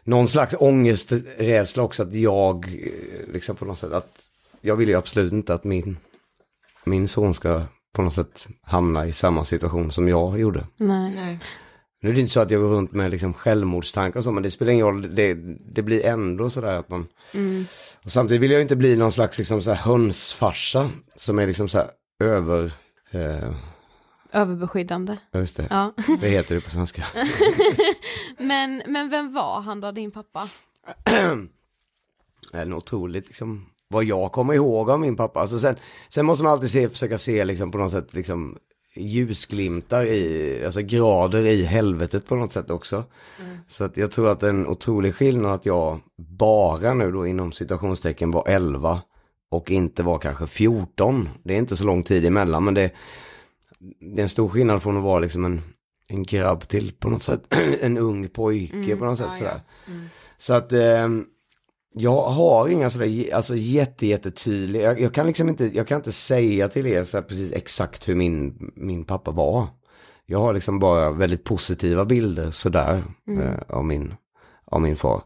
någon 0.04 0.28
slags 0.28 0.56
ångesträdsla 0.60 1.84
också 1.84 2.04
att 2.04 2.14
jag, 2.14 2.66
eh, 2.66 3.34
liksom 3.34 3.56
på 3.56 3.66
något 3.66 3.80
sätt, 3.80 3.94
att 3.94 4.20
jag 4.62 4.76
vill 4.76 4.90
ju 4.90 4.96
absolut 4.96 5.34
inte 5.34 5.54
att 5.54 5.64
min, 5.64 5.98
min 6.84 7.08
son 7.08 7.34
ska 7.34 7.64
på 7.94 8.02
något 8.02 8.14
sätt 8.14 8.48
hamna 8.62 9.08
i 9.08 9.14
samma 9.14 9.46
situation 9.46 9.92
som 9.92 10.08
jag 10.08 10.40
gjorde. 10.40 10.68
Nej. 10.78 11.14
Nej. 11.16 11.40
Nu 12.04 12.10
är 12.10 12.14
det 12.14 12.20
inte 12.20 12.34
så 12.34 12.40
att 12.40 12.52
jag 12.52 12.62
går 12.62 12.70
runt 12.70 12.92
med 12.92 13.12
liksom 13.12 13.34
självmordstankar 13.34 14.20
och 14.20 14.24
så, 14.24 14.32
men 14.32 14.44
det 14.44 14.52
spelar 14.52 14.72
ingen 14.72 14.86
roll, 14.86 15.16
det, 15.16 15.34
det 15.74 15.82
blir 15.82 16.06
ändå 16.06 16.50
sådär 16.50 16.80
att 16.80 16.90
man... 16.90 17.08
Och 18.04 18.12
samtidigt 18.12 18.42
vill 18.42 18.52
jag 18.52 18.62
inte 18.62 18.76
bli 18.76 18.96
någon 18.96 19.12
slags 19.12 19.38
liksom 19.38 19.62
så 19.62 19.72
här 19.72 19.78
hönsfarsa 19.78 20.90
som 21.16 21.40
är 21.40 21.48
liksom 21.48 21.70
så 21.70 21.78
här 21.78 21.90
över... 22.24 22.72
Eh, 23.12 23.54
Överbeskyddande. 24.34 25.18
just 25.34 25.58
det, 25.58 25.68
Ja. 25.70 25.94
det 26.22 26.30
heter 26.30 26.56
det 26.56 26.62
på 26.62 26.70
svenska. 26.70 27.06
Men, 28.38 28.82
men 28.88 29.10
vem 29.10 29.34
var 29.34 29.62
han 29.62 29.80
då, 29.82 29.92
din 29.92 30.12
pappa? 30.12 30.50
Det 31.06 31.12
är 32.60 32.66
nog 32.66 32.78
otroligt 32.78 33.28
liksom, 33.28 33.66
vad 33.88 34.04
jag 34.04 34.32
kommer 34.32 34.54
ihåg 34.54 34.90
av 34.90 35.00
min 35.00 35.16
pappa. 35.16 35.40
Alltså 35.40 35.60
sen, 35.60 35.76
sen 36.10 36.26
måste 36.26 36.44
man 36.44 36.54
alltid 36.54 36.72
se, 36.72 36.90
försöka 36.90 37.18
se 37.18 37.46
liksom 37.46 37.72
på 37.72 37.78
något 37.78 37.92
sätt 37.92 38.14
liksom 38.14 38.58
ljusglimtar 38.96 40.04
i, 40.04 40.62
alltså 40.66 40.82
grader 40.82 41.46
i 41.46 41.64
helvetet 41.64 42.28
på 42.28 42.36
något 42.36 42.54
sätt 42.54 42.70
också. 42.70 43.04
Så 43.68 43.84
att 43.84 43.98
jag 43.98 44.12
tror 44.12 44.30
att 44.30 44.40
det 44.40 44.46
är 44.46 44.50
en 44.50 44.68
otrolig 44.68 45.16
skillnad 45.16 45.52
att 45.52 45.66
jag 45.66 46.00
bara 46.18 46.94
nu 46.94 47.12
då 47.12 47.28
inom 47.28 47.52
situationstecken 47.52 48.32
var 48.32 48.48
11 48.48 49.02
och 49.52 49.72
inte 49.72 50.04
var 50.04 50.20
kanske 50.20 50.48
14. 50.48 51.30
Det 51.44 51.54
är 51.54 51.58
inte 51.58 51.78
så 51.78 51.84
lång 51.84 52.04
tid 52.04 52.26
emellan 52.26 52.64
men 52.64 52.74
det, 52.74 52.92
det 54.00 54.22
är 54.22 54.24
en 54.24 54.30
stor 54.30 54.50
skillnad 54.50 54.84
från 54.84 54.98
att 54.98 55.04
vara 55.04 55.20
liksom 55.20 55.46
en, 55.46 55.62
en 56.08 56.24
grabb 56.24 56.68
till 56.68 56.92
på 56.92 57.10
något 57.10 57.24
sätt, 57.24 57.44
en 57.82 57.98
ung 57.98 58.28
pojke 58.28 58.96
på 58.96 59.06
något 59.06 59.18
sätt 59.18 59.38
sådär. 59.38 59.62
Så 60.38 60.54
att 60.54 60.72
ehm, 60.72 61.26
jag 61.94 62.22
har 62.24 62.68
inga 62.68 62.90
sådär, 62.90 63.34
alltså 63.34 63.56
jätte, 63.56 64.08
jättetydliga, 64.08 64.84
jag, 64.84 65.00
jag 65.00 65.14
kan 65.14 65.28
liksom 65.28 65.50
inte, 65.50 65.66
jag 65.66 65.88
kan 65.88 65.98
inte 65.98 66.12
säga 66.12 66.68
till 66.68 66.88
er 66.88 67.04
så 67.04 67.22
precis 67.22 67.54
exakt 67.54 68.10
hur 68.10 68.16
min, 68.16 68.72
min 68.76 69.04
pappa 69.04 69.32
var. 69.32 69.68
Jag 70.26 70.40
har 70.40 70.54
liksom 70.54 70.80
bara 70.80 71.12
väldigt 71.12 71.44
positiva 71.44 72.06
bilder 72.06 72.52
sådär 72.52 73.04
eh, 73.40 73.78
av, 73.78 73.86
min, 73.86 74.14
av 74.66 74.82
min 74.82 74.96
far. 74.96 75.24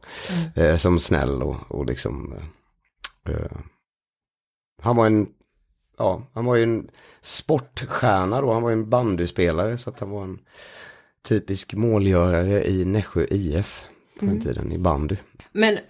Eh, 0.56 0.76
som 0.76 1.00
snäll 1.00 1.44
och, 1.44 1.56
och 1.68 1.86
liksom, 1.86 2.34
eh, 2.34 3.34
eh, 3.34 3.52
han 4.82 4.96
var 4.96 5.06
en, 5.06 5.28
ja, 5.98 6.22
han 6.34 6.46
var 6.46 6.56
ju 6.56 6.64
en 6.64 6.90
sportstjärna 7.22 8.42
då, 8.42 8.54
han 8.54 8.62
var 8.62 8.70
ju 8.70 8.74
en 8.74 8.90
bandyspelare 8.90 9.78
så 9.78 9.90
att 9.90 10.00
han 10.00 10.10
var 10.10 10.24
en 10.24 10.40
typisk 11.28 11.74
målgörare 11.74 12.68
i 12.68 12.86
Nässjö 12.86 13.26
IF 13.30 13.84
på 14.20 14.26
den 14.26 14.42
tiden 14.42 14.72
i 14.72 14.78
bandy. 14.78 15.18
Men 15.52 15.74
mm, 15.74 15.84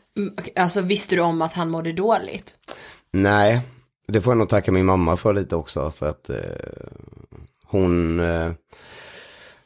alltså 0.55 0.81
visste 0.81 1.15
du 1.15 1.21
om 1.21 1.41
att 1.41 1.53
han 1.53 1.69
mådde 1.69 1.91
dåligt? 1.91 2.57
Nej, 3.11 3.61
det 4.07 4.21
får 4.21 4.31
jag 4.31 4.37
nog 4.37 4.49
tacka 4.49 4.71
min 4.71 4.85
mamma 4.85 5.17
för 5.17 5.33
lite 5.33 5.55
också 5.55 5.91
för 5.91 6.09
att 6.09 6.29
eh, 6.29 6.37
hon 7.65 8.19
eh, 8.19 8.51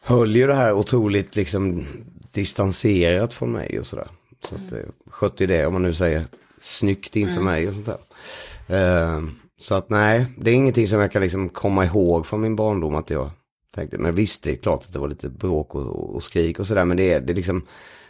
höll 0.01 0.35
ju 0.35 0.47
det 0.47 0.53
här 0.53 0.73
otroligt 0.73 1.35
liksom 1.35 1.85
distanserat 2.31 3.33
från 3.33 3.51
mig 3.51 3.79
och 3.79 3.85
sådär. 3.85 4.07
Så 4.43 4.55
att 4.55 4.71
eh, 4.71 4.89
skötte 5.09 5.45
det 5.45 5.65
om 5.65 5.73
man 5.73 5.81
nu 5.81 5.93
säger 5.93 6.27
snyggt 6.61 7.15
inför 7.15 7.41
mig 7.41 7.67
och 7.67 7.73
sånt 7.73 7.85
där. 7.85 7.97
Eh, 8.67 9.23
så 9.59 9.75
att 9.75 9.89
nej, 9.89 10.25
det 10.37 10.51
är 10.51 10.55
ingenting 10.55 10.87
som 10.87 10.99
jag 10.99 11.11
kan 11.11 11.21
liksom 11.21 11.49
komma 11.49 11.85
ihåg 11.85 12.27
från 12.27 12.41
min 12.41 12.55
barndom 12.55 12.95
att 12.95 13.09
jag 13.09 13.29
tänkte. 13.75 13.97
Men 13.97 14.15
visst, 14.15 14.43
det 14.43 14.51
är 14.51 14.55
klart 14.55 14.83
att 14.83 14.93
det 14.93 14.99
var 14.99 15.07
lite 15.07 15.29
bråk 15.29 15.75
och, 15.75 16.15
och 16.15 16.23
skrik 16.23 16.59
och 16.59 16.67
sådär. 16.67 16.85
Men 16.85 16.97
det 16.97 17.13
är, 17.13 17.21
det 17.21 17.33
är 17.33 17.35
liksom, 17.35 17.65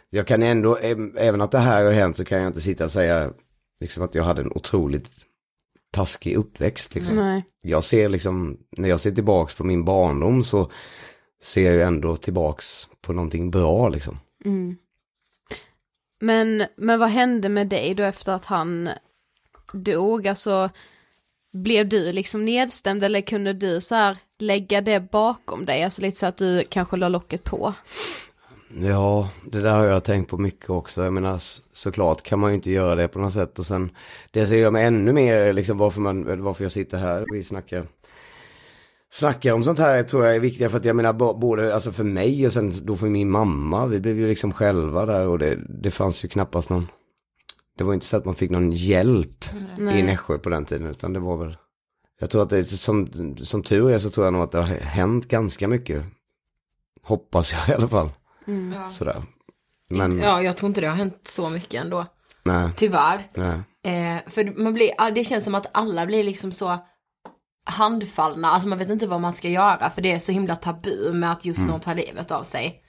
jag 0.09 0.27
kan 0.27 0.43
ändå, 0.43 0.75
även 1.17 1.41
att 1.41 1.51
det 1.51 1.59
här 1.59 1.85
har 1.85 1.91
hänt 1.91 2.17
så 2.17 2.25
kan 2.25 2.37
jag 2.37 2.47
inte 2.47 2.61
sitta 2.61 2.85
och 2.85 2.91
säga 2.91 3.33
liksom 3.79 4.03
att 4.03 4.15
jag 4.15 4.23
hade 4.23 4.41
en 4.41 4.51
otroligt 4.51 5.09
taskig 5.91 6.35
uppväxt. 6.35 6.95
Liksom. 6.95 7.15
Nej. 7.15 7.45
Jag 7.61 7.83
ser 7.83 8.09
liksom, 8.09 8.57
när 8.77 8.89
jag 8.89 8.99
ser 8.99 9.11
tillbaks 9.11 9.53
på 9.53 9.63
min 9.63 9.85
barndom 9.85 10.43
så 10.43 10.71
ser 11.43 11.71
jag 11.71 11.87
ändå 11.87 12.15
tillbaks 12.15 12.87
på 13.01 13.13
någonting 13.13 13.51
bra 13.51 13.89
liksom. 13.89 14.19
Men, 16.21 16.65
men 16.75 16.99
vad 16.99 17.09
hände 17.09 17.49
med 17.49 17.67
dig 17.67 17.95
då 17.95 18.03
efter 18.03 18.31
att 18.31 18.45
han 18.45 18.89
dog? 19.73 20.27
Alltså, 20.27 20.69
blev 21.53 21.89
du 21.89 22.11
liksom 22.11 22.45
nedstämd 22.45 23.03
eller 23.03 23.21
kunde 23.21 23.53
du 23.53 23.81
så 23.81 23.95
här 23.95 24.17
lägga 24.39 24.81
det 24.81 24.99
bakom 24.99 25.65
dig? 25.65 25.83
Alltså 25.83 26.01
lite 26.01 26.17
så 26.17 26.25
att 26.25 26.37
du 26.37 26.63
kanske 26.69 26.97
la 26.97 27.09
locket 27.09 27.43
på. 27.43 27.73
Ja, 28.73 29.29
det 29.45 29.61
där 29.61 29.77
har 29.77 29.85
jag 29.85 30.03
tänkt 30.03 30.29
på 30.29 30.37
mycket 30.37 30.69
också. 30.69 31.03
Jag 31.03 31.13
menar 31.13 31.41
såklart 31.71 32.21
kan 32.21 32.39
man 32.39 32.51
ju 32.51 32.55
inte 32.55 32.71
göra 32.71 32.95
det 32.95 33.07
på 33.07 33.19
något 33.19 33.33
sätt. 33.33 33.59
Och 33.59 33.65
sen 33.65 33.91
det 34.31 34.47
som 34.47 34.57
gör 34.57 34.71
mig 34.71 34.85
ännu 34.85 35.13
mer, 35.13 35.53
liksom 35.53 35.77
varför, 35.77 36.01
man, 36.01 36.43
varför 36.43 36.63
jag 36.63 36.71
sitter 36.71 36.97
här 36.97 37.21
och 37.21 37.27
vi 37.33 37.43
snackar, 37.43 37.87
snackar 39.11 39.53
om 39.53 39.63
sånt 39.63 39.79
här 39.79 40.03
tror 40.03 40.25
jag 40.25 40.35
är 40.35 40.39
viktigt. 40.39 40.71
För 40.71 40.77
att 40.77 40.85
jag 40.85 40.95
menar 40.95 41.13
både 41.33 41.75
alltså 41.75 41.91
för 41.91 42.03
mig 42.03 42.45
och 42.45 42.53
sen 42.53 42.73
då 42.85 42.97
för 42.97 43.07
min 43.07 43.29
mamma. 43.29 43.85
Vi 43.85 43.99
blev 43.99 44.17
ju 44.17 44.27
liksom 44.27 44.53
själva 44.53 45.05
där 45.05 45.27
och 45.27 45.39
det, 45.39 45.59
det 45.69 45.91
fanns 45.91 46.23
ju 46.23 46.27
knappast 46.27 46.69
någon. 46.69 46.87
Det 47.77 47.83
var 47.83 47.93
inte 47.93 48.05
så 48.05 48.17
att 48.17 48.25
man 48.25 48.35
fick 48.35 48.51
någon 48.51 48.71
hjälp 48.71 49.45
i 49.79 50.03
Nässjö 50.03 50.37
på 50.37 50.49
den 50.49 50.65
tiden. 50.65 50.87
Utan 50.87 51.13
det 51.13 51.19
var 51.19 51.37
väl, 51.37 51.57
jag 52.19 52.29
tror 52.29 52.41
att 52.41 52.49
det 52.49 52.65
som, 52.65 53.07
som 53.43 53.63
tur 53.63 53.91
är 53.91 53.99
så 53.99 54.09
tror 54.09 54.25
jag 54.25 54.33
nog 54.33 54.41
att 54.41 54.51
det 54.51 54.57
har 54.57 54.65
hänt 54.67 55.27
ganska 55.27 55.67
mycket. 55.67 56.03
Hoppas 57.01 57.53
jag 57.53 57.69
i 57.69 57.73
alla 57.73 57.87
fall. 57.87 58.09
Sådär. 58.91 59.23
Men, 59.89 60.19
Ja, 60.19 60.41
jag 60.41 60.57
tror 60.57 60.67
inte 60.69 60.81
det 60.81 60.87
har 60.87 60.95
hänt 60.95 61.21
så 61.23 61.49
mycket 61.49 61.81
ändå. 61.81 62.05
nej, 62.43 62.69
Tyvärr. 62.75 63.21
nej. 63.35 63.59
Eh, 63.83 64.29
för 64.31 64.61
man 64.63 64.73
blir, 64.73 65.11
det 65.11 65.23
känns 65.23 65.43
som 65.43 65.55
att 65.55 65.67
alla 65.71 66.05
blir 66.05 66.23
liksom 66.23 66.51
så 66.51 66.77
handfallna, 67.65 68.47
alltså 68.51 68.69
man 68.69 68.77
vet 68.77 68.89
inte 68.89 69.07
vad 69.07 69.21
man 69.21 69.33
ska 69.33 69.49
göra 69.49 69.89
för 69.89 70.01
det 70.01 70.11
är 70.11 70.19
så 70.19 70.31
himla 70.31 70.55
tabu 70.55 71.13
med 71.13 71.31
att 71.31 71.45
just 71.45 71.59
någon 71.67 71.79
tar 71.79 71.95
livet 71.95 72.31
av 72.31 72.43
sig. 72.43 72.83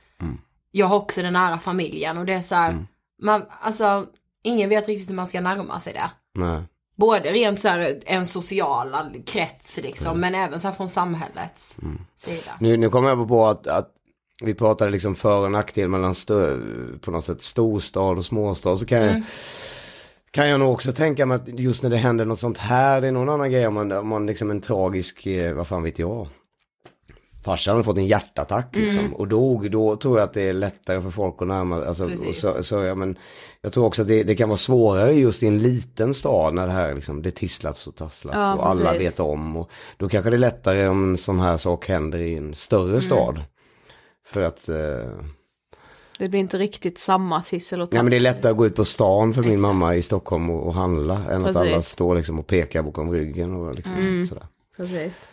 Jag 0.70 0.87
har 0.87 0.96
också 0.96 1.23
den 1.23 1.33
nära 1.33 1.59
familjen 1.59 2.18
och 2.18 2.27
det 2.27 2.33
är 2.33 2.42
så 2.42 2.55
här, 2.55 2.75
man, 3.23 3.44
alltså 3.61 4.07
ingen 4.42 4.68
vet 4.68 4.88
riktigt 4.88 5.11
hur 5.11 5.14
man 5.14 5.27
ska 5.27 5.40
närma 5.40 5.81
sig 5.81 5.92
det. 5.92 6.11
nej. 6.35 6.62
Både 6.96 7.33
rent 7.33 7.61
så 7.61 7.68
här 7.68 8.03
en 8.07 8.27
social 8.27 8.96
krets 9.27 9.79
liksom, 9.83 10.20
men 10.20 10.35
även 10.35 10.61
så 10.61 10.68
här 10.68 10.75
från 10.75 10.88
samhällets 10.88 11.77
sida. 12.16 12.53
Nu, 12.59 12.77
nu 12.77 12.88
kommer 12.90 13.09
jag 13.09 13.29
på 13.29 13.46
att, 13.46 13.66
att 13.66 13.88
vi 14.40 14.55
pratade 14.55 14.90
liksom 14.90 15.14
för 15.14 15.44
och 15.44 15.53
nackdel 15.53 15.88
mellan 15.88 16.14
stö, 16.14 16.59
på 17.00 17.11
något 17.11 17.24
sätt 17.24 17.42
storstad 17.42 18.18
och 18.18 18.24
småstad. 18.24 18.76
Så 18.76 18.87
kan, 18.87 19.05
jag, 19.05 19.22
kan 20.31 20.48
jag 20.48 20.61
nog 20.61 20.72
också 20.72 20.92
tänka 20.92 21.26
mig 21.26 21.35
att 21.35 21.48
just 21.48 21.83
när 21.83 21.90
det 21.90 21.96
händer 21.96 22.24
något 22.24 22.40
sånt 22.40 22.59
här, 22.59 23.00
det 23.00 23.09
är 23.09 23.12
någon 23.12 23.29
annan 23.29 23.50
grej 23.50 23.66
om 23.66 23.74
man, 23.74 23.92
om 23.92 24.09
man 24.09 24.26
liksom 24.26 24.50
en 24.50 24.61
tragisk, 24.61 25.26
eh, 25.26 25.55
vad 25.55 25.66
fan 25.66 25.83
vet 25.83 25.98
jag. 25.98 26.29
Farsan 27.44 27.72
hade 27.72 27.85
fått 27.85 27.96
en 27.96 28.07
hjärtattack 28.07 28.76
liksom, 28.76 29.14
och 29.14 29.29
dog, 29.29 29.70
då 29.70 29.96
tror 29.96 30.18
jag 30.18 30.24
att 30.24 30.35
det 30.35 30.48
är 30.48 30.53
lättare 30.53 31.03
för 31.03 31.11
folk 31.11 31.42
att 31.42 31.48
närma 31.48 31.85
alltså, 31.85 32.11
så, 32.35 32.62
så, 32.62 32.83
ja, 32.83 32.94
men 32.94 33.18
Jag 33.61 33.72
tror 33.72 33.85
också 33.85 34.03
att 34.03 34.09
det, 34.09 34.22
det 34.22 34.35
kan 34.35 34.48
vara 34.48 34.57
svårare 34.57 35.12
just 35.12 35.42
i 35.42 35.46
en 35.46 35.59
liten 35.59 36.14
stad 36.14 36.55
när 36.55 36.66
det 36.66 36.72
här 36.72 36.94
liksom, 36.94 37.22
det 37.22 37.31
tisslats 37.31 37.87
och 37.87 37.96
tasslats 37.96 38.37
Ja, 38.37 38.55
och 38.55 38.68
alla 38.68 38.92
vet 38.92 39.20
om. 39.20 39.57
Och 39.57 39.70
då 39.96 40.09
kanske 40.09 40.31
det 40.31 40.37
är 40.37 40.38
lättare 40.38 40.88
om 40.88 41.11
en 41.11 41.16
sån 41.16 41.40
här 41.40 41.57
sak 41.57 41.88
händer 41.88 42.18
i 42.18 42.37
en 42.37 42.55
större 42.55 43.00
stad. 43.00 43.40
För 44.33 44.40
att, 44.40 44.69
eh, 44.69 44.77
Det 46.19 46.29
blir 46.29 46.40
inte 46.40 46.59
riktigt 46.59 46.99
samma 46.99 47.43
tissel 47.43 47.81
och 47.81 47.88
ja 47.93 48.03
men 48.03 48.11
det 48.11 48.16
är 48.16 48.21
tassel. 48.21 48.37
lättare 48.37 48.51
att 48.53 48.59
gå 48.59 48.66
ut 48.66 48.77
på 48.77 48.85
stan 48.85 49.35
för 49.35 49.43
min 49.43 49.61
mamma 49.61 49.95
i 49.95 50.03
Stockholm 50.03 50.51
och, 50.51 50.66
och 50.66 50.75
handla 50.75 51.14
än 51.14 51.45
att 51.45 51.57
alla 51.57 51.75
Precis. 51.75 51.90
står 51.90 52.14
liksom 52.14 52.38
och 52.38 52.47
pekar 52.47 52.83
bakom 52.83 53.12
ryggen 53.12 53.55
och 53.55 53.75
liksom 53.75 54.27
sådär. 54.29 54.45
Precis. 54.77 55.29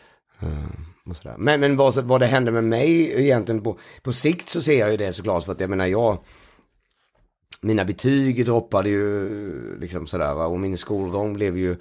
Och 1.10 1.16
sådär. 1.16 1.36
Men, 1.38 1.60
men 1.60 1.78
vad, 1.78 1.96
vad 1.96 2.22
det 2.22 2.26
händer 2.26 2.52
med 2.52 2.64
mig 2.64 3.22
egentligen 3.22 3.64
på, 3.64 3.78
på 4.02 4.14
sikt 4.14 4.50
så 4.50 4.62
ser 4.62 4.80
jag 4.80 4.92
ju 4.92 4.98
det 4.98 5.14
såklart 5.14 5.44
för 5.46 5.52
att 5.52 5.60
jag 5.60 5.70
menar 5.70 5.86
jag 5.86 6.18
mina 7.62 7.86
betyg 7.86 8.46
droppade 8.46 8.90
ju 8.90 9.80
liksom 9.80 10.08
sådär 10.08 10.34
va? 10.34 10.46
och 10.46 10.60
min 10.60 10.78
skolgång 10.78 11.34
blev 11.34 11.58
ju 11.58 11.78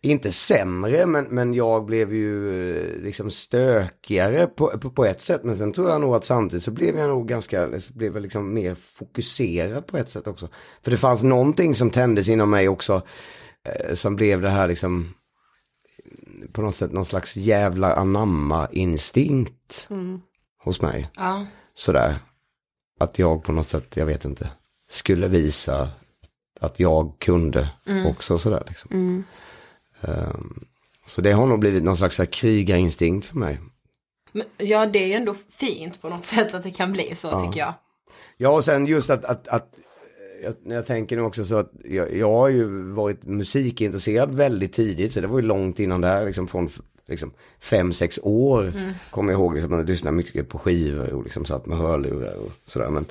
inte 0.00 0.32
sämre 0.32 1.06
men, 1.06 1.24
men 1.24 1.54
jag 1.54 1.84
blev 1.84 2.14
ju 2.14 2.48
eh, 2.76 3.02
liksom 3.02 3.30
stökigare 3.30 4.46
på, 4.46 4.66
på, 4.66 4.90
på 4.90 5.04
ett 5.04 5.20
sätt 5.20 5.44
men 5.44 5.56
sen 5.56 5.72
tror 5.72 5.90
jag 5.90 6.00
nog 6.00 6.14
att 6.14 6.24
samtidigt 6.24 6.64
så 6.64 6.70
blev 6.70 6.98
jag 6.98 7.08
nog 7.08 7.28
ganska, 7.28 7.68
blev 7.94 8.14
jag 8.14 8.22
liksom 8.22 8.54
mer 8.54 8.74
fokuserad 8.74 9.86
på 9.86 9.96
ett 9.96 10.08
sätt 10.08 10.26
också. 10.26 10.48
För 10.82 10.90
det 10.90 10.96
fanns 10.96 11.22
någonting 11.22 11.74
som 11.74 11.90
tändes 11.90 12.28
inom 12.28 12.50
mig 12.50 12.68
också 12.68 13.02
eh, 13.64 13.94
som 13.94 14.16
blev 14.16 14.40
det 14.40 14.50
här 14.50 14.68
liksom 14.68 15.14
på 16.52 16.62
något 16.62 16.76
sätt 16.76 16.92
någon 16.92 17.04
slags 17.04 17.36
jävla 17.36 17.94
anamma-instinkt. 17.94 19.88
hos 20.64 20.82
mig. 20.82 21.10
Ja. 21.16 21.46
Sådär. 21.74 22.18
Att 23.00 23.18
jag 23.18 23.44
på 23.44 23.52
något 23.52 23.68
sätt, 23.68 23.96
jag 23.96 24.06
vet 24.06 24.24
inte, 24.24 24.50
skulle 24.90 25.28
visa 25.28 25.88
att 26.60 26.80
jag 26.80 27.12
kunde 27.18 27.68
också 28.06 28.38
sådär 28.38 28.62
liksom. 28.68 29.24
Ehm, 30.02 30.64
så 31.06 31.20
det 31.20 31.32
har 31.32 31.46
nog 31.46 31.58
blivit 31.58 31.84
någon 31.84 31.96
slags 31.96 32.20
krigarinstinkt 32.30 33.26
för 33.26 33.36
mig. 33.36 33.58
Men, 34.32 34.46
ja, 34.56 34.86
det 34.86 34.98
är 34.98 35.06
ju 35.06 35.12
ändå 35.12 35.34
fint 35.50 36.02
på 36.02 36.08
något 36.08 36.26
sätt 36.34 36.54
att 36.54 36.62
det 36.62 36.70
kan 36.70 36.92
bli 36.92 37.14
så 37.14 37.40
tycker 37.40 37.60
jag. 37.60 37.74
Ja, 38.36 38.50
och 38.50 38.64
sen 38.64 38.86
just 38.86 39.10
att, 39.10 39.24
att, 39.24 39.48
att 39.48 39.74
jag, 40.42 40.54
jag 40.64 40.86
tänker 40.86 41.16
nu 41.16 41.22
också 41.22 41.44
så 41.44 41.56
att 41.56 41.72
jag, 41.84 42.16
jag 42.16 42.30
har 42.30 42.48
ju 42.48 42.82
varit 42.82 43.22
musikintresserad 43.22 44.34
väldigt 44.34 44.72
tidigt, 44.72 45.12
så 45.12 45.20
det 45.20 45.26
var 45.26 45.38
ju 45.38 45.46
långt 45.46 45.80
innan 45.80 46.00
det 46.00 46.08
här, 46.08 46.26
liksom 46.26 46.48
från 46.48 46.68
liksom, 47.06 47.32
fem, 47.60 47.92
sex 47.92 48.18
år. 48.22 48.72
Kommer 49.10 49.32
jag 49.32 49.40
ihåg 49.40 49.54
liksom, 49.54 49.72
att 49.72 49.78
jag 49.78 49.88
lyssnade 49.88 50.16
mycket 50.16 50.48
på 50.48 50.58
skivor 50.58 51.12
och 51.12 51.24
liksom 51.24 51.44
satt 51.44 51.66
med 51.66 51.78
hörlurar 51.78 52.34
och 52.36 52.52
sådär. 52.64 52.90
Men, 52.90 53.06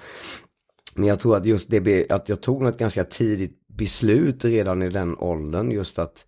men 0.97 1.07
jag 1.07 1.19
tror 1.19 1.37
att 1.37 1.45
just 1.45 1.69
det, 1.69 2.11
att 2.11 2.29
jag 2.29 2.41
tog 2.41 2.61
något 2.61 2.77
ganska 2.77 3.03
tidigt 3.03 3.67
beslut 3.67 4.45
redan 4.45 4.81
i 4.81 4.89
den 4.89 5.17
åldern, 5.17 5.71
just 5.71 5.99
att 5.99 6.25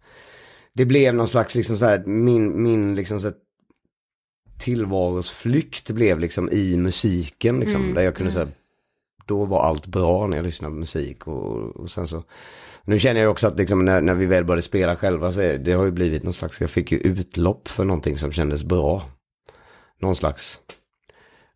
det 0.74 0.86
blev 0.86 1.16
någon 1.16 1.28
slags 1.28 1.56
liksom 1.56 1.78
så 1.78 1.86
här, 1.86 2.04
min, 2.06 2.64
min 2.64 2.96
liksom 2.96 3.20
så 3.20 3.28
här, 3.28 3.36
tillvaros 4.60 5.32
flykt 5.32 5.90
blev 5.90 6.20
liksom 6.20 6.50
i 6.52 6.78
musiken 6.78 7.60
liksom, 7.60 7.94
där 7.94 8.02
jag 8.02 8.16
kunde 8.16 8.32
säga 8.32 8.48
då 9.30 9.46
var 9.46 9.64
allt 9.64 9.88
bra 9.88 10.28
när 10.28 10.38
jag 10.38 10.44
lyssnade 10.44 10.74
på 10.74 10.80
musik 10.80 11.28
och, 11.28 11.76
och 11.76 11.92
sen 11.92 12.08
så 12.08 12.24
nu 12.84 13.00
känner 13.00 13.22
jag 13.22 13.32
också 13.32 13.48
att 13.48 13.58
liksom 13.58 13.86
när, 13.86 14.02
när 14.02 14.16
vi 14.16 14.26
väl 14.26 14.46
började 14.46 14.62
spela 14.62 14.96
själva 14.96 15.32
så 15.32 15.42
är, 15.42 15.58
det 15.58 15.72
har 15.72 15.86
ju 15.86 15.92
blivit 15.92 16.24
någon 16.24 16.34
slags, 16.34 16.62
jag 16.62 16.70
fick 16.70 16.92
ju 16.92 16.98
utlopp 16.98 17.68
för 17.68 17.86
någonting 17.86 18.18
som 18.18 18.32
kändes 18.32 18.64
bra. 18.64 19.04
Någon 20.02 20.16
slags 20.16 20.60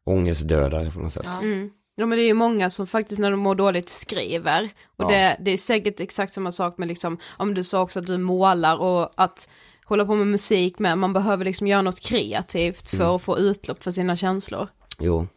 ångestdödare 0.04 0.92
på 0.92 1.00
något 1.00 1.14
sätt. 1.14 1.26
Mm. 1.42 1.70
Ja 1.96 2.06
men 2.06 2.18
det 2.18 2.24
är 2.24 2.28
ju 2.28 2.34
många 2.34 2.70
som 2.70 2.88
faktiskt 2.88 3.20
när 3.20 3.32
de 3.32 3.40
mår 3.40 3.56
dåligt 3.56 3.90
skriver. 3.90 4.70
Och 4.98 5.04
Ja. 5.04 5.08
det, 5.08 5.38
det 5.42 5.52
är 5.52 5.58
säkert 5.58 6.00
exakt 6.00 6.34
samma 6.34 6.52
sak 6.52 6.78
med 6.78 6.88
liksom, 6.88 7.18
om 7.38 7.54
du 7.54 7.64
sa 7.64 7.82
också 7.82 8.00
att 8.00 8.08
du 8.08 8.18
målar 8.18 8.78
och 8.82 9.12
att 9.16 9.50
hålla 9.86 10.06
på 10.06 10.16
med 10.16 10.28
musik 10.28 10.80
med, 10.80 10.98
man 10.98 11.14
behöver 11.14 11.46
liksom 11.46 11.68
göra 11.68 11.82
något 11.82 12.00
kreativt 12.00 12.90
för 12.90 12.96
Mm. 12.98 13.10
att 13.10 13.22
få 13.22 13.38
utlopp 13.40 13.84
för 13.84 13.92
sina 13.92 14.16
känslor. 14.16 14.68
Jo. 15.00 15.28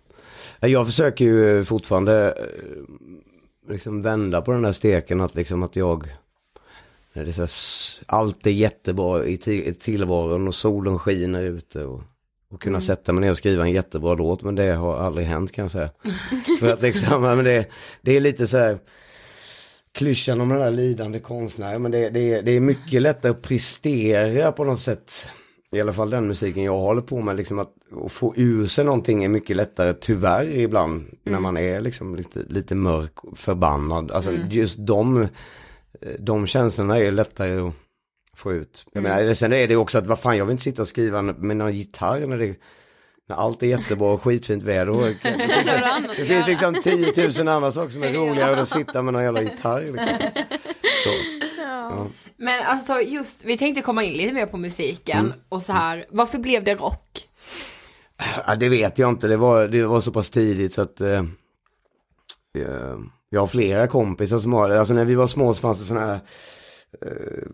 Jag 0.61 0.87
försöker 0.87 1.25
ju 1.25 1.65
fortfarande 1.65 2.33
eh, 2.33 3.71
liksom 3.73 4.03
vända 4.03 4.43
på 4.43 4.53
den 4.53 4.63
där 4.63 4.73
steken 4.73 5.21
att 5.21 5.35
liksom 5.35 5.63
att 5.63 5.77
jag 5.77 6.07
när 7.13 7.25
det 7.25 7.31
är 7.31 7.33
så 7.33 7.41
här, 7.43 8.05
allt 8.19 8.47
är 8.47 8.51
jättebra 8.51 9.25
i 9.25 9.37
tillvaron 9.81 10.49
och 10.49 10.55
solen 10.55 10.99
skiner 10.99 11.43
ute 11.43 11.85
och, 11.85 12.01
och 12.51 12.63
kunna 12.63 12.81
sätta 12.81 13.13
mig 13.13 13.21
ner 13.21 13.31
och 13.31 13.37
skriva 13.37 13.65
en 13.65 13.73
jättebra 13.73 14.15
låt 14.15 14.43
men 14.43 14.55
det 14.55 14.73
har 14.73 14.97
aldrig 14.99 15.27
hänt 15.27 15.53
kan 15.53 15.63
jag 15.65 15.71
säga. 15.73 15.91
För 16.61 16.73
att 16.73 16.83
liksom, 16.83 17.23
men 17.23 17.45
det, 17.45 17.67
det 18.03 18.17
är 18.17 18.21
lite 18.21 18.47
så 18.47 18.59
här 18.59 18.79
klyschan 19.95 20.41
om 20.41 20.49
den 20.49 20.59
där 20.59 20.71
lidande 20.71 21.21
konstnären 21.21 21.83
men 21.83 21.91
det, 21.91 22.11
det, 22.11 22.33
är- 22.35 22.43
det 22.43 22.53
är 22.53 22.61
mycket 22.61 23.03
lättare 23.03 23.31
att 23.33 23.43
prestera 23.43 24.53
på 24.53 24.65
något 24.65 24.81
sätt. 24.81 25.13
I 25.73 25.81
alla 25.81 25.93
fall 25.93 26.11
den 26.11 26.27
musiken 26.29 26.63
jag 26.65 26.79
håller 26.79 27.03
på 27.03 27.21
med, 27.21 27.37
liksom 27.37 27.59
att, 27.59 27.73
att 28.07 28.13
få 28.13 28.35
ur 28.37 28.67
sig 28.67 28.85
någonting 28.85 29.25
är 29.25 29.29
mycket 29.29 29.57
lättare 29.57 29.95
tyvärr 30.01 30.45
ibland 30.59 31.05
när 31.25 31.41
man 31.41 31.57
är 31.57 31.81
liksom 31.81 32.17
lite, 32.17 32.39
lite 32.49 32.75
mörk 32.75 33.13
förbannad. 33.37 34.11
Alltså 34.11 34.33
just 34.51 34.77
de, 34.79 35.29
de 36.19 36.47
känslorna 36.47 36.99
är 36.99 37.11
lättare 37.13 37.61
att 37.61 37.73
få 38.37 38.53
ut. 38.53 38.85
Jag 38.93 39.03
menar, 39.03 39.35
sen 39.35 39.53
är 39.53 39.69
det 39.69 39.77
också 39.77 39.99
att 39.99 40.07
vad 40.07 40.19
fan 40.19 40.37
jag 40.37 40.45
vill 40.45 40.53
inte 40.53 40.65
sitta 40.65 40.83
och 40.83 40.89
skriva 40.89 41.23
med 41.23 41.57
någon 41.57 41.73
gitarr 41.73 42.27
när 42.27 42.39
det 42.39 42.57
när 43.29 43.37
allt 43.37 43.63
är 43.63 43.67
jättebra 43.67 44.13
och 44.13 44.23
skitfint 44.23 44.63
väder. 44.63 44.91
Och, 44.91 45.01
det, 45.23 45.39
finns, 45.39 46.17
det 46.17 46.25
finns 46.25 46.47
liksom 46.47 46.75
10 46.83 47.29
000 47.39 47.49
andra 47.49 47.73
saker 47.73 47.93
som 47.93 48.03
är 48.03 48.13
roligare 48.13 48.53
än 48.53 48.59
att 48.59 48.69
sitta 48.69 49.03
med 49.03 49.15
någon 49.15 49.23
jävla 49.23 49.43
gitarr. 49.43 49.81
Liksom. 49.81 50.19
Så. 51.05 52.11
Men 52.37 52.67
alltså 52.67 53.01
just, 53.01 53.39
vi 53.43 53.59
tänkte 53.59 53.83
komma 53.83 54.03
in 54.03 54.13
lite 54.13 54.33
mer 54.33 54.47
på 54.47 54.57
musiken 54.57 55.33
och 55.49 55.63
så 55.63 55.73
här, 55.73 56.07
varför 56.11 56.39
blev 56.39 56.65
det 56.65 56.75
rock? 56.75 57.29
Ja, 58.47 58.55
det 58.55 58.69
vet 58.69 58.99
jag 58.99 59.11
inte, 59.11 59.29
det 59.29 59.37
var, 59.37 59.69
det 59.69 59.87
var 59.87 60.01
så 60.01 60.13
pass 60.13 60.31
tidigt 60.31 60.73
så 60.73 60.83
att 60.83 61.01
eh, 61.01 61.19
eh, 62.59 62.97
jag 63.31 63.41
har 63.41 63.47
flera 63.47 63.87
kompisar 63.87 64.39
som 64.39 64.53
har 64.53 64.69
det. 64.69 64.81
Alltså 64.81 64.95
när 64.95 65.05
vi 65.05 65.15
var 65.15 65.27
små 65.27 65.55
så 65.55 65.61
fanns 65.61 65.79
det 65.79 65.85
sådana 65.85 66.07
här 66.07 66.21
eh, 67.07 67.49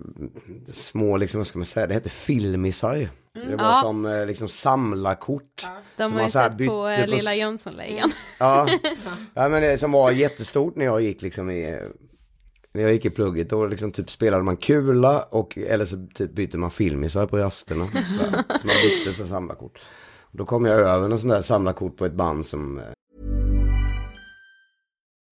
små, 0.73 1.17
liksom, 1.17 1.39
vad 1.39 1.47
ska 1.47 1.59
man 1.59 1.67
säga, 1.67 1.87
det 1.87 1.95
hette 1.95 2.11
filmisar. 2.11 3.09
Det 3.35 3.57
var 3.57 3.65
Ja. 3.65 3.81
som 3.85 4.07
eh, 4.07 4.27
liksom 4.27 4.49
samlarkort. 4.49 5.67
De 5.97 6.03
som 6.05 6.13
har 6.13 6.19
man 6.19 6.23
ju 6.25 6.31
så 6.31 6.39
sett 6.39 6.59
på 6.69 6.89
eh, 6.89 7.01
på 7.01 7.07
Lilla 7.11 7.31
s- 7.33 7.39
Jönssonligan. 7.39 8.13
Ja. 8.39 8.69
ja, 9.35 9.49
men 9.49 9.63
det 9.63 9.79
som 9.79 9.93
var 9.93 10.11
jättestort 10.11 10.77
när 10.77 10.85
jag 10.85 11.01
gick 11.01 11.23
liksom 11.23 11.51
i, 11.51 11.81
när 12.75 12.83
jag 12.83 12.93
gick 12.93 13.05
i 13.05 13.11
plugget, 13.11 13.51
då 13.51 13.67
liksom 13.67 13.91
typ 13.91 14.11
spelade 14.11 14.43
man 14.43 14.57
kula 14.57 15.23
och, 15.23 15.59
eller 15.59 15.85
så 15.85 16.07
typ 16.15 16.33
bytte 16.35 16.59
man 16.59 16.71
filmisar 16.71 17.27
på 17.27 17.39
rasterna. 17.39 17.87
sådär. 17.87 18.45
Så 18.61 18.67
man 18.67 18.77
bytte 18.83 19.13
så 19.13 19.27
samlarkort. 19.27 19.79
Då 20.33 20.45
kom 20.45 20.65
jag 20.65 20.81
över 20.81 21.09
någon 21.09 21.19
sån 21.21 21.29
där 21.31 21.43
samlarkort 21.43 21.97
på 21.97 22.05
ett 22.07 22.15
band 22.15 22.47
som 22.47 22.79
eh, 22.79 22.85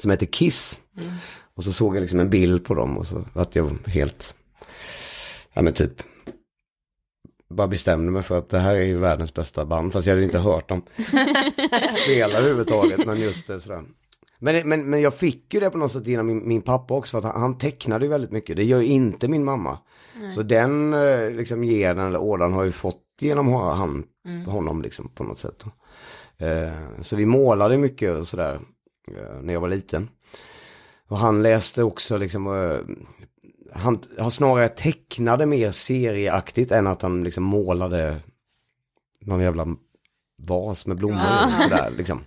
som 0.00 0.10
heter 0.10 0.26
Kiss. 0.26 0.78
Och 1.54 1.64
så 1.64 1.72
såg 1.72 1.96
jag 1.96 2.00
liksom 2.00 2.20
en 2.20 2.30
bild 2.30 2.64
på 2.64 2.74
dem 2.74 2.98
och 2.98 3.06
så 3.06 3.24
att 3.34 3.56
jag 3.56 3.70
helt, 3.86 4.34
ja 5.52 5.62
men 5.62 5.72
typ, 5.72 6.02
bara 7.50 7.68
bestämde 7.68 8.12
mig 8.12 8.22
för 8.22 8.38
att 8.38 8.48
det 8.48 8.58
här 8.58 8.74
är 8.74 8.82
ju 8.82 8.98
världens 8.98 9.34
bästa 9.34 9.64
band. 9.64 9.92
Fast 9.92 10.06
jag 10.06 10.14
hade 10.14 10.24
inte 10.24 10.38
hört 10.38 10.68
dem 10.68 10.82
spela 12.04 12.38
överhuvudtaget, 12.38 13.06
men 13.06 13.20
just 13.20 13.46
det 13.46 13.60
sådär. 13.60 13.84
Men, 14.38 14.68
men, 14.68 14.90
men 14.90 15.00
jag 15.00 15.14
fick 15.14 15.54
ju 15.54 15.60
det 15.60 15.70
på 15.70 15.78
något 15.78 15.92
sätt 15.92 16.06
genom 16.06 16.26
min, 16.26 16.48
min 16.48 16.62
pappa 16.62 16.94
också, 16.94 17.10
för 17.10 17.28
att 17.28 17.34
han, 17.34 17.42
han 17.42 17.58
tecknade 17.58 18.04
ju 18.04 18.10
väldigt 18.10 18.32
mycket. 18.32 18.56
Det 18.56 18.64
gör 18.64 18.80
ju 18.80 18.86
inte 18.86 19.28
min 19.28 19.44
mamma. 19.44 19.78
Så 20.34 20.42
den 20.42 20.94
eh, 20.94 21.30
liksom 21.30 21.62
genen 21.62 22.06
eller 22.06 22.18
ådan 22.18 22.52
har 22.52 22.64
ju 22.64 22.72
fått 22.72 23.02
genom 23.20 23.52
han, 23.52 24.04
honom 24.46 24.82
liksom 24.82 25.08
på 25.08 25.24
något 25.24 25.38
sätt. 25.38 25.64
Eh, 26.38 27.02
så 27.02 27.16
vi 27.16 27.26
målade 27.26 27.78
mycket 27.78 28.16
och 28.16 28.28
sådär 28.28 28.60
när 29.42 29.52
jag 29.52 29.60
var 29.60 29.68
liten. 29.68 30.08
Och 31.08 31.18
han 31.18 31.42
läste 31.42 31.82
också 31.82 32.16
liksom, 32.16 32.46
eh, 32.46 32.94
han, 33.72 33.98
han 34.18 34.30
snarare 34.30 34.68
tecknade 34.68 35.46
mer 35.46 35.70
serieaktigt 35.70 36.72
än 36.72 36.86
att 36.86 37.02
han 37.02 37.24
liksom 37.24 37.44
målade 37.44 38.20
någon 39.20 39.40
jävla 39.40 39.66
vas 40.36 40.86
med 40.86 40.96
blommor 40.96 41.44
och 41.46 41.62
sådär 41.62 41.94
liksom. 41.96 42.20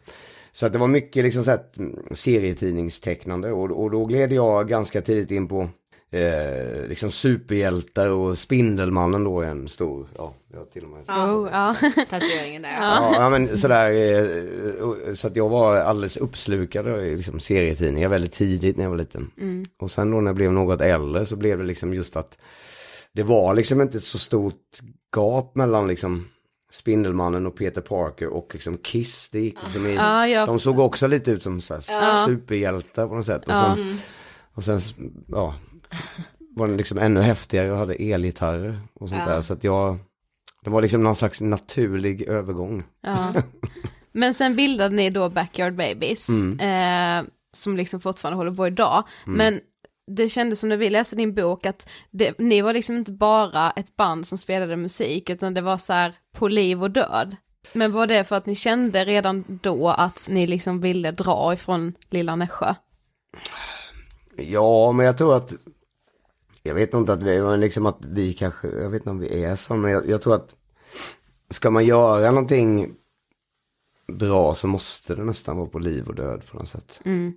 Så 0.51 0.65
att 0.65 0.73
det 0.73 0.79
var 0.79 0.87
mycket 0.87 1.23
liksom 1.23 1.43
så 1.43 1.49
här, 1.49 1.63
mm, 1.77 1.99
serietidningstecknande 2.11 3.51
och, 3.51 3.83
och 3.83 3.91
då 3.91 4.05
gled 4.05 4.33
jag 4.33 4.67
ganska 4.67 5.01
tidigt 5.01 5.31
in 5.31 5.47
på 5.47 5.69
eh, 6.11 6.87
liksom 6.89 7.11
superhjältar 7.11 8.11
och 8.11 8.37
Spindelmannen 8.37 9.23
då 9.23 9.41
är 9.41 9.47
en 9.47 9.69
stor, 9.69 10.07
ja, 10.17 10.33
jag 10.53 10.71
till 10.71 10.83
och 10.83 10.89
med 10.89 10.99
Oh, 11.01 11.49
ja. 11.51 11.75
Tatueringen 12.09 12.61
där. 12.61 12.81
Ja, 12.81 13.13
ja 13.15 13.29
men 13.29 13.57
sådär, 13.57 13.91
eh, 13.91 15.13
så 15.13 15.27
att 15.27 15.35
jag 15.35 15.49
var 15.49 15.77
alldeles 15.77 16.17
uppslukad 16.17 16.87
i 16.87 17.15
liksom 17.15 17.39
serietidningar 17.39 18.09
väldigt 18.09 18.33
tidigt 18.33 18.77
när 18.77 18.83
jag 18.83 18.91
var 18.91 18.97
liten. 18.97 19.31
Och 19.79 19.91
sen 19.91 20.11
då 20.11 20.21
när 20.21 20.29
jag 20.29 20.35
blev 20.35 20.51
något 20.51 20.81
äldre 20.81 21.25
så 21.25 21.35
blev 21.35 21.57
det 21.57 21.63
liksom 21.63 21.93
just 21.93 22.15
att 22.15 22.37
det 23.13 23.23
var 23.23 23.53
liksom 23.53 23.81
inte 23.81 23.97
ett 23.97 24.03
så 24.03 24.17
stort 24.17 24.79
gap 25.15 25.55
mellan 25.55 25.87
liksom 25.87 26.27
Spindelmannen 26.71 27.47
och 27.47 27.55
Peter 27.55 27.81
Parker 27.81 28.27
och 28.27 28.49
liksom 28.53 28.77
Kiss. 28.77 29.29
Det 29.29 29.39
gick 29.39 29.57
liksom 29.63 29.87
i, 29.87 29.95
Ja, 29.95 30.27
jag 30.27 30.47
de 30.47 30.59
såg 30.59 30.79
också 30.79 31.07
lite 31.07 31.31
ut 31.31 31.43
som 31.43 31.61
så 31.61 31.73
här 31.73 32.25
superhjältar 32.25 33.07
på 33.07 33.15
något 33.15 33.25
sätt. 33.25 33.41
Och 33.47 33.53
sen, 33.53 33.97
och 34.53 34.63
sen 34.63 34.79
ja, 35.27 35.55
var 36.55 36.67
den 36.67 36.77
liksom 36.77 36.97
ännu 36.97 37.21
häftigare 37.21 37.71
och 37.71 37.77
hade 37.77 37.93
elgitarrer 37.93 38.79
och 38.93 39.09
sånt 39.09 39.25
där. 39.25 39.41
Så 39.41 39.53
att 39.53 39.63
jag, 39.63 39.97
det 40.63 40.69
var 40.69 40.81
liksom 40.81 41.03
någon 41.03 41.15
slags 41.15 41.41
naturlig 41.41 42.21
övergång. 42.21 42.83
Ja. 43.01 43.33
Men 44.11 44.33
sen 44.33 44.55
bildade 44.55 44.95
ni 44.95 45.09
då 45.09 45.29
Backyard 45.29 45.75
Babies, 45.75 46.29
Mm. 46.29 46.59
eh, 46.59 47.29
som 47.53 47.77
liksom 47.77 47.99
fortfarande 48.01 48.37
håller 48.37 48.51
på 48.53 48.67
idag. 48.67 49.03
Men 49.25 49.59
det 50.07 50.29
kändes 50.29 50.59
som 50.59 50.69
när 50.69 50.77
vi 50.77 50.89
läste 50.89 51.15
din 51.15 51.33
bok 51.35 51.65
att 51.65 51.89
det, 52.11 52.39
ni 52.39 52.61
var 52.61 52.73
liksom 52.73 52.97
inte 52.97 53.11
bara 53.11 53.71
ett 53.71 53.95
band 53.95 54.27
som 54.27 54.37
spelade 54.37 54.75
musik 54.75 55.29
utan 55.29 55.53
det 55.53 55.61
var 55.61 55.77
så 55.77 55.93
här 55.93 56.13
på 56.33 56.47
liv 56.47 56.83
och 56.83 56.91
död. 56.91 57.35
Men 57.73 57.91
var 57.91 58.07
det 58.07 58.23
för 58.23 58.35
att 58.35 58.45
ni 58.45 58.55
kände 58.55 59.05
redan 59.05 59.59
då 59.61 59.89
att 59.89 60.27
ni 60.29 60.47
liksom 60.47 60.81
ville 60.81 61.11
dra 61.11 61.53
ifrån 61.53 61.93
lilla 62.09 62.35
Nässjö? 62.35 62.75
Ja, 64.37 64.91
men 64.91 65.05
jag 65.05 65.17
tror 65.17 65.37
att, 65.37 65.53
jag 66.63 66.75
vet 66.75 66.93
inte 66.93 67.13
att 67.13 67.23
vi, 67.23 67.57
liksom 67.57 67.85
att 67.85 67.97
vi 68.01 68.33
kanske, 68.33 68.67
jag 68.67 68.89
vet 68.89 69.01
inte 69.01 69.09
om 69.09 69.19
vi 69.19 69.43
är 69.43 69.55
så, 69.55 69.75
men 69.75 69.91
jag, 69.91 70.09
jag 70.09 70.21
tror 70.21 70.35
att 70.35 70.55
ska 71.49 71.71
man 71.71 71.85
göra 71.85 72.31
någonting 72.31 72.95
bra 74.07 74.53
så 74.53 74.67
måste 74.67 75.15
det 75.15 75.23
nästan 75.23 75.57
vara 75.57 75.67
på 75.67 75.79
liv 75.79 76.07
och 76.07 76.15
död 76.15 76.43
på 76.51 76.57
något 76.57 76.67
sätt. 76.67 77.01
Mm. 77.05 77.33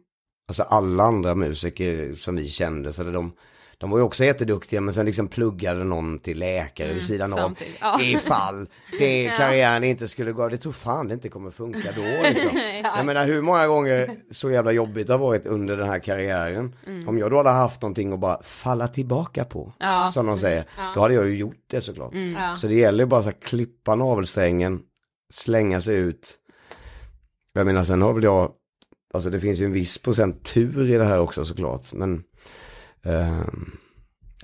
Alltså 0.49 0.63
alla 0.63 1.05
andra 1.05 1.35
musiker 1.35 2.15
som 2.15 2.37
vi 2.37 2.49
kände, 2.49 2.93
så 2.93 3.03
de, 3.03 3.33
de 3.79 3.91
var 3.91 3.99
ju 3.99 4.05
också 4.05 4.25
jätteduktiga 4.25 4.81
men 4.81 4.95
sen 4.95 5.07
liksom 5.07 5.29
pluggade 5.29 5.85
någon 5.85 6.19
till 6.19 6.39
läkare 6.39 6.93
vid 6.93 7.03
sidan 7.03 7.33
av. 7.33 7.55
ja. 7.81 8.01
Ifall 8.03 8.69
det 8.99 9.33
karriären 9.39 9.85
inte 9.85 10.09
skulle 10.09 10.33
gå, 10.33 10.49
det 10.49 10.57
tror 10.57 10.73
fan 10.73 11.09
det 11.09 11.15
inte 11.15 11.29
kommer 11.29 11.51
funka 11.51 11.89
då. 11.97 12.03
Liksom. 12.29 12.51
Jag 12.97 13.07
menar 13.07 13.27
hur 13.27 13.43
många 13.43 13.67
gånger 13.67 14.11
så 14.31 14.51
jävla 14.51 14.73
jobbigt 14.73 15.07
det 15.07 15.13
har 15.13 15.19
varit 15.19 15.47
under 15.47 15.77
den 15.77 15.89
här 15.89 15.99
karriären. 15.99 16.77
Om 17.07 17.19
jag 17.19 17.31
då 17.31 17.37
hade 17.37 17.51
haft 17.51 17.83
någonting 17.83 18.13
att 18.13 18.21
bara 18.21 18.43
falla 18.43 18.89
tillbaka 18.89 19.45
på, 19.45 19.73
Ja. 19.79 20.11
som 20.15 20.27
de 20.27 20.39
säger, 20.39 20.65
då 20.95 21.01
hade 21.01 21.15
jag 21.15 21.27
ju 21.29 21.37
gjort 21.37 21.65
det 21.67 21.81
såklart. 21.81 22.13
Så 22.59 22.67
det 22.67 22.75
gäller 22.75 23.05
ju 23.05 23.09
bara 23.09 23.23
här, 23.23 23.33
klippa 23.33 23.95
navelsträngen, 23.95 24.81
slänga 25.33 25.81
sig 25.81 25.97
ut. 25.97 26.39
Jag 27.53 27.67
menar 27.67 27.85
sen 27.85 28.03
har 28.03 28.13
väl 28.13 28.25
jag, 28.25 28.53
alltså 29.15 29.31
det 29.31 29.41
finns 29.41 29.61
ju 29.61 29.65
en 29.65 29.73
viss 29.73 29.99
procent 29.99 30.45
tur 30.45 30.91
i 30.91 30.97
det 30.99 31.05
här 31.05 31.19
också 31.19 31.45
såklart, 31.45 31.93
men 31.93 32.23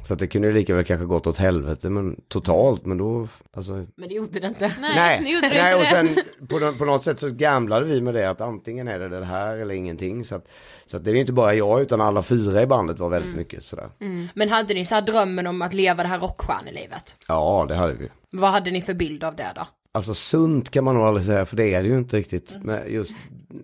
så 0.06 0.12
att 0.12 0.18
det 0.18 0.26
kunde 0.26 0.48
ju 0.48 0.54
lika 0.54 0.74
väl 0.74 0.84
kanske 0.84 1.06
gått 1.06 1.26
åt 1.26 1.36
helvete 1.36 1.90
men 1.90 2.20
totalt 2.28 2.86
men 2.86 2.98
då, 2.98 3.28
alltså 3.52 3.72
Men 3.72 4.08
det 4.08 4.14
gjorde 4.14 4.40
det 4.40 4.46
inte. 4.46 4.72
Nej, 4.80 5.32
gjorde 5.34 5.48
det 5.48 5.62
nej 5.62 5.74
och 5.74 5.86
sen 5.86 6.08
på, 6.48 6.72
på 6.78 6.84
något 6.84 7.04
sätt 7.04 7.20
så 7.20 7.30
gamblade 7.30 7.86
vi 7.86 8.00
med 8.00 8.14
det 8.14 8.30
att 8.30 8.40
antingen 8.40 8.88
är 8.88 8.98
det 8.98 9.08
det 9.08 9.24
här 9.24 9.56
eller 9.56 9.74
ingenting. 9.74 10.24
Så 10.24 10.34
att, 10.34 10.48
så 10.86 10.96
att 10.96 11.04
det 11.04 11.10
är 11.10 11.14
inte 11.14 11.32
bara 11.32 11.54
jag 11.54 11.80
utan 11.80 12.00
alla 12.00 12.22
fyra 12.22 12.62
i 12.62 12.66
bandet 12.66 12.98
var 12.98 13.10
väldigt 13.10 13.36
mycket 13.36 13.64
sådär. 13.64 13.88
Men 14.34 14.48
hade 14.48 14.74
ni 14.74 14.84
så 14.84 14.94
här 14.94 15.02
drömmen 15.02 15.46
om 15.46 15.62
att 15.62 15.72
leva 15.72 16.02
det 16.02 16.08
här 16.08 16.18
rockstjärnelivet? 16.20 17.16
Ja 17.28 17.66
det 17.68 17.74
hade 17.74 17.92
vi. 17.94 18.08
Vad 18.30 18.50
hade 18.50 18.70
ni 18.70 18.82
för 18.82 18.94
bild 18.94 19.24
av 19.24 19.36
det 19.36 19.52
då? 19.54 19.66
Alltså 19.92 20.14
sunt 20.14 20.70
kan 20.70 20.84
man 20.84 20.94
nog 20.94 21.04
aldrig 21.04 21.26
säga 21.26 21.46
för 21.46 21.56
det 21.56 21.74
är 21.74 21.82
det 21.82 21.88
ju 21.88 21.98
inte 21.98 22.16
riktigt. 22.16 22.56
Med 22.62 22.90
just 22.90 23.16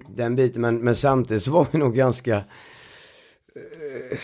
den 0.08 0.36
biten 0.36 0.62
men, 0.62 0.78
men 0.78 0.94
samtidigt 0.96 1.42
så 1.42 1.50
var 1.50 1.66
vi 1.70 1.78
nog 1.78 1.94
ganska 1.94 2.36
eh, 2.36 4.18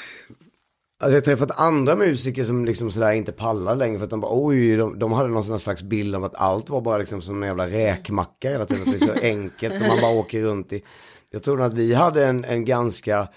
Alltså 1.03 1.15
jag 1.15 1.21
har 1.21 1.25
träffat 1.25 1.61
andra 1.61 1.97
musiker 1.97 2.45
som 2.45 2.65
liksom 2.65 2.91
sådär 2.91 3.13
inte 3.13 3.33
pallar 3.33 3.77
längre 3.77 3.99
för 3.99 4.05
att 4.05 4.11
de 4.11 4.21
bara 4.21 4.33
oj, 4.35 4.77
de, 4.77 4.99
de 4.99 5.13
hade 5.13 5.29
någon 5.29 5.61
slags 5.61 5.83
bild 5.83 6.15
av 6.15 6.25
att 6.25 6.35
allt 6.35 6.71
var 6.71 6.81
bara 6.81 6.99
liksom 6.99 7.23
som 7.23 7.43
en 7.43 7.47
jävla 7.49 7.67
räkmacka 7.67 8.51
hela 8.51 8.67
tiden. 8.67 8.83
Att 8.83 9.01
det 9.01 9.05
är 9.05 9.15
så 9.15 9.21
enkelt 9.23 9.75
och 9.75 9.89
man 9.89 10.01
bara 10.01 10.19
åker 10.19 10.43
runt 10.43 10.73
i. 10.73 10.83
Jag 11.31 11.43
tror 11.43 11.63
att 11.63 11.75
vi 11.75 11.95
hade 11.95 12.27
en, 12.27 12.45
en 12.45 12.65
ganska 12.65 13.29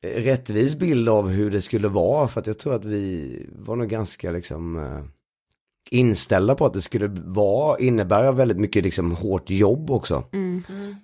eh, 0.00 0.22
rättvis 0.22 0.76
bild 0.76 1.08
av 1.08 1.28
hur 1.28 1.50
det 1.50 1.62
skulle 1.62 1.88
vara 1.88 2.28
för 2.28 2.40
att 2.40 2.46
jag 2.46 2.58
tror 2.58 2.74
att 2.74 2.84
vi 2.84 3.46
var 3.58 3.76
nog 3.76 3.88
ganska 3.88 4.30
liksom 4.30 4.76
eh, 4.76 5.04
inställda 5.90 6.54
på 6.54 6.66
att 6.66 6.74
det 6.74 6.82
skulle 6.82 7.06
vara, 7.24 7.78
innebära 7.78 8.32
väldigt 8.32 8.58
mycket 8.58 8.84
liksom 8.84 9.12
hårt 9.12 9.50
jobb 9.50 9.90
också. 9.90 10.24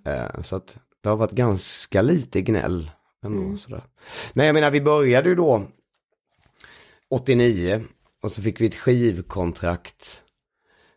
Eh, 0.05 0.43
så 0.43 0.57
att 0.57 0.77
det 1.03 1.09
har 1.09 1.17
varit 1.17 1.33
ganska 1.33 2.03
lite 2.03 2.41
gnäll 2.41 2.91
ändå 3.25 3.57
sådär. 3.57 3.83
Men 4.33 4.47
jag 4.47 4.55
menar 4.55 4.71
vi 4.71 4.81
började 4.81 5.29
ju 5.29 5.35
då 5.35 5.67
89 7.11 7.83
och 8.23 8.33
så 8.33 8.43
fick 8.43 8.61
vi 8.61 8.67
ett 8.67 8.75
skivkontrakt. 8.75 10.23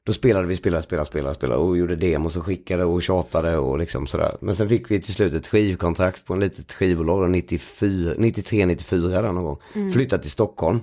Då 0.05 0.13
spelade 0.13 0.47
vi, 0.47 0.55
spelade, 0.55 0.83
spelade, 0.83 1.07
spelade, 1.07 1.35
spelade 1.35 1.61
och 1.61 1.77
gjorde 1.77 1.95
demos 1.95 2.37
och 2.37 2.45
skickade 2.45 2.85
och 2.85 3.03
tjatade 3.03 3.57
och 3.57 3.77
liksom 3.77 4.07
sådär. 4.07 4.37
Men 4.41 4.55
sen 4.55 4.69
fick 4.69 4.91
vi 4.91 5.01
till 5.01 5.13
slut 5.13 5.33
ett 5.33 5.47
skivkontrakt 5.47 6.25
på 6.25 6.33
en 6.33 6.39
litet 6.39 6.73
skivbolag 6.73 7.21
då, 7.21 7.27
94, 7.27 8.13
93, 8.17 8.65
94 8.65 9.21
där 9.21 9.31
någon 9.31 9.43
gång. 9.43 9.91
Flyttade 9.93 10.21
till 10.21 10.31
Stockholm. 10.31 10.79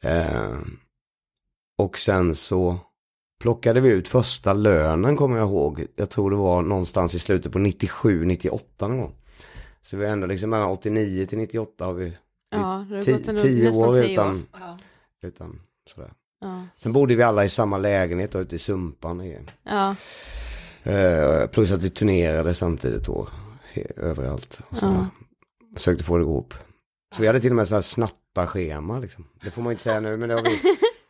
Eh, 0.00 0.56
och 1.78 1.98
sen 1.98 2.34
så 2.34 2.78
plockade 3.40 3.80
vi 3.80 3.90
ut 3.90 4.08
första 4.08 4.52
lönen 4.52 5.16
kommer 5.16 5.36
jag 5.36 5.48
ihåg. 5.48 5.86
Jag 5.96 6.10
tror 6.10 6.30
det 6.30 6.36
var 6.36 6.62
någonstans 6.62 7.14
i 7.14 7.18
slutet 7.18 7.52
på 7.52 7.58
97, 7.58 8.24
98 8.24 8.88
någon 8.88 8.98
gång. 8.98 9.14
Så 9.82 9.96
vi 9.96 10.04
har 10.04 10.12
ändå 10.12 10.26
liksom 10.26 10.50
mellan 10.50 10.70
89 10.70 11.26
till 11.26 11.38
98 11.38 11.84
har 11.84 11.92
vi 11.92 12.16
Ja, 12.60 12.86
det 12.88 12.96
har 12.96 13.18
gått 13.18 13.28
en, 13.28 13.38
tio 13.38 13.68
nästan 13.68 13.88
år 13.88 13.94
tio 13.94 14.12
utan, 14.12 14.34
år. 14.36 14.76
utan 15.22 15.60
sådär. 15.94 16.12
Ja. 16.40 16.66
Sen 16.74 16.92
bodde 16.92 17.14
vi 17.14 17.22
alla 17.22 17.44
i 17.44 17.48
samma 17.48 17.78
lägenhet 17.78 18.34
och 18.34 18.40
ute 18.40 18.56
i 18.56 18.58
Sumpan. 18.58 19.20
I, 19.20 19.38
Ja. 19.64 19.94
eh, 20.82 21.46
plus 21.46 21.72
att 21.72 21.82
vi 21.82 21.90
turnerade 21.90 22.54
samtidigt 22.54 23.04
då. 23.06 23.28
He, 23.72 23.82
överallt. 23.96 24.60
Och. 24.68 24.76
Ja. 24.80 25.06
Försökte 25.76 26.04
få 26.04 26.16
det 26.16 26.22
att 26.22 26.28
gå 26.28 26.38
upp. 26.40 26.54
Så 27.14 27.22
vi 27.22 27.26
hade 27.26 27.40
till 27.40 27.50
och 27.50 27.56
med 27.56 27.68
så 27.68 27.74
här 27.74 27.82
snatta 27.82 28.46
schema 28.46 28.98
liksom. 28.98 29.24
Det 29.44 29.50
får 29.50 29.62
man 29.62 29.72
inte 29.72 29.82
säga 29.82 30.00
nu 30.00 30.16
men 30.16 30.28
det 30.28 30.34
har 30.34 30.42
vi. 30.42 30.60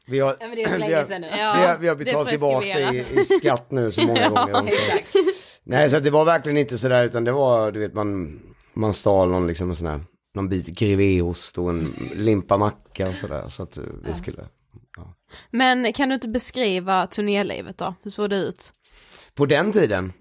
Vi 0.09 0.19
har, 0.21 0.37
Ja 0.41 0.47
vi 0.55 0.65
har, 0.65 0.79
vi 0.79 0.95
har, 0.95 1.79
vi 1.79 1.89
har 1.89 1.97
betalat 1.97 2.29
tillbaka 2.29 2.67
det 2.67 2.95
i, 2.95 3.21
i 3.21 3.25
skatt 3.25 3.71
nu 3.71 3.93
så 3.93 4.03
många 4.07 4.29
gånger 4.35 4.55
om. 4.55 4.67
Så. 4.67 5.19
Nej 5.65 5.91
så 5.91 5.99
det 5.99 6.11
var 6.11 6.25
verkligen 6.25 6.57
inte 6.59 6.79
sådär 6.79 7.05
utan 7.05 7.25
det 7.25 7.33
var 7.33 7.73
du 7.73 7.81
vet 7.81 7.95
man, 7.95 8.41
man 8.75 8.93
stal 8.93 9.31
någon 9.31 9.47
liksom 9.47 9.71
en 9.71 9.77
sån 9.77 9.87
här, 9.87 10.01
någon 10.37 10.49
bit 10.49 10.67
grevéost 10.67 11.59
och 11.59 11.71
en 11.71 11.95
limpa 12.15 12.57
macka 12.57 13.09
och 13.09 13.15
sådär. 13.15 13.49
Så 13.49 13.63
att 13.63 13.79
vi 14.05 14.15
skulle. 14.15 14.49
Men 15.51 15.93
kan 15.93 16.09
du 16.09 16.15
inte 16.15 16.29
beskriva 16.29 17.07
turnélivet 17.07 17.79
då? 17.79 17.95
Hur 18.03 18.11
såg 18.11 18.31
det 18.31 18.37
ut? 18.37 18.73
På 19.35 19.47
den 19.47 19.73
tiden? 19.73 20.13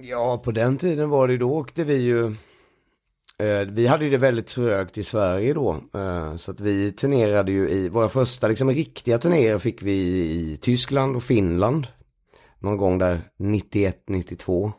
Ja, 0.00 0.42
på 0.44 0.50
den 0.50 0.76
tiden 0.76 1.10
var 1.10 1.28
det, 1.28 1.38
då 1.38 1.50
åkte 1.50 1.84
vi 1.84 1.94
ju, 1.94 2.26
eh, 3.38 3.66
vi 3.68 3.86
hade 3.86 4.10
det 4.10 4.16
väldigt 4.16 4.46
trögt 4.46 4.98
i 4.98 5.02
Sverige 5.02 5.54
då. 5.54 5.76
Eh, 5.94 6.36
så 6.36 6.50
att 6.50 6.60
vi 6.60 6.92
turnerade 6.92 7.52
ju 7.52 7.68
i, 7.68 7.88
våra 7.88 8.08
första 8.08 8.48
liksom 8.48 8.70
riktiga 8.70 9.18
turnéer 9.18 9.58
fick 9.58 9.82
vi 9.82 9.92
i 9.92 10.58
Tyskland 10.60 11.16
och 11.16 11.22
Finland. 11.22 11.86
Någon 12.58 12.76
gång 12.76 12.98
där 12.98 13.20
91, 13.38 14.04
92. 14.06 14.72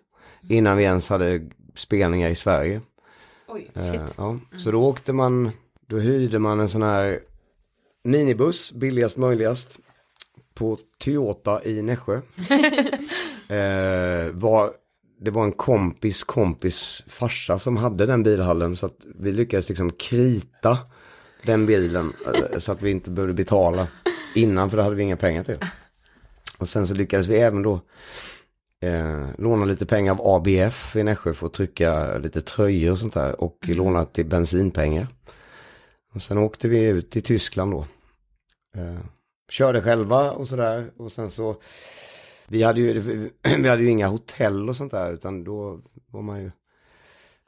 Innan 0.50 0.78
vi 0.78 0.84
ens 0.84 1.10
hade 1.10 1.42
spelningar 1.76 2.30
i 2.30 2.36
Sverige. 2.36 2.82
Oj, 3.54 3.72
Eh, 3.76 3.92
shit. 3.92 4.16
ja. 4.18 4.40
Så 4.58 4.72
då 4.72 4.84
åkte 4.84 5.14
man, 5.14 5.52
då 5.88 5.98
hyrde 5.98 6.40
man 6.40 6.60
en 6.60 6.70
sån 6.70 6.82
här 6.82 7.20
minibuss, 8.04 8.72
billigast 8.72 9.18
möjligast, 9.18 9.80
på 10.54 10.78
Toyota 10.98 11.64
i 11.64 11.82
Nässjö. 11.82 12.16
eh, 13.48 14.32
var, 14.32 14.72
det 15.22 15.32
var 15.32 15.44
en 15.44 15.52
kompis 15.52 16.24
kompis 16.24 17.04
farsa 17.08 17.60
som 17.60 17.78
hade 17.78 18.06
den 18.06 18.24
bilhallen 18.24 18.76
så 18.76 18.86
att 18.86 18.98
vi 19.20 19.32
lyckades 19.32 19.70
liksom 19.70 19.92
krita 19.92 20.78
den 21.46 21.66
bilen 21.66 22.14
eh, 22.26 22.60
så 22.60 22.72
att 22.72 22.82
vi 22.82 22.92
inte 22.92 23.10
behövde 23.10 23.34
betala 23.34 23.88
innan 24.36 24.70
för 24.70 24.78
det 24.78 24.84
hade 24.84 24.96
vi 24.96 25.04
inga 25.04 25.18
pengar 25.18 25.44
till. 25.44 25.58
Och 26.58 26.70
sen 26.70 26.88
så 26.88 26.94
lyckades 26.94 27.28
vi 27.28 27.38
även 27.38 27.62
då 27.62 27.82
eh, 28.84 29.28
låna 29.38 29.66
lite 29.66 29.86
pengar 29.86 30.12
av 30.12 30.22
ABF 30.22 30.96
i 30.96 31.04
Nässjö 31.04 31.34
för 31.34 31.48
att 31.48 31.54
trycka 31.54 32.18
lite 32.18 32.42
tröjor 32.42 32.92
och 32.92 32.98
sånt 32.98 33.14
där 33.14 33.42
och 33.42 33.58
låna 33.68 34.06
till 34.06 34.26
bensinpengar. 34.26 35.08
Och 36.14 36.22
sen 36.22 36.38
åkte 36.38 36.68
vi 36.68 36.86
ut 36.86 37.12
till 37.12 37.24
Tyskland 37.24 37.72
då. 37.72 37.88
Eh, 38.78 39.00
körde 39.52 39.82
själva 39.82 40.32
och 40.32 40.48
sådär 40.48 40.92
och 40.98 41.12
sen 41.12 41.32
så 41.32 41.56
vi 42.48 42.64
hade 42.64 42.82
ju, 42.82 43.30
vi 43.58 43.70
hade 43.70 43.84
ju 43.84 43.90
inga 43.90 44.08
hotell 44.08 44.70
och 44.70 44.78
sånt 44.78 44.92
där 44.92 45.14
utan 45.14 45.44
då 45.44 45.80
var 46.12 46.22
man 46.22 46.42
ju 46.42 46.52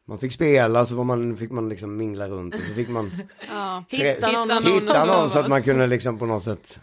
man 0.08 0.20
fick 0.20 0.34
spela 0.34 0.86
så 0.86 0.96
var 0.96 1.04
man, 1.04 1.38
fick 1.38 1.52
man 1.52 1.70
liksom 1.70 1.98
mingla 1.98 2.28
runt 2.28 2.56
och 2.56 2.62
så 2.62 2.74
fick 2.74 2.90
man 2.90 3.12
Ja. 3.50 3.84
Hitta 3.90 4.32
någon 4.32 4.50
Hitta 4.50 4.70
hitta 4.70 5.02
att 5.02 5.08
någon 5.08 5.30
så 5.30 5.40
att 5.40 5.50
man 5.50 5.64
kunde 5.64 5.88
liksom 5.88 6.20
på 6.20 6.26
något 6.26 6.44
sätt 6.44 6.80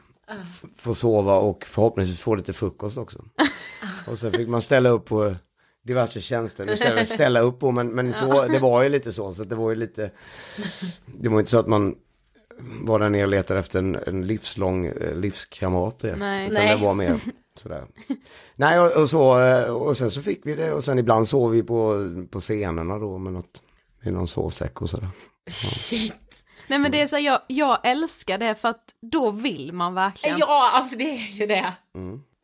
få 0.76 0.94
sova 0.94 1.34
och 1.36 1.64
förhoppningsvis 1.66 2.20
få 2.20 2.34
lite 2.34 2.52
frukost 2.52 2.98
också. 2.98 3.24
Och 4.06 4.18
sen 4.18 4.32
fick 4.32 4.48
man 4.48 4.62
ställa 4.62 4.88
upp 4.88 5.04
på 5.04 5.36
diverse 5.82 6.20
tjänster. 6.20 6.66
Nu 6.66 6.76
säger 6.76 6.96
jag 6.96 7.08
ställa 7.08 7.40
upp 7.40 7.60
på 7.60 7.72
men, 7.72 7.88
men 7.88 8.12
så, 8.12 8.42
det 8.42 8.58
var 8.58 8.82
ju 8.82 8.88
lite 8.88 9.12
så. 9.12 9.34
Så 9.34 9.44
det 9.44 9.54
var 9.54 9.70
ju 9.70 9.76
lite, 9.76 10.10
det 11.06 11.28
var 11.28 11.38
inte 11.38 11.50
så 11.50 11.58
att 11.58 11.68
man 11.68 11.94
var 12.84 12.98
där 12.98 13.10
nere 13.10 13.22
och 13.22 13.28
letade 13.28 13.60
efter 13.60 13.78
en, 13.78 13.94
en 14.06 14.26
livslång 14.26 14.86
eh, 14.86 15.16
livskamrat. 15.16 16.02
Nej. 16.02 16.12
Utan 16.12 16.54
Nej. 16.54 16.76
det 16.76 16.84
var 16.84 16.94
mer 16.94 17.20
sådär. 17.54 17.86
Nej 18.56 18.80
och, 18.80 19.02
och 19.02 19.10
så, 19.10 19.40
eh, 19.40 19.64
och 19.64 19.96
sen 19.96 20.10
så 20.10 20.22
fick 20.22 20.46
vi 20.46 20.54
det 20.54 20.72
och 20.72 20.84
sen 20.84 20.98
ibland 20.98 21.28
sov 21.28 21.50
vi 21.50 21.62
på, 21.62 22.08
på 22.30 22.40
scenerna 22.40 22.98
då 22.98 23.18
med 23.18 23.32
något, 23.32 23.62
med 24.04 24.14
någon 24.14 24.28
sovsäck 24.28 24.82
och 24.82 24.90
sådär. 24.90 25.08
Shit. 25.50 26.14
Nej 26.72 26.78
men 26.78 26.90
det 26.92 27.00
är 27.00 27.06
så 27.06 27.16
här, 27.16 27.22
jag, 27.22 27.40
jag 27.46 27.78
älskar 27.82 28.38
det 28.38 28.54
för 28.54 28.68
att 28.68 28.84
då 29.12 29.30
vill 29.30 29.72
man 29.72 29.94
verkligen. 29.94 30.38
Ja, 30.38 30.70
alltså 30.72 30.96
det 30.96 31.04
är 31.04 31.32
ju 31.32 31.46
det. 31.46 31.72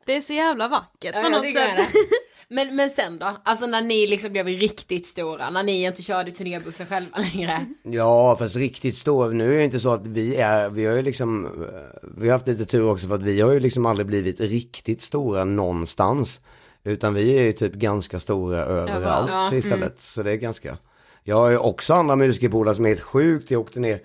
Det 0.07 0.17
är 0.17 0.21
så 0.21 0.33
jävla 0.33 0.69
vackert 0.69 1.15
Ja, 1.15 1.23
på 1.23 1.29
något 1.29 1.53
sätt. 1.57 1.89
Men, 2.51 2.77
men 2.77 2.91
sen 2.91 3.19
då? 3.19 3.37
Alltså 3.45 3.67
när 3.67 3.83
ni 3.83 4.07
liksom 4.07 4.33
blev 4.33 4.47
riktigt 4.47 5.07
stora, 5.07 5.51
när 5.51 5.63
ni 5.63 5.83
inte 5.83 6.03
körde 6.03 6.31
turnébussen 6.31 6.87
själva 6.87 7.19
längre. 7.19 7.67
Ja, 7.83 8.37
fast 8.39 8.57
riktigt 8.57 8.97
stor. 8.97 9.33
Nu 9.33 9.55
är 9.55 9.59
det 9.59 9.65
inte 9.65 9.81
så 9.81 9.93
att 9.93 10.07
vi 10.07 10.37
är, 10.37 10.69
vi 10.71 10.87
har 10.87 10.97
ju 10.97 11.03
liksom, 11.03 11.45
eh, 11.47 12.09
vi 12.17 12.29
har 12.29 12.33
haft 12.33 12.49
lite 12.49 12.65
tur 12.65 12.91
också 12.91 13.09
för 13.09 13.15
att 13.15 13.23
vi 13.23 13.41
har 13.41 13.53
ju 13.53 13.61
liksom 13.61 13.87
aldrig 13.87 14.07
blivit 14.07 14.41
riktigt 14.41 15.03
stora 15.03 15.45
någonstans. 15.45 16.41
Utan 16.85 17.15
vi 17.15 17.39
är 17.39 17.43
ju 17.43 17.53
typ 17.53 17.73
ganska 17.73 18.21
stora 18.21 18.59
överallt 18.59 19.31
Ja. 19.31 19.55
istället. 19.55 20.01
Så 20.01 20.23
det 20.23 20.33
är 20.33 20.37
ganska, 20.37 20.77
jag 21.25 21.37
har 21.37 21.51
ju 21.51 21.57
också 21.59 21.95
andra 21.95 22.17
musikerpolare 22.17 22.75
som 22.75 22.85
är 22.85 22.89
helt 22.89 23.01
sjukt. 23.01 23.51
Jag 23.51 23.61
åkte 23.61 23.81
ner, 23.81 24.01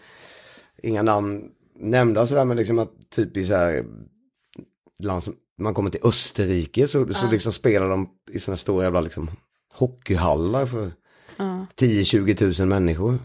inga 0.83 1.01
namn 1.03 1.43
nämnda 1.79 2.25
sådär, 2.25 2.45
men 2.45 2.57
liksom 2.57 2.79
att 2.79 2.91
typ 3.15 3.37
i 3.37 3.43
så 3.45 3.55
här, 3.55 3.85
land 4.99 5.23
som, 5.23 5.35
man 5.57 5.73
kommer 5.73 5.89
till 5.89 5.99
Österrike 6.03 6.87
så, 6.87 7.13
så 7.13 7.27
liksom 7.31 7.51
spelar 7.51 7.89
de 7.89 8.09
i 8.31 8.39
sådana 8.39 8.57
stora 8.57 8.83
jävla 8.83 9.01
liksom 9.01 9.31
hockeyhallar 9.73 10.65
för 10.65 10.91
10-20 11.79 12.35
tusen 12.35 12.69
människor. 12.69 13.17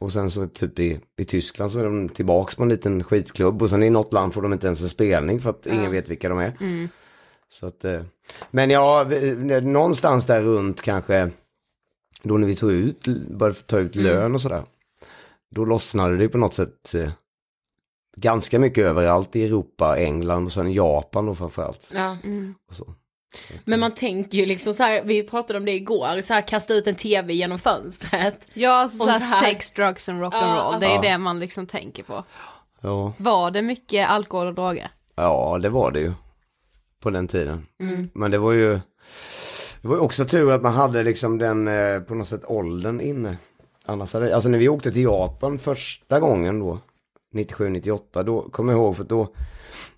Och 0.00 0.12
sen 0.12 0.30
så 0.30 0.46
typ 0.46 0.78
i, 0.78 1.00
i 1.18 1.24
Tyskland 1.24 1.72
så 1.72 1.78
är 1.78 1.84
de 1.84 2.08
tillbaks 2.08 2.54
på 2.54 2.62
en 2.62 2.68
liten 2.68 3.04
skitklubb 3.04 3.62
och 3.62 3.70
sen 3.70 3.82
i 3.82 3.90
något 3.90 4.12
land 4.12 4.34
får 4.34 4.42
de 4.42 4.52
inte 4.52 4.66
ens 4.66 4.82
en 4.82 4.88
spelning 4.88 5.40
för 5.40 5.50
att 5.50 5.66
ingen 5.66 5.90
vet 5.90 6.08
vilka 6.08 6.28
de 6.28 6.38
är. 6.38 6.52
Så 7.48 7.66
att, 7.66 7.84
eh, 7.84 8.02
men 8.50 8.70
ja, 8.70 9.06
när- 9.36 9.60
någonstans 9.60 10.24
där 10.26 10.42
runt 10.42 10.82
kanske, 10.82 11.30
då 12.22 12.36
när 12.38 12.46
vi 12.46 12.56
tog 12.56 12.72
ut, 12.72 13.06
började 13.30 13.58
ta 13.60 13.78
ut 13.78 13.94
lön 13.94 14.34
och 14.34 14.40
sådär. 14.40 14.64
Då 15.50 15.64
lossnade 15.64 16.16
det 16.16 16.28
på 16.28 16.38
något 16.38 16.54
sätt 16.54 16.94
eh, 16.94 17.10
ganska 18.16 18.58
mycket 18.58 18.84
överallt 18.86 19.36
i 19.36 19.44
Europa, 19.44 19.96
England 19.98 20.44
och 20.46 20.52
sen 20.52 20.72
Japan 20.72 21.26
då 21.26 21.34
framförallt. 21.34 21.90
Ja. 21.94 22.16
Och 22.68 22.74
så. 22.74 22.94
Men 23.64 23.80
man 23.80 23.94
tänker 23.94 24.38
ju 24.38 24.46
liksom 24.46 24.74
så 24.74 24.82
här, 24.82 25.02
vi 25.04 25.22
pratade 25.22 25.58
om 25.58 25.64
det 25.64 25.72
igår, 25.72 26.22
så 26.22 26.34
här 26.34 26.48
kasta 26.48 26.74
ut 26.74 26.86
en 26.86 26.94
tv 26.94 27.34
genom 27.34 27.58
fönstret. 27.58 28.46
Ja, 28.54 28.70
alltså 28.72 29.02
Och 29.04 29.08
såhär 29.08 29.20
så 29.20 29.26
här- 29.26 29.42
sex, 29.42 29.72
drugs 29.72 30.08
and 30.08 30.22
rock'n'roll, 30.22 30.32
Ja, 30.32 30.76
det 30.80 30.86
är 30.86 30.90
alltså- 30.90 31.02
det 31.02 31.18
man 31.18 31.40
liksom 31.40 31.66
tänker 31.66 32.02
på. 32.02 32.24
Ja. 32.80 33.12
Var 33.16 33.50
det 33.50 33.62
mycket 33.62 34.08
alkohol 34.10 34.46
och 34.46 34.54
droger? 34.54 34.90
Ja, 35.14 35.58
det 35.62 35.68
var 35.68 35.90
det 35.92 36.00
ju. 36.00 36.12
På 37.00 37.10
den 37.10 37.28
tiden. 37.28 37.66
Men 38.14 38.30
det 38.30 38.38
var 38.38 38.52
ju, 38.52 38.80
det 39.82 39.88
var 39.88 39.96
ju 39.96 40.02
också 40.02 40.24
tur 40.24 40.52
att 40.52 40.62
man 40.62 40.72
hade 40.72 41.02
liksom 41.02 41.38
den 41.38 41.68
eh, 41.68 42.00
på 42.00 42.14
något 42.14 42.28
sätt 42.28 42.44
åldern 42.44 43.00
inne. 43.00 43.36
Annars 43.84 44.12
hade, 44.12 44.34
alltså 44.34 44.48
när 44.48 44.58
vi 44.58 44.68
åkte 44.68 44.92
till 44.92 45.02
Japan 45.02 45.58
första 45.58 46.20
gången 46.20 46.60
då, 46.60 46.78
97-98, 47.34 48.22
då 48.22 48.42
kommer 48.42 48.72
jag 48.72 48.80
ihåg 48.80 48.96
för 48.96 49.04
då, 49.04 49.34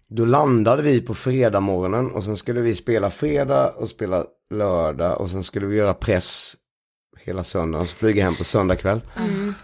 då 0.09 0.25
landade 0.25 0.83
vi 0.83 1.01
på 1.01 1.15
fredag 1.15 1.61
morgonen 1.61 2.11
och 2.11 2.25
sen 2.25 2.37
skulle 2.37 2.61
vi 2.61 2.75
spela 2.75 3.11
fredag 3.11 3.69
och 3.77 3.89
spela 3.89 4.25
lördag 4.55 5.21
och 5.21 5.31
sen 5.31 5.43
skulle 5.43 5.67
vi 5.67 5.77
göra 5.77 5.95
press 5.95 6.57
hela 7.25 7.45
söndagen, 7.45 7.87
så 7.87 7.95
flyga 7.95 8.25
hem 8.25 8.37
på 8.37 8.45
söndag 8.45 8.77
kväll. 8.77 9.01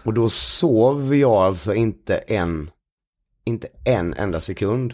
Och 0.03 0.13
då 0.13 0.29
sov 0.29 1.15
jag 1.15 1.31
alltså 1.31 1.73
inte 1.73 2.17
en, 2.17 2.69
inte 3.43 3.67
en 3.85 4.13
enda 4.13 4.41
sekund. 4.41 4.93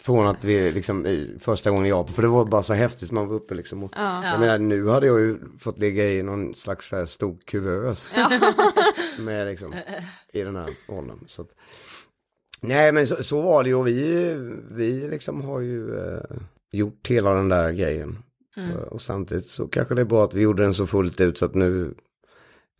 Från 0.00 0.26
att 0.26 0.44
vi 0.44 0.72
liksom 0.72 1.06
i 1.06 1.36
första 1.40 1.70
gången 1.70 1.88
Japan, 1.88 2.14
för 2.14 2.22
det 2.22 2.28
var 2.28 2.44
bara 2.44 2.62
så 2.62 2.72
häftigt, 2.72 3.10
man 3.10 3.28
var 3.28 3.34
uppe 3.36 3.54
liksom. 3.54 3.84
Och, 3.84 3.92
Jag 4.24 4.40
menar 4.40 4.58
nu 4.58 4.88
hade 4.88 5.06
jag 5.06 5.20
ju 5.20 5.38
fått 5.58 5.78
ligga 5.78 6.04
i 6.12 6.22
någon 6.22 6.54
slags 6.54 6.88
så 6.88 6.96
här 6.96 7.06
stor 7.06 7.38
kuvös. 7.46 8.14
med 9.18 9.46
liksom, 9.46 9.74
i 10.32 10.42
den 10.42 10.56
här 10.56 10.74
åldern. 10.88 11.18
Så 11.26 11.42
att, 11.42 11.48
nej 12.60 12.92
men 12.92 13.06
så, 13.06 13.22
så 13.22 13.40
var 13.40 13.62
det 13.62 13.68
ju 13.68 13.74
och 13.74 13.86
vi, 13.86 14.34
vi 14.70 15.08
liksom 15.08 15.42
har 15.42 15.60
ju 15.60 15.98
eh, 15.98 16.20
gjort 16.72 17.06
hela 17.08 17.34
den 17.34 17.48
där 17.48 17.72
grejen. 17.72 18.18
Eh, 18.56 18.76
Och 18.82 19.02
samtidigt 19.02 19.50
så 19.50 19.68
kanske 19.68 19.94
det 19.94 20.00
är 20.00 20.04
bra 20.04 20.24
att 20.24 20.34
vi 20.34 20.42
gjorde 20.42 20.62
den 20.62 20.74
så 20.74 20.86
fullt 20.86 21.20
ut 21.20 21.38
så 21.38 21.44
att 21.44 21.54
nu 21.54 21.94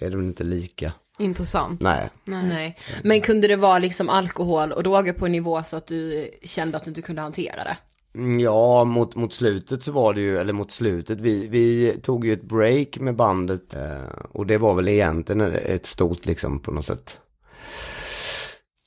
är 0.00 0.10
det 0.10 0.16
väl 0.16 0.26
inte 0.26 0.44
lika. 0.44 0.92
Intressant. 1.20 1.80
Nej. 1.80 2.10
Nej. 2.24 2.76
Men 3.04 3.20
kunde 3.20 3.48
det 3.48 3.56
vara 3.56 3.78
liksom 3.78 4.08
alkohol 4.08 4.72
och 4.72 4.82
droger 4.82 5.12
på 5.12 5.26
en 5.26 5.32
nivå 5.32 5.62
så 5.62 5.76
att 5.76 5.86
du 5.86 6.30
kände 6.42 6.76
att 6.76 6.84
du 6.84 6.90
inte 6.90 7.02
kunde 7.02 7.22
hantera 7.22 7.64
det? 7.64 7.76
Mm, 8.14 8.40
Ja, 8.40 8.84
mot, 8.84 9.14
mot 9.14 9.34
slutet 9.34 9.82
så 9.82 9.92
var 9.92 10.14
det 10.14 10.20
ju, 10.20 10.38
eller 10.38 10.52
mot 10.52 10.72
slutet, 10.72 11.20
vi, 11.20 11.46
vi 11.46 11.92
tog 12.02 12.26
ju 12.26 12.32
ett 12.32 12.42
break 12.42 12.98
med 12.98 13.16
bandet 13.16 13.74
eh, 13.74 14.02
och 14.32 14.46
det 14.46 14.58
var 14.58 14.74
väl 14.74 14.88
egentligen 14.88 15.40
ett 15.40 15.86
stort 15.86 16.26
liksom 16.26 16.60
på 16.60 16.70
något 16.72 16.86
sätt, 16.86 17.18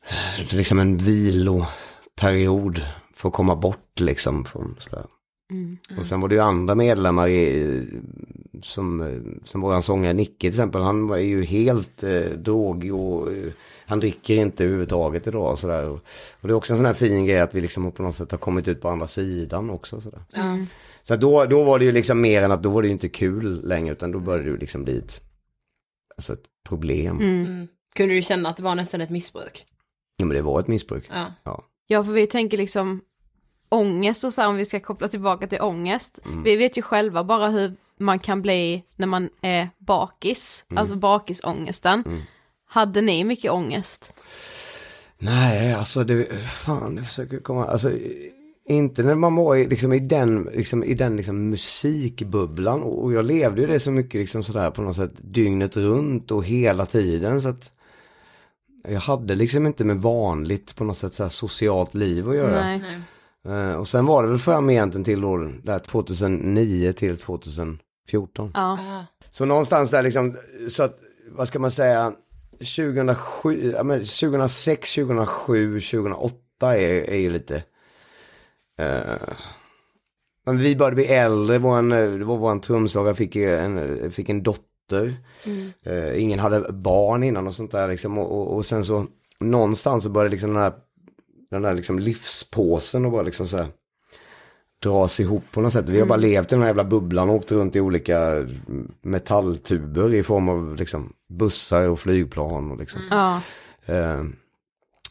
eh, 0.09 0.55
liksom 0.55 0.79
en 0.79 0.97
viloperiod 0.97 2.81
för 3.15 3.29
att 3.29 3.36
komma 3.36 3.55
bort 3.55 3.99
liksom 3.99 4.45
från 4.45 4.75
sådär. 4.79 5.05
Och 5.97 6.05
sen 6.05 6.21
var 6.21 6.29
det 6.29 6.35
ju 6.35 6.41
andra 6.41 6.75
medlemmar 6.75 7.27
i, 7.27 7.87
som, 8.61 9.19
som 9.43 9.61
våran 9.61 9.83
sångare 9.83 10.13
Nicke 10.13 10.39
till 10.39 10.49
exempel, 10.49 10.81
han 10.81 11.07
var 11.07 11.17
ju 11.17 11.43
helt 11.43 12.03
eh, 12.03 12.21
drogig 12.21 12.93
och 12.93 13.31
eh, 13.31 13.51
han 13.85 13.99
dricker 13.99 14.33
inte 14.33 14.63
överhuvudtaget 14.63 15.27
idag 15.27 15.51
och 15.51 15.59
sådär. 15.59 15.89
Och, 15.89 15.95
och 16.41 16.47
det 16.47 16.49
är 16.49 16.53
också 16.53 16.73
en 16.73 16.77
sån 16.77 16.85
här 16.85 16.93
fin 16.93 17.25
grej 17.25 17.39
att 17.39 17.55
vi 17.55 17.61
liksom 17.61 17.91
på 17.91 18.03
något 18.03 18.15
sätt 18.15 18.31
har 18.31 18.37
kommit 18.37 18.67
ut 18.67 18.81
på 18.81 18.89
andra 18.89 19.07
sidan 19.07 19.69
också 19.69 20.01
sådär. 20.01 20.21
Så 21.01 21.13
att 21.13 21.21
då, 21.21 21.45
då 21.45 21.63
var 21.63 21.79
det 21.79 21.85
ju 21.85 21.91
liksom 21.91 22.21
mer 22.21 22.41
än 22.41 22.51
att 22.51 22.63
då 22.63 22.69
var 22.69 22.81
det 22.81 22.87
ju 22.87 22.93
inte 22.93 23.09
kul 23.09 23.67
längre 23.67 23.91
utan 23.91 24.11
då 24.11 24.19
började 24.19 24.43
det 24.43 24.49
ju 24.49 24.57
liksom 24.57 24.83
bli 24.83 24.97
ett, 24.97 25.21
alltså 26.17 26.33
ett 26.33 26.43
problem. 26.69 27.17
Kunde 27.95 28.15
du 28.15 28.21
känna 28.21 28.49
att 28.49 28.57
det 28.57 28.63
var 28.63 28.75
nästan 28.75 29.01
ett 29.01 29.09
missbruk? 29.09 29.65
Ja 30.17 30.25
men 30.25 30.35
det 30.35 30.41
var 30.41 30.59
ett 30.59 30.67
missbruk. 30.67 31.05
Ja. 31.13 31.25
Ja. 31.43 31.63
Ja, 31.87 32.03
för 32.03 32.11
vi 32.11 32.27
tänker 32.27 32.57
liksom 32.57 33.01
ångest 33.74 34.24
och 34.24 34.34
så 34.34 34.41
här, 34.41 34.49
om 34.49 34.55
vi 34.55 34.65
ska 34.65 34.80
koppla 34.80 35.07
tillbaka 35.07 35.47
till 35.47 35.61
ångest. 35.61 36.19
Vi 36.43 36.55
vet 36.55 36.78
ju 36.78 36.82
själva 36.82 37.24
bara 37.24 37.49
hur 37.49 37.74
man 37.97 38.19
kan 38.19 38.41
bli 38.41 38.84
när 38.95 39.07
man 39.07 39.30
är 39.41 39.69
bakis, 39.78 40.65
alltså 40.76 40.95
bakisångesten. 40.95 42.03
Hade 42.65 43.01
ni 43.01 43.24
mycket 43.24 43.51
ångest? 43.51 44.13
Nej, 45.17 45.74
alltså 45.74 46.03
det, 46.03 46.43
fan, 46.43 46.97
jag 46.97 47.05
försöker 47.05 47.39
komma, 47.39 47.65
alltså 47.65 47.91
inte 48.65 49.03
när 49.03 49.15
man 49.15 49.36
var 49.36 49.55
i, 49.55 49.67
liksom, 49.67 49.93
i 49.93 49.99
den, 49.99 50.43
liksom, 50.43 50.84
i 50.84 50.93
den 50.93 51.17
liksom, 51.17 51.49
musikbubblan 51.49 52.84
och, 52.84 53.03
och 53.03 53.13
jag 53.13 53.26
levde 53.26 53.61
ju 53.61 53.67
det 53.67 53.80
så 53.80 53.91
mycket 53.91 54.21
liksom 54.21 54.43
sådär 54.43 54.71
på 54.71 54.82
något 54.82 54.95
sätt 54.95 55.11
dygnet 55.21 55.78
runt 55.78 56.32
och 56.32 56.45
hela 56.45 56.86
tiden 56.86 57.41
så 57.41 57.49
att 57.49 57.71
jag 58.88 58.99
hade 58.99 59.36
liksom 59.36 59.65
inte 59.65 59.86
med 59.86 59.97
vanligt 59.97 60.76
på 60.76 60.84
något 60.84 60.97
sätt 60.97 61.13
så 61.13 61.30
socialt 61.30 61.93
liv 61.93 62.30
att 62.30 62.36
göra. 62.36 62.65
Nej. 62.65 63.01
Eh, 63.47 63.73
och 63.73 63.87
sen 63.87 64.05
var 64.05 64.23
det 64.23 64.29
väl 64.29 64.39
fram 64.39 64.69
egentligen 64.69 65.03
till 65.03 65.21
då, 65.21 65.37
där 65.63 65.79
2009 65.79 66.93
till 66.93 67.17
2014. 67.17 67.79
Ja. 68.53 69.05
Så 69.31 69.45
någonstans 69.45 69.89
där 69.89 70.03
liksom, 70.03 70.37
så 70.69 70.83
att, 70.83 70.99
vad 71.31 71.47
ska 71.47 71.59
man 71.59 71.71
säga, 71.71 72.13
2007, 72.51 73.73
ja, 73.75 73.83
men 73.83 73.99
2006, 73.99 74.95
2007, 74.95 75.81
2008 75.81 76.37
är, 76.61 77.09
är 77.09 77.17
ju 77.17 77.29
lite, 77.29 77.63
eh, 78.79 79.01
men 80.45 80.57
vi 80.57 80.75
började 80.75 80.95
bli 80.95 81.05
äldre, 81.05 81.57
våran, 81.57 81.91
eh, 81.91 82.11
det 82.11 82.25
var 82.25 82.37
våran 82.37 82.61
trumslagare 82.61 83.15
fick 83.15 83.35
en, 83.35 84.11
fick 84.11 84.29
en 84.29 84.43
dotter. 84.43 85.13
Eh, 85.83 86.23
ingen 86.23 86.39
hade 86.39 86.71
barn 86.71 87.23
innan 87.23 87.47
och 87.47 87.55
sånt 87.55 87.71
där 87.71 87.87
liksom, 87.87 88.17
och, 88.17 88.31
och, 88.31 88.55
och 88.55 88.65
sen 88.65 88.85
så 88.85 89.05
någonstans 89.39 90.03
så 90.03 90.09
började 90.09 90.31
liksom 90.31 90.53
den 90.53 90.61
här, 90.61 90.73
den 91.53 91.61
där 91.61 91.73
liksom 91.73 91.99
livspåsen 91.99 93.05
och 93.05 93.11
bara 93.11 93.21
liksom 93.21 93.47
så 93.47 93.57
här 93.57 93.67
dras 94.83 95.19
ihop 95.19 95.43
på 95.51 95.61
något 95.61 95.73
sätt. 95.73 95.89
Vi 95.89 95.99
har 95.99 96.07
bara 96.07 96.17
levt 96.17 96.51
i 96.51 96.55
den 96.55 96.59
här 96.59 96.67
jävla 96.67 96.83
bubblan 96.83 97.29
och 97.29 97.35
åkt 97.35 97.51
runt 97.51 97.75
i 97.75 97.81
olika 97.81 98.47
metalltuber 99.01 100.13
i 100.13 100.23
form 100.23 100.49
av 100.49 100.75
liksom 100.75 101.13
bussar 101.29 101.89
och 101.89 101.99
flygplan 101.99 102.71
och 102.71 102.77
liksom. 102.77 103.01
Ja. 103.11 103.41
Eh, 103.85 104.23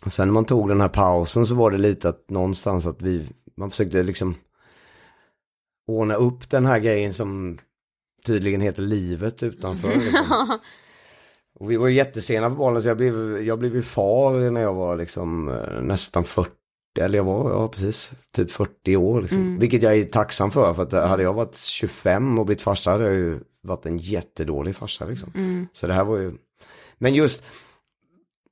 sen 0.06 0.28
när 0.28 0.32
man 0.32 0.44
tog 0.44 0.68
den 0.68 0.80
här 0.80 0.88
pausen 0.88 1.46
så 1.46 1.54
var 1.54 1.70
det 1.70 1.78
lite 1.78 2.08
att 2.08 2.30
någonstans 2.30 2.86
att 2.86 3.02
vi, 3.02 3.28
man 3.56 3.70
försökte 3.70 4.02
liksom 4.02 4.34
ordna 5.86 6.14
upp 6.14 6.50
den 6.50 6.66
här 6.66 6.78
grejen 6.78 7.14
som 7.14 7.58
tydligen 8.26 8.60
heter 8.60 8.82
livet 8.82 9.42
utanför. 9.42 9.88
Liksom. 9.94 10.58
Och 11.54 11.70
vi 11.70 11.76
var 11.76 11.88
ju 11.88 11.94
jättesena 11.94 12.50
på 12.50 12.56
bollen 12.56 12.82
så 12.82 12.88
jag 12.88 12.96
blev, 12.96 13.42
jag 13.42 13.58
blev 13.58 13.74
ju 13.74 13.82
far 13.82 14.50
när 14.50 14.60
jag 14.60 14.74
var 14.74 14.96
liksom 14.96 15.48
eh, 15.48 15.82
nästan 15.82 16.24
40, 16.24 16.50
eller 17.00 17.18
jag 17.18 17.24
var, 17.24 17.50
ja 17.50 17.68
precis, 17.68 18.12
typ 18.34 18.50
40 18.50 18.96
år. 18.96 19.22
Liksom. 19.22 19.58
Vilket 19.58 19.82
jag 19.82 19.96
är 19.96 20.04
tacksam 20.04 20.50
för, 20.50 20.74
för 20.74 20.82
att 20.82 20.92
hade 20.92 21.22
jag 21.22 21.32
varit 21.32 21.56
25 21.56 22.38
och 22.38 22.46
blivit 22.46 22.62
farsa 22.62 22.90
hade 22.90 23.04
jag 23.04 23.14
ju 23.14 23.40
varit 23.62 23.86
en 23.86 23.98
jättedålig 23.98 24.76
farsa 24.76 25.04
liksom. 25.04 25.32
Så 25.72 25.86
det 25.86 25.94
här 25.94 26.04
var 26.04 26.16
ju, 26.16 26.32
men 26.98 27.14
just, 27.14 27.42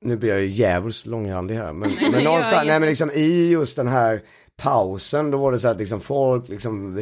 nu 0.01 0.17
blir 0.17 0.29
jag 0.29 0.41
ju 0.41 0.47
djävulskt 0.47 1.05
långrandig 1.05 1.55
här, 1.55 1.73
men, 1.73 1.91
men 2.11 2.23
någonstans, 2.23 2.63
nej 2.65 2.79
men 2.79 2.89
liksom 2.89 3.11
i 3.11 3.49
just 3.49 3.75
den 3.75 3.87
här 3.87 4.21
pausen, 4.57 5.31
då 5.31 5.37
var 5.37 5.51
det 5.51 5.59
så 5.59 5.67
att 5.67 5.77
liksom 5.77 6.01
folk 6.01 6.49
liksom 6.49 6.97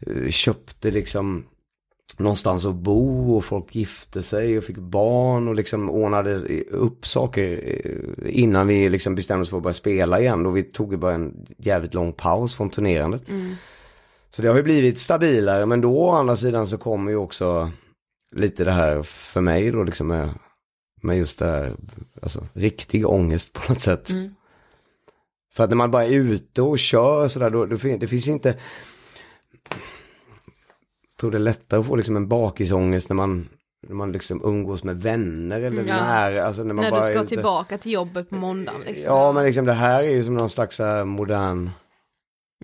eh, 0.00 0.30
köpte 0.30 0.90
liksom 0.90 1.44
någonstans 2.16 2.64
att 2.64 2.74
bo 2.74 3.36
och 3.36 3.44
folk 3.44 3.74
gifte 3.74 4.22
sig 4.22 4.58
och 4.58 4.64
fick 4.64 4.78
barn 4.78 5.48
och 5.48 5.54
liksom 5.54 5.90
ordnade 5.90 6.38
upp 6.70 7.06
saker 7.06 7.60
eh, 7.84 8.42
innan 8.42 8.66
vi 8.66 8.88
liksom 8.88 9.14
bestämde 9.14 9.42
oss 9.42 9.50
för 9.50 9.56
att 9.56 9.62
börja 9.62 9.74
spela 9.74 10.20
igen. 10.20 10.46
Och 10.46 10.56
vi 10.56 10.62
tog 10.62 10.98
bara 10.98 11.14
en 11.14 11.46
jävligt 11.58 11.94
lång 11.94 12.12
paus 12.12 12.54
från 12.54 12.70
turnerandet. 12.70 13.22
Så 14.30 14.42
det 14.42 14.48
har 14.48 14.56
ju 14.56 14.62
blivit 14.62 14.98
stabilare, 14.98 15.66
men 15.66 15.80
då 15.80 15.98
å 15.98 16.10
andra 16.10 16.36
sidan 16.36 16.66
så 16.66 16.78
kommer 16.78 17.10
ju 17.10 17.16
också 17.16 17.70
lite 18.32 18.64
det 18.64 18.72
här 18.72 19.02
för 19.02 19.40
mig 19.40 19.70
då 19.70 19.82
liksom 19.82 20.06
med, 20.06 20.28
med 21.02 21.18
just 21.18 21.38
det 21.38 21.46
här, 21.46 21.72
alltså 22.22 22.46
riktig 22.52 23.06
ångest 23.06 23.52
på 23.52 23.72
något 23.72 23.82
sätt. 23.82 24.10
Mm. 24.10 24.34
För 25.52 25.64
att 25.64 25.70
när 25.70 25.76
man 25.76 25.90
bara 25.90 26.04
är 26.04 26.10
ute 26.10 26.62
och 26.62 26.78
kör 26.78 27.28
sådär, 27.28 27.50
då, 27.50 27.66
då 27.66 27.76
det 27.76 28.06
finns 28.06 28.28
inte, 28.28 28.54
tror 31.20 31.30
det 31.30 31.36
är 31.36 31.40
lättare 31.40 31.80
att 31.80 31.86
få 31.86 31.96
liksom 31.96 32.16
en 32.16 32.28
bakisångest 32.28 33.08
när 33.08 33.16
man, 33.16 33.48
när 33.88 33.94
man 33.94 34.12
liksom 34.12 34.40
umgås 34.44 34.84
med 34.84 35.02
vänner 35.02 35.56
eller 35.56 35.68
Mm, 35.82 35.86
ja. 35.86 35.96
när, 35.96 36.40
alltså 36.42 36.62
när 36.64 36.74
man 36.74 36.82
När 36.84 36.90
bara 36.90 37.00
du 37.00 37.06
är 37.06 37.10
ska 37.12 37.20
ute. 37.20 37.28
tillbaka 37.28 37.78
till 37.78 37.92
jobbet 37.92 38.28
på 38.30 38.34
måndagen 38.34 38.80
liksom. 38.86 39.14
Ja 39.14 39.32
men 39.32 39.44
liksom 39.44 39.64
det 39.64 39.72
här 39.72 40.02
är 40.02 40.10
ju 40.10 40.24
som 40.24 40.34
någon 40.34 40.50
slags 40.50 40.78
här 40.78 41.04
modern, 41.04 41.70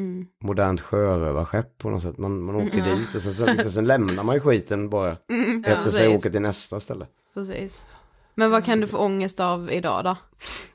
Mm. 0.00 0.26
modernt 0.42 0.80
sjörövarskepp 0.80 1.78
på 1.78 1.90
något 1.90 2.02
sätt. 2.02 2.18
Man, 2.18 2.42
man 2.42 2.56
åker 2.56 2.78
Mm. 2.78 2.98
dit 2.98 3.14
och 3.14 3.22
sen, 3.22 3.34
så, 3.34 3.46
liksom, 3.46 3.70
sen 3.70 3.86
lämnar 3.86 4.22
man 4.22 4.34
ju 4.34 4.40
skiten 4.40 4.88
bara 4.90 5.16
Mm, 5.30 5.64
ja, 5.66 5.72
efter 5.72 5.90
sig 5.90 6.16
åker 6.16 6.30
till 6.30 6.42
nästa 6.42 6.80
ställe. 6.80 7.06
Precis. 7.34 7.86
Men 8.34 8.50
vad 8.50 8.64
kan 8.64 8.80
du 8.80 8.86
få 8.86 8.98
ångest 8.98 9.40
av 9.40 9.70
idag 9.72 10.04
då? 10.04 10.16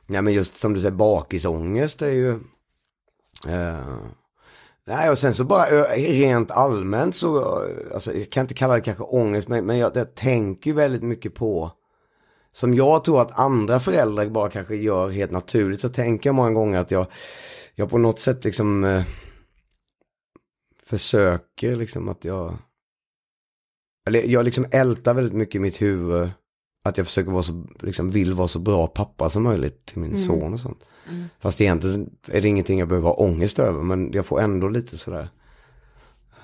Ja 0.07 0.21
men 0.21 0.33
just 0.33 0.57
som 0.57 0.73
du 0.73 0.79
säger 0.79 0.91
bakisångest 0.95 2.01
är 2.01 2.09
ju 2.09 2.29
eh, 3.47 3.97
Nej 4.87 5.09
och 5.09 5.17
sen 5.17 5.33
så 5.33 5.43
bara 5.43 5.65
rent 5.95 6.51
allmänt 6.51 7.15
så, 7.15 7.61
alltså 7.93 8.13
jag 8.13 8.29
kan 8.29 8.41
inte 8.41 8.53
kalla 8.53 8.75
det 8.75 8.81
kanske 8.81 9.03
ångest 9.03 9.47
men, 9.47 9.65
men 9.65 9.77
jag, 9.77 9.95
jag 9.95 10.15
tänker 10.15 10.73
väldigt 10.73 11.03
mycket 11.03 11.35
på 11.35 11.71
Som 12.51 12.73
jag 12.73 13.03
tror 13.03 13.21
att 13.21 13.39
andra 13.39 13.79
föräldrar 13.79 14.29
bara 14.29 14.49
kanske 14.49 14.75
gör 14.75 15.09
helt 15.09 15.31
naturligt 15.31 15.81
så 15.81 15.89
tänker 15.89 16.29
jag 16.29 16.35
många 16.35 16.51
gånger 16.51 16.79
att 16.79 16.91
jag 16.91 17.07
Jag 17.75 17.89
på 17.89 17.97
något 17.97 18.19
sätt 18.19 18.43
liksom 18.43 18.83
eh, 18.83 19.03
Försöker 20.85 21.75
liksom 21.75 22.09
att 22.09 22.25
jag 22.25 22.57
Eller 24.07 24.23
jag 24.23 24.45
liksom 24.45 24.65
ältar 24.71 25.13
väldigt 25.13 25.33
mycket 25.35 25.55
i 25.55 25.59
mitt 25.59 25.81
huvud 25.81 26.29
att 26.83 26.97
jag 26.97 27.07
försöker 27.07 27.31
vara 27.31 27.43
så, 27.43 27.65
liksom 27.79 28.11
vill 28.11 28.33
vara 28.33 28.47
så 28.47 28.59
bra 28.59 28.87
pappa 28.87 29.29
som 29.29 29.43
möjligt 29.43 29.85
till 29.85 29.99
min 29.99 30.15
Mm. 30.15 30.25
son 30.25 30.53
och 30.53 30.59
sånt. 30.59 30.83
Mm. 31.09 31.29
Fast 31.39 31.61
egentligen 31.61 32.09
är 32.27 32.41
det 32.41 32.47
ingenting 32.47 32.79
jag 32.79 32.87
behöver 32.87 33.07
ha 33.07 33.15
ångest 33.15 33.59
över, 33.59 33.81
men 33.81 34.11
jag 34.13 34.25
får 34.25 34.41
ändå 34.41 34.69
lite 34.69 34.97
sådär. 34.97 35.29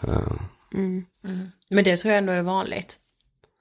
Uh, 0.07 0.34
Mm. 0.74 1.05
Mm. 1.24 1.47
Men 1.70 1.84
det 1.84 1.97
tror 1.97 2.11
jag 2.11 2.18
ändå 2.18 2.34
är 2.34 2.41
vanligt. 2.41 2.97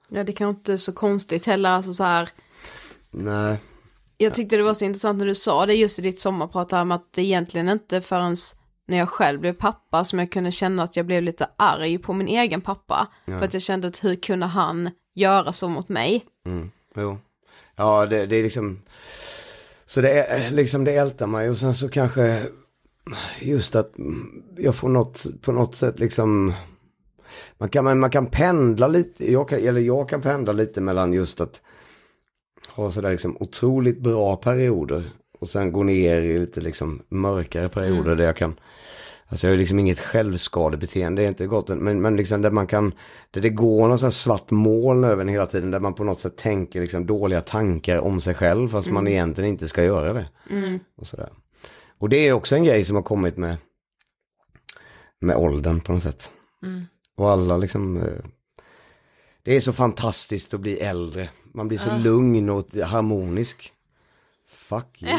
Ja 0.09 0.23
det 0.23 0.33
kan 0.33 0.49
inte 0.49 0.77
så 0.77 0.93
konstigt 0.93 1.45
heller, 1.45 1.69
alltså 1.69 1.93
så 1.93 2.03
här. 2.03 2.29
nej, 3.11 3.57
Jag 4.17 4.33
tyckte 4.33 4.57
det 4.57 4.63
var 4.63 4.73
så 4.73 4.85
intressant 4.85 5.19
när 5.19 5.25
du 5.25 5.35
sa 5.35 5.65
det 5.65 5.73
just 5.73 5.99
i 5.99 6.01
ditt 6.01 6.19
sommarprat 6.19 6.71
här 6.71 6.85
med 6.85 6.95
att 6.95 7.13
det 7.13 7.21
egentligen 7.21 7.69
inte 7.69 8.01
förrän 8.01 8.35
när 8.87 8.97
jag 8.97 9.09
själv 9.09 9.39
blev 9.39 9.53
pappa 9.53 10.03
som 10.03 10.19
jag 10.19 10.31
kunde 10.31 10.51
känna 10.51 10.83
att 10.83 10.95
jag 10.95 11.05
blev 11.05 11.23
lite 11.23 11.47
arg 11.57 11.97
på 11.97 12.13
min 12.13 12.27
egen 12.27 12.61
pappa. 12.61 13.07
Ja. 13.25 13.39
För 13.39 13.45
att 13.45 13.53
jag 13.53 13.63
kände 13.63 13.87
att 13.87 14.03
hur 14.03 14.15
kunde 14.15 14.45
han 14.45 14.89
göra 15.15 15.53
så 15.53 15.69
mot 15.69 15.89
mig? 15.89 16.25
mm, 16.45 16.71
jo. 16.95 17.17
Ja, 17.75 18.05
det, 18.05 18.25
det 18.25 18.35
är 18.35 18.43
liksom, 18.43 18.81
så 19.93 20.01
det 20.01 20.23
är 20.23 20.51
liksom 20.51 20.83
det 20.83 20.95
ältar 20.95 21.27
mig 21.27 21.49
och 21.49 21.57
sen 21.57 21.73
så 21.73 21.89
kanske 21.89 22.47
just 23.41 23.75
att 23.75 23.91
jag 24.57 24.75
får 24.75 24.89
något, 24.89 25.25
på 25.41 25.51
något 25.51 25.75
sätt 25.75 25.99
liksom, 25.99 26.53
man 27.57 27.69
kan, 27.69 27.99
man 27.99 28.09
kan 28.09 28.25
pendla 28.25 28.87
lite, 28.87 29.31
jag 29.31 29.49
kan, 29.49 29.59
eller 29.59 29.81
jag 29.81 30.09
kan 30.09 30.21
pendla 30.21 30.53
lite 30.53 30.81
mellan 30.81 31.13
just 31.13 31.41
att 31.41 31.61
ha 32.69 32.91
sådär 32.91 33.11
liksom 33.11 33.37
otroligt 33.39 33.99
bra 33.99 34.35
perioder 34.35 35.03
och 35.39 35.49
sen 35.49 35.71
gå 35.71 35.83
ner 35.83 36.21
i 36.21 36.39
lite 36.39 36.61
liksom 36.61 37.01
mörkare 37.09 37.69
perioder 37.69 38.01
Mm. 38.05 38.17
där 38.17 38.25
jag 38.25 38.37
kan 38.37 38.55
Alltså 39.33 39.47
jag 39.47 39.51
har 39.51 39.55
ju 39.55 39.59
liksom 39.59 39.79
inget 39.79 39.99
självskadebeteende, 39.99 41.21
det 41.21 41.25
är 41.25 41.29
inte 41.29 41.47
gott, 41.47 41.69
men, 41.69 42.01
men 42.01 42.15
liksom 42.15 42.41
där 42.41 42.51
man 42.51 42.67
kan, 42.67 42.91
där 43.31 43.41
det 43.41 43.49
går 43.49 43.87
någon 43.87 43.99
sån 43.99 44.11
svart 44.11 44.51
moln 44.51 45.03
över 45.03 45.21
en 45.21 45.27
hela 45.29 45.45
tiden, 45.45 45.71
där 45.71 45.79
man 45.79 45.93
på 45.93 46.03
något 46.03 46.19
sätt 46.19 46.37
tänker 46.37 46.81
liksom 46.81 47.05
dåliga 47.05 47.41
tankar 47.41 47.99
om 47.99 48.21
sig 48.21 48.33
själv, 48.35 48.69
fast 48.69 48.89
man 48.89 49.03
Mm. 49.03 49.13
egentligen 49.13 49.49
inte 49.49 49.67
ska 49.67 49.83
göra 49.83 50.13
det. 50.13 50.25
Mm. 50.49 50.79
Och, 50.97 51.07
sådär. 51.07 51.29
och 51.99 52.09
det 52.09 52.27
är 52.27 52.33
också 52.33 52.55
en 52.55 52.63
grej 52.63 52.83
som 52.83 52.95
har 52.95 53.03
kommit 53.03 53.37
med, 53.37 53.57
med 55.21 55.35
åldern 55.35 55.79
på 55.79 55.91
något 55.93 56.03
sätt. 56.03 56.31
Mm. 56.63 56.81
Och 57.17 57.31
alla 57.31 57.57
liksom, 57.57 57.97
eh, 57.97 58.23
det 59.43 59.55
är 59.55 59.59
så 59.59 59.73
fantastiskt 59.73 60.53
att 60.53 60.59
bli 60.61 60.77
äldre. 60.79 61.29
Man 61.53 61.67
blir 61.67 61.77
så 61.77 61.89
Ja. 61.89 61.97
lugn 61.97 62.49
och 62.49 62.67
harmonisk. 62.85 63.73
Fuck 64.69 65.01
you. 65.01 65.17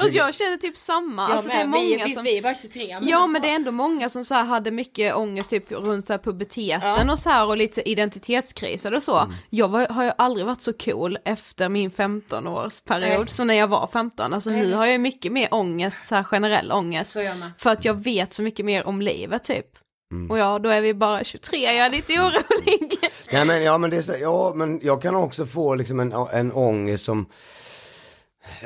Fast 0.00 0.14
jag 0.14 0.34
känner 0.34 0.56
typ 0.56 0.76
samma, 0.76 1.22
Jag 1.22 1.32
alltså 1.32 1.48
det 1.48 1.54
är 1.54 1.64
vi- 1.64 1.70
många 1.70 2.04
vi- 2.04 2.14
som... 2.14 2.24
vi 2.24 2.40
var 2.40 2.54
23, 2.54 2.86
men 3.00 3.08
Ja 3.08 3.16
alltså- 3.16 3.28
men 3.32 3.42
det 3.42 3.48
är 3.48 3.54
ändå 3.54 3.70
många 3.72 4.08
som 4.08 4.24
så 4.24 4.34
här 4.34 4.44
hade 4.44 4.70
mycket 4.70 5.14
ångest 5.14 5.50
typ 5.50 5.72
runt 5.72 6.06
så 6.06 6.12
här 6.12 6.18
puberteten 6.18 7.10
och 7.10 7.18
så 7.18 7.30
här 7.30 7.46
och 7.46 7.56
lite 7.56 7.88
identitetskriser 7.90 8.94
och 8.94 9.02
så. 9.02 9.32
Jag 9.50 9.68
var, 9.68 9.86
har 9.86 10.04
ju 10.04 10.10
aldrig 10.18 10.46
varit 10.46 10.62
så 10.62 10.72
cool 10.72 11.18
efter 11.24 11.68
min 11.68 11.90
15-årsperiod 11.90 13.18
Nej. 13.18 13.28
som 13.28 13.46
när 13.46 13.54
jag 13.54 13.68
var 13.68 13.86
15. 13.92 14.34
Alltså 14.34 14.50
Nej. 14.50 14.60
nu 14.66 14.74
har 14.74 14.86
jag 14.86 15.00
mycket 15.00 15.32
mer 15.32 15.48
ångest, 15.54 16.06
så 16.08 16.14
här 16.14 16.22
generell 16.24 16.72
ångest. 16.72 17.16
För 17.58 17.70
att 17.70 17.84
jag 17.84 17.94
vet 18.04 18.34
så 18.34 18.42
mycket 18.42 18.66
mer 18.66 18.86
om 18.86 19.02
livet 19.02 19.44
typ. 19.44 19.66
Mm. 20.12 20.30
Och 20.30 20.38
ja, 20.38 20.58
då 20.58 20.68
är 20.68 20.80
vi 20.80 20.94
bara 20.94 21.24
23, 21.24 21.58
jag 21.58 21.76
är 21.86 21.90
lite 21.90 22.12
orolig. 22.12 22.98
Nej 23.32 23.44
men, 23.44 23.62
ja, 23.62 23.78
men 23.78 23.90
det 23.90 23.96
är, 23.96 24.02
så- 24.02 24.16
ja, 24.20 24.52
men 24.54 24.80
jag 24.82 25.02
kan 25.02 25.14
också 25.14 25.46
få 25.46 25.74
liksom 25.74 26.00
en, 26.00 26.12
en 26.32 26.52
ångest 26.52 27.04
som 27.04 27.26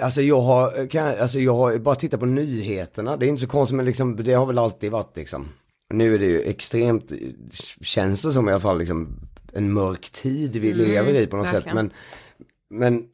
Alltså 0.01 0.23
jag 0.23 0.41
har, 0.41 0.87
kan, 0.87 1.07
alltså 1.07 1.39
jag 1.41 1.55
har 1.55 1.79
bara 1.79 1.95
tittat 1.95 2.21
på 2.21 2.27
nyheterna, 2.27 3.17
det 3.17 3.27
är 3.27 3.29
inte 3.29 3.41
så 3.43 3.47
konstigt 3.49 3.77
men 3.77 3.87
liksom, 3.87 4.17
det 4.25 4.33
har 4.33 4.47
väl 4.47 4.59
alltid 4.59 4.91
varit 4.91 5.17
liksom. 5.17 5.49
Nu 5.95 6.15
är 6.15 6.19
det 6.19 6.27
ju 6.27 6.41
extremt, 6.41 7.13
känns 7.81 8.23
det 8.23 8.33
som 8.33 8.49
i 8.49 8.53
alla 8.53 8.61
fall 8.61 8.79
liksom 8.79 9.09
en 9.53 9.73
mörk 9.73 10.11
tid 10.11 10.57
vi 10.57 10.73
Mm, 10.73 10.87
lever 10.87 11.23
i 11.23 11.27
på 11.27 11.37
något 11.37 11.47
sätt. 11.47 11.55
verkligen. 11.55 11.77
men 11.77 11.91
Men 12.81 13.05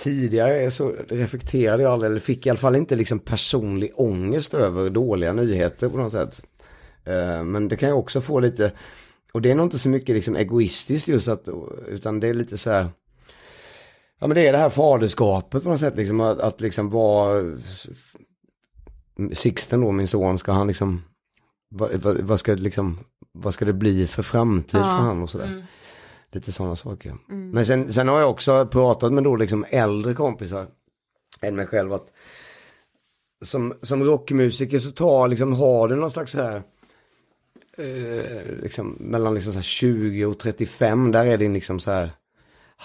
Tidigare 0.00 0.70
så 0.70 0.94
reflekterade 1.08 1.82
jag 1.82 1.92
aldrig, 1.92 2.10
eller 2.10 2.20
fick 2.20 2.46
i 2.46 2.50
alla 2.50 2.58
fall 2.58 2.76
inte 2.76 2.96
liksom 2.96 3.18
personlig 3.18 3.90
ångest 3.94 4.54
över 4.54 4.90
dåliga 4.90 5.32
nyheter 5.32 5.88
på 5.88 5.96
något 5.96 6.12
sätt. 6.12 6.42
Eh, 7.04 7.42
Men 7.44 7.68
det 7.68 7.76
kan 7.76 7.88
jag 7.88 7.98
också 7.98 8.20
få 8.20 8.40
lite 8.40 8.72
och 9.32 9.42
det 9.42 9.50
är 9.50 9.54
nog 9.54 9.66
inte 9.66 9.78
så 9.78 9.88
mycket 9.88 10.14
liksom 10.14 10.36
egoistiskt 10.36 11.08
just 11.08 11.28
att, 11.28 11.48
utan 11.88 12.20
det 12.20 12.28
är 12.28 12.34
lite 12.34 12.58
så 12.58 12.70
här 12.70 12.88
Ja 14.18 14.26
men 14.26 14.34
det 14.34 14.46
är 14.46 14.52
det 14.52 14.58
här 14.58 14.70
faderskapet 14.70 15.62
på 15.62 15.68
något 15.68 15.80
sätt 15.80 15.96
liksom 15.96 16.20
att, 16.20 16.40
att 16.40 16.60
liksom 16.60 16.90
vara 16.90 17.42
Sixten 19.32 19.80
då, 19.80 19.92
min 19.92 20.08
son, 20.08 20.38
ska 20.38 20.52
han 20.52 20.66
liksom 20.66 21.02
vad, 21.70 21.94
vad, 21.94 22.16
vad 22.16 22.40
ska 22.40 22.54
liksom 22.54 22.98
Vad 23.32 23.54
ska 23.54 23.64
det 23.64 23.72
bli 23.72 24.06
för 24.06 24.22
framtid 24.22 24.80
Ja. 24.80 24.84
för 24.84 25.04
han 25.04 25.22
och 25.22 25.30
sådär. 25.30 25.46
Mm. 25.46 25.62
Lite 26.32 26.52
sådana 26.52 26.76
saker. 26.76 27.16
Mm. 27.28 27.50
Men 27.50 27.66
sen, 27.66 27.92
sen 27.92 28.08
har 28.08 28.20
jag 28.20 28.30
också 28.30 28.66
pratat 28.66 29.12
med 29.12 29.24
då 29.24 29.36
liksom 29.36 29.64
äldre 29.70 30.14
kompisar 30.14 30.66
än 31.42 31.56
mig 31.56 31.66
själv 31.66 31.92
att 31.92 32.12
som, 33.44 33.74
som 33.82 34.04
rockmusiker 34.04 34.78
så 34.78 34.90
tar 34.90 35.28
liksom, 35.28 35.52
har 35.52 35.88
du 35.88 35.96
någon 35.96 36.10
slags 36.10 36.32
så 36.32 36.42
här 36.42 36.62
eh, 37.78 38.62
liksom, 38.62 38.96
mellan 39.00 39.34
liksom 39.34 39.52
så 39.52 39.58
här 39.58 39.64
20 39.64 40.24
och 40.24 40.38
35, 40.38 41.12
där 41.12 41.26
är 41.26 41.38
det 41.38 41.48
liksom 41.48 41.80
så 41.80 41.90
här 41.90 42.10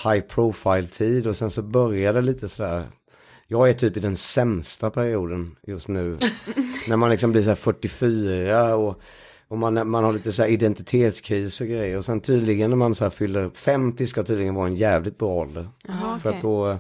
high 0.04 0.22
profile 0.22 0.88
tid 0.88 1.28
och 1.28 1.36
sen 1.36 1.50
så 1.52 1.62
börjar 1.62 2.14
det 2.14 2.22
lite 2.22 2.50
sådär 2.50 2.88
jag 3.48 3.70
är 3.70 3.74
typ 3.74 3.98
i 3.98 4.00
den 4.00 4.18
sämsta 4.18 4.90
perioden 4.90 5.56
just 5.68 5.88
nu. 5.88 6.18
när 6.88 6.98
man 6.98 7.10
liksom 7.10 7.32
blir 7.32 7.42
så 7.42 7.50
här 7.50 7.56
44 7.56 8.76
och, 8.76 9.02
och 9.48 9.58
man, 9.58 9.90
man 9.90 10.04
har 10.04 10.14
lite 10.14 10.32
så 10.32 10.42
här 10.42 10.50
identitetskris 10.50 11.62
och 11.62 11.68
grejer. 11.68 11.98
Och 11.98 12.06
sen 12.06 12.22
tydligen 12.22 12.70
när 12.70 12.78
man 12.78 12.96
så 12.96 13.10
fyller 13.10 13.50
50 13.50 14.08
ska 14.08 14.24
tydligen 14.24 14.56
vara 14.56 14.68
en 14.68 14.76
jävligt 14.76 15.18
bra 15.18 15.30
ålder. 15.30 15.70
Jaha, 15.88 16.20
För 16.20 16.30
okej. 16.30 16.38
att 16.38 16.42
då, 16.42 16.78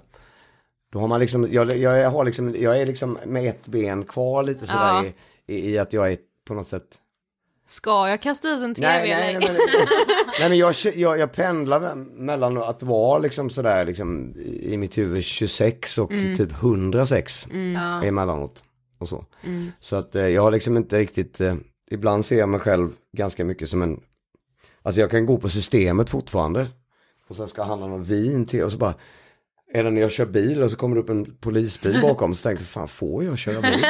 då 0.94 1.00
har 1.00 1.08
man 1.08 1.20
liksom, 1.20 1.48
jag, 1.52 1.78
jag, 1.78 2.10
har 2.12 2.26
liksom, 2.26 2.56
jag 2.60 2.82
är 2.82 2.86
liksom 2.86 3.18
med 3.26 3.50
ett 3.50 3.68
ben 3.68 4.04
kvar 4.04 4.44
lite 4.44 4.66
sådär 4.66 5.04
Ja. 5.04 5.06
i, 5.48 5.56
i, 5.56 5.74
i 5.74 5.78
att 5.78 5.94
jag 5.94 6.12
är 6.12 6.18
på 6.48 6.54
något 6.54 6.68
sätt 6.68 6.88
Ska 7.66 8.10
jag 8.10 8.22
kasta 8.22 8.50
ut 8.50 8.64
en 8.64 8.76
tv 8.76 8.88
Nej, 8.88 9.10
nej, 9.10 9.34
nej, 9.40 9.48
men, 9.48 9.56
nej 10.40 10.50
men 10.50 10.58
jag, 10.58 10.76
jag, 10.96 11.20
jag 11.20 11.32
pendlar 11.32 11.96
mellan 11.96 12.58
att 12.58 12.84
vara 12.84 13.20
liksom 13.20 13.50
sådär 13.50 13.86
liksom 13.86 14.34
i 14.62 14.78
mitt 14.78 14.98
huvud 14.98 15.24
26 15.24 15.98
och 15.98 16.12
Mm. 16.12 16.36
typ 16.38 16.52
106 16.52 17.48
Ja. 17.76 18.04
emellanåt. 18.04 18.64
Och 19.00 19.08
så. 19.10 19.26
Mm. 19.44 19.72
så 19.80 19.96
att 19.96 20.16
eh, 20.16 20.28
jag 20.28 20.42
har 20.42 20.52
liksom 20.52 20.78
inte 20.78 20.98
riktigt, 21.00 21.42
eh, 21.42 21.56
ibland 21.92 22.26
ser 22.26 22.40
jag 22.40 22.50
mig 22.50 22.60
själv 22.60 22.90
ganska 23.18 23.46
mycket 23.46 23.70
som 23.70 23.82
en, 23.82 24.00
alltså 24.82 25.02
jag 25.02 25.12
kan 25.12 25.26
gå 25.26 25.38
på 25.38 25.50
systemet 25.50 26.10
fortfarande. 26.10 26.68
Och 27.30 27.36
sen 27.36 27.48
ska 27.48 27.62
jag 27.62 27.68
handla 27.68 27.88
någon 27.88 28.04
vin 28.04 28.46
till 28.46 28.64
och 28.64 28.72
så 28.72 28.78
bara, 28.78 28.94
det 29.84 29.92
när 29.92 30.02
jag 30.02 30.12
kör 30.12 30.26
bil 30.26 30.64
och 30.64 30.72
så 30.72 30.78
kommer 30.78 30.96
det 30.96 31.02
upp 31.02 31.10
en 31.10 31.26
polisbil 31.40 32.00
bakom 32.02 32.36
så 32.36 32.44
tänkte 32.44 32.64
jag, 32.64 32.70
fan 32.70 32.88
får 32.88 33.24
jag 33.24 33.38
köra 33.38 33.62
bil? 33.62 33.86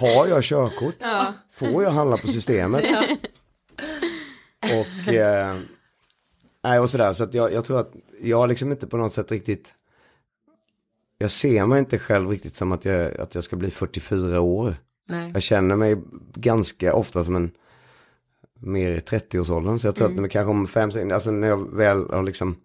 Har 0.00 0.26
jag 0.26 0.44
körkort? 0.44 0.94
Ja. 0.98 1.32
Får 1.52 1.82
jag 1.82 1.90
handla 1.90 2.16
på 2.16 2.26
systemet? 2.26 2.84
Och, 4.62 5.12
eh, 5.12 5.56
nej 6.64 6.80
och 6.80 6.90
sådär, 6.90 7.12
så 7.12 7.24
att 7.24 7.34
jag, 7.34 7.52
jag 7.52 7.64
tror 7.64 7.80
att 7.80 7.92
jag 8.20 8.48
liksom 8.48 8.72
inte 8.72 8.86
på 8.86 8.96
något 8.96 9.12
sätt 9.12 9.30
riktigt, 9.30 9.74
jag 11.18 11.30
ser 11.30 11.66
mig 11.66 11.78
inte 11.78 11.98
själv 11.98 12.30
riktigt 12.30 12.56
som 12.56 12.72
att 12.72 12.84
jag, 12.84 13.20
att 13.20 13.34
jag 13.34 13.44
ska 13.44 13.56
bli 13.56 13.70
44 13.70 14.40
år. 14.40 14.76
Nej. 15.08 15.30
Jag 15.34 15.42
känner 15.42 15.76
mig 15.76 15.96
ganska 16.34 16.94
ofta 16.94 17.24
som 17.24 17.36
en 17.36 17.50
mer 18.60 18.90
i 18.90 18.98
30-årsåldern. 18.98 19.78
Så 19.78 19.86
jag 19.86 19.94
tror 19.96 20.08
Mm. 20.10 20.24
att 20.24 20.30
kanske 20.30 20.50
om 20.50 20.66
fem, 20.66 20.90
alltså 21.12 21.30
när 21.30 21.48
jag 21.48 21.76
väl 21.76 22.10
har 22.10 22.22
liksom 22.22 22.56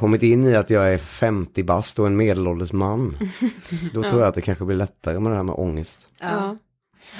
kommit 0.00 0.22
in 0.22 0.46
i 0.46 0.56
att 0.56 0.70
jag 0.70 0.94
är 0.94 0.98
50 0.98 1.62
bast 1.62 1.98
och 1.98 2.06
en 2.06 2.16
medelålders 2.16 2.72
man. 2.72 3.16
Då 3.94 4.02
tror 4.02 4.20
jag 4.20 4.28
att 4.28 4.34
det 4.34 4.40
kanske 4.40 4.64
blir 4.64 4.76
lättare 4.76 5.20
med 5.20 5.32
det 5.32 5.36
här 5.36 5.42
med 5.42 5.54
ångest. 5.58 6.08
Ja. 6.18 6.56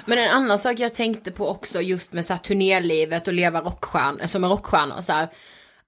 Men 0.06 0.18
en 0.18 0.30
annan 0.30 0.58
sak 0.58 0.78
jag 0.78 0.94
tänkte 0.94 1.32
på 1.32 1.48
också 1.48 1.80
just 1.80 2.12
med 2.12 2.24
så 2.24 2.32
här 2.32 2.40
turnélivet 2.40 3.28
och 3.28 3.34
leva 3.34 3.60
rockstjärna, 3.60 4.28
som 4.28 4.44
en 4.44 4.50
rockstjärna 4.50 4.96
och 4.96 5.04
så 5.04 5.12
här. 5.12 5.28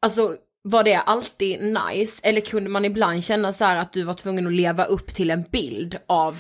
Alltså 0.01 0.37
var 0.63 0.85
det 0.85 0.95
alltid 0.95 1.61
nice 1.63 2.21
eller 2.23 2.41
kunde 2.41 2.71
man 2.71 2.85
ibland 2.85 3.25
känna 3.25 3.53
så 3.53 3.65
här 3.65 3.77
att 3.77 3.93
du 3.93 4.03
var 4.03 4.15
tvungen 4.15 4.47
att 4.47 4.53
leva 4.53 4.85
upp 4.85 5.15
till 5.15 5.31
en 5.31 5.45
bild 5.51 5.97
av 6.07 6.39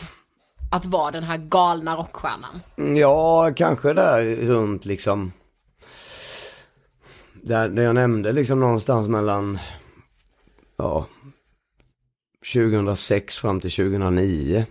att 0.73 0.85
vara 0.85 1.11
den 1.11 1.25
här 1.25 1.37
galna 1.37 1.97
rockstjärnan? 1.97 2.61
Ja, 2.97 3.53
kanske 3.57 3.93
där 3.93 4.47
runt 4.47 4.85
liksom. 4.85 5.33
Där, 7.33 7.69
där 7.69 7.83
jag 7.83 7.95
nämnde 7.95 8.33
liksom 8.33 8.61
någonstans 8.61 9.09
mellan, 9.09 9.59
ja, 10.77 11.07
2006 12.55 13.39
fram 13.39 13.61
till 13.61 13.71
2009. 13.71 14.67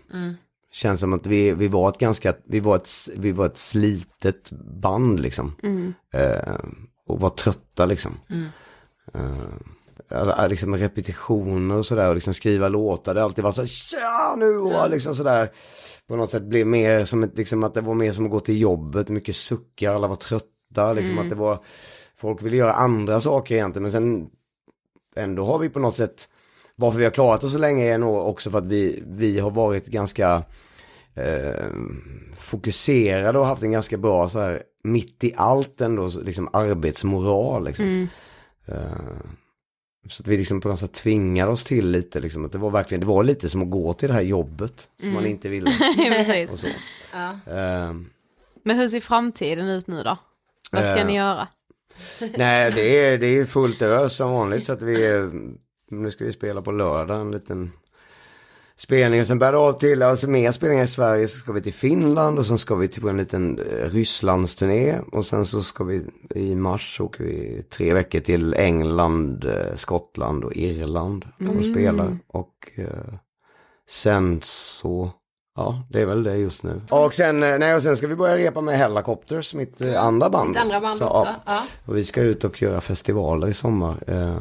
Känns 0.74 1.00
som 1.00 1.14
att 1.14 1.26
vi, 1.28 1.54
vi 1.54 1.68
var 1.68 1.90
ett 1.90 1.98
ganska, 1.98 2.34
vi 2.46 2.60
var 2.60 2.76
ett, 2.76 2.90
vi 3.18 3.32
var 3.32 3.46
ett 3.46 3.58
slitet 3.58 4.52
band 4.82 5.20
liksom. 5.20 5.56
Eh, 6.14 6.56
och 7.08 7.20
var 7.20 7.30
trötta 7.30 7.86
liksom. 7.86 8.18
Eh, 9.14 10.20
alla- 10.20 10.48
liksom 10.48 10.78
repetitioner 10.78 11.76
och 11.76 11.86
sådär 11.86 12.10
och 12.10 12.16
liksom 12.16 12.34
skriva 12.34 12.70
låtar. 12.70 13.14
Det 13.14 13.20
har 13.20 13.26
alltid 13.26 13.44
varit 13.44 13.56
så 13.56 13.66
tja 13.66 14.36
nu 14.38 14.58
och 14.58 14.90
liksom 14.90 15.16
sådär. 15.16 15.50
På 16.08 16.16
något 16.16 16.32
sätt 16.32 16.44
blev 16.44 16.68
mer 16.68 17.06
som 17.06 17.24
ett, 17.24 17.38
liksom 17.38 17.64
att 17.64 17.74
det 17.74 17.82
var 17.82 17.94
mer 17.94 18.12
som 18.12 18.26
att 18.26 18.32
gå 18.32 18.40
till 18.40 18.62
jobbet, 18.62 19.10
mycket 19.10 19.36
suckar, 19.36 19.96
alla 19.96 20.08
var 20.08 20.16
trötta, 20.16 20.94
liksom 20.94 21.16
att 21.24 21.30
det 21.30 21.36
var, 21.36 21.64
folk 22.18 22.44
ville 22.44 22.58
göra 22.58 22.74
andra 22.74 23.22
saker 23.22 23.56
egentligen 23.56 23.84
men 23.84 23.92
sen 23.92 24.30
ändå 25.16 25.46
har 25.46 25.60
vi 25.60 25.70
på 25.70 25.80
något 25.80 25.96
sätt, 25.98 26.30
varför 26.76 26.98
vi 27.00 27.04
har 27.04 27.12
klarat 27.12 27.44
oss 27.44 27.52
så 27.52 27.58
länge 27.58 27.86
är 27.94 27.98
nog 27.98 28.28
också 28.28 28.52
för 28.52 28.58
att 28.58 28.66
vi, 28.66 29.04
vi 29.08 29.40
har 29.40 29.52
varit 29.52 29.86
ganska 29.88 30.44
eh, 31.16 31.66
fokuserade 32.40 33.40
och 33.40 33.46
haft 33.46 33.64
en 33.64 33.72
ganska 33.72 33.98
bra 33.98 34.30
så 34.30 34.40
här 34.40 34.64
mitt 34.84 35.24
i 35.24 35.34
allt 35.38 35.82
ändå 35.82 36.10
liksom 36.24 36.50
arbetsmoral 36.54 37.66
liksom. 37.66 38.08
Eh, 38.66 38.76
så 40.10 40.24
att 40.24 40.28
vi 40.28 40.38
liksom 40.38 40.62
på 40.62 40.68
något 40.68 40.80
sätt 40.80 40.94
tvingade 40.94 41.52
oss 41.52 41.64
till 41.64 41.90
lite 41.92 42.20
liksom 42.20 42.46
att 42.46 42.52
det 42.52 42.58
var 42.58 42.70
verkligen, 42.70 43.00
det 43.02 43.08
var 43.08 43.24
lite 43.24 43.50
som 43.50 43.62
att 43.62 43.70
gå 43.70 43.94
till 43.94 44.08
det 44.08 44.14
här 44.14 44.22
jobbet 44.22 44.90
som 45.00 45.14
man 45.14 45.26
inte 45.26 45.50
ville. 45.50 45.72
Så. 46.50 46.68
Eh, 47.52 47.94
Men 48.64 48.78
hur 48.78 48.88
ser 48.88 49.00
framtiden 49.00 49.68
ut 49.68 49.88
nu 49.88 50.04
då? 50.04 50.18
Vad 50.72 50.86
ska 50.86 50.98
Eh. 50.98 51.06
ni 51.08 51.16
göra? 51.16 51.48
Nej 52.38 52.72
det 52.72 53.06
är, 53.06 53.18
det 53.18 53.28
är 53.38 53.46
fullt 53.46 53.82
ös 53.82 54.16
som 54.16 54.32
vanligt 54.32 54.66
så 54.66 54.74
att 54.74 54.82
vi, 54.82 55.06
är- 55.06 55.32
nu 55.92 56.12
ska 56.12 56.26
vi 56.26 56.32
spela 56.32 56.62
på 56.62 56.72
lördag 56.72 57.22
en 57.22 57.32
liten 57.32 57.72
spelning. 58.76 59.22
Och 59.22 59.28
sen 59.28 59.40
bär 59.40 59.52
det 59.52 59.58
av 59.58 59.74
till, 59.74 60.02
alltså 60.04 60.28
mer 60.30 60.52
spelningar 60.52 60.84
i 60.84 60.88
Sverige 60.88 61.28
så 61.28 61.38
ska 61.38 61.52
vi 61.52 61.62
till 61.62 61.74
Finland 61.74 62.40
och 62.40 62.46
sen 62.46 62.58
ska 62.58 62.76
vi 62.76 62.88
till 62.88 63.08
en 63.08 63.18
liten 63.18 63.60
eh, 63.60 63.90
Rysslandsturné. 63.90 65.00
Och 65.12 65.26
sen 65.26 65.46
så 65.46 65.64
ska 65.64 65.84
vi 65.84 66.02
i 66.36 66.56
mars 66.56 66.98
så 66.98 67.06
åker 67.06 67.24
vi 67.24 67.64
tre 67.70 67.94
veckor 67.94 68.20
till 68.20 68.54
England, 68.54 69.46
eh, 69.46 69.76
Skottland 69.76 70.44
och 70.44 70.54
Irland 70.56 71.26
och 71.58 71.66
spelar. 71.66 72.18
Och 72.28 72.72
eh, 72.76 73.14
sen 73.90 74.40
så 74.44 75.12
Ja, 75.56 75.84
det 75.90 76.02
är 76.02 76.06
väl 76.06 76.24
det 76.24 76.38
just 76.38 76.64
nu. 76.64 76.82
Och 76.90 77.14
sen, 77.14 77.44
eh, 77.44 77.60
nej, 77.60 77.76
och 77.76 77.82
sen 77.82 77.98
ska 77.98 78.08
vi 78.08 78.16
börja 78.16 78.38
repa 78.38 78.62
med 78.62 78.78
Hellacopters, 78.78 79.54
mitt 79.54 79.82
eh, 79.82 80.04
andra 80.04 80.30
band. 80.30 80.50
Ditt 80.50 80.62
andra 80.62 80.80
band 80.80 80.98
så, 80.98 81.06
också, 81.08 81.32
Ja. 81.32 81.42
ja. 81.46 81.64
Och 81.86 81.98
vi 81.98 82.04
ska 82.04 82.22
ut 82.22 82.44
och 82.44 82.62
göra 82.62 82.82
festivaler 82.82 83.48
i 83.48 83.54
sommar 83.54 84.04
eh, 84.08 84.36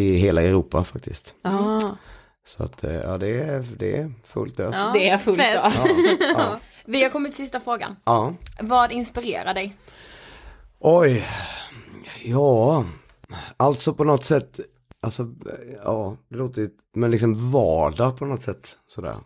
i 0.00 0.14
hela 0.16 0.42
Europa 0.42 0.84
faktiskt. 0.84 1.34
Ah. 1.42 1.80
Så 2.46 2.62
att 2.62 2.84
eh, 2.84 2.94
ja, 2.94 3.18
det 3.18 3.40
är, 3.40 3.66
det 3.78 3.96
är 3.98 4.12
fullt 4.26 4.60
ös. 4.60 4.74
Ja. 4.78 4.90
Det 4.94 5.08
är 5.08 5.18
fullt 5.18 5.40
ös. 5.40 5.84
Ja, 5.84 6.16
ja. 6.38 6.60
Vi 6.84 7.02
har 7.02 7.10
kommit 7.10 7.32
till 7.36 7.44
sista 7.44 7.60
frågan. 7.60 7.96
ja. 8.04 8.34
Vad 8.60 8.92
inspirerar 8.92 9.54
dig? 9.54 9.76
Oj, 10.78 11.26
ja, 12.24 12.84
alltså 13.56 13.94
på 13.94 14.04
något 14.04 14.24
sätt, 14.24 14.60
alltså 15.02 15.26
ja, 15.84 16.16
det 16.28 16.36
låter 16.36 16.60
ju, 16.62 16.68
men 16.94 17.10
liksom 17.10 17.50
vardag 17.50 18.16
på 18.18 18.24
något 18.24 18.44
sätt 18.44 18.76
sådär. 18.88 19.16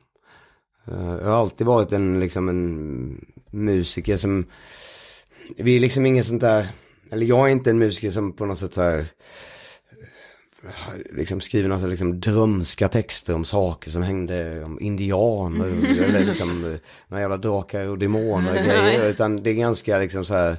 Eh, 0.86 1.16
Jag 1.22 1.28
har 1.28 1.36
alltid 1.36 1.66
varit 1.66 1.92
en, 1.92 2.20
liksom 2.20 2.48
en 2.48 3.24
musiker 3.50 4.16
som, 4.16 4.46
vi 5.56 5.76
är 5.76 5.80
liksom 5.80 6.06
ingen 6.06 6.24
sånt 6.24 6.40
där, 6.40 6.68
eller 7.10 7.26
jag 7.26 7.48
är 7.48 7.52
inte 7.52 7.70
en 7.70 7.78
musiker 7.78 8.10
som 8.10 8.32
på 8.32 8.46
något 8.46 8.58
sätt 8.58 8.74
så 8.74 8.82
här, 8.82 8.98
eh, 8.98 9.04
liksom 11.16 11.40
skriver 11.40 11.68
några 11.68 11.86
liksom 11.86 12.20
drömska 12.20 12.88
texter 12.88 13.34
om 13.34 13.44
saker 13.44 13.90
som 13.90 14.02
hängde 14.02 14.64
om 14.64 14.80
indianer 14.80 15.66
eller 16.04 16.24
liksom 16.24 16.64
eh, 16.64 16.78
några 17.08 17.20
jävla 17.20 17.36
drakar 17.36 17.88
och 17.88 17.98
demoner 17.98 18.50
och 18.50 18.64
grejer. 18.66 19.10
Utan 19.10 19.42
det 19.42 19.50
är 19.50 19.54
ganska 19.54 19.98
liksom 19.98 20.24
så 20.24 20.34
här 20.34 20.56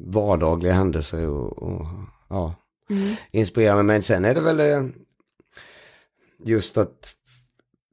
vardagliga 0.00 0.72
händelser 0.72 1.26
och, 1.28 1.62
och 1.62 1.86
ja, 2.28 2.54
inspirerar 3.30 3.74
mig. 3.74 3.84
Men 3.84 4.02
sen 4.02 4.24
är 4.24 4.34
det 4.34 4.40
väl 4.40 4.92
just 6.44 6.78
att, 6.78 7.12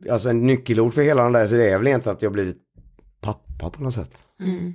alltså 0.09 0.29
en 0.29 0.45
nyckelord 0.47 0.93
för 0.93 1.01
hela 1.01 1.23
den 1.23 1.31
där, 1.33 1.47
så 1.47 1.55
det 1.55 1.69
är 1.69 1.77
väl 1.77 1.87
egentligen 1.87 2.15
att 2.15 2.21
jag 2.21 2.31
blivit 2.31 2.57
pappa 3.21 3.69
på 3.69 3.83
något 3.83 3.93
sätt. 3.93 4.23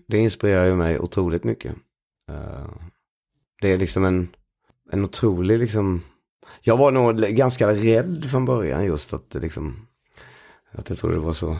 Det 0.09 0.19
inspirerar 0.19 0.67
ju 0.67 0.75
mig 0.75 0.99
otroligt 0.99 1.45
mycket. 1.45 1.75
Eh, 2.31 2.71
det 3.61 3.73
är 3.73 3.79
liksom 3.79 4.05
en, 4.05 4.29
en 4.93 5.05
otrolig 5.05 5.59
liksom, 5.59 6.03
jag 6.61 6.77
var 6.77 6.93
nog 6.93 7.17
ganska 7.17 7.69
rädd 7.73 8.25
från 8.31 8.45
början 8.45 8.85
just 8.85 9.13
att 9.13 9.35
liksom, 9.35 9.87
att 10.73 10.89
jag 10.89 10.99
trodde 10.99 11.15
det 11.17 11.21
var 11.21 11.33
så, 11.33 11.57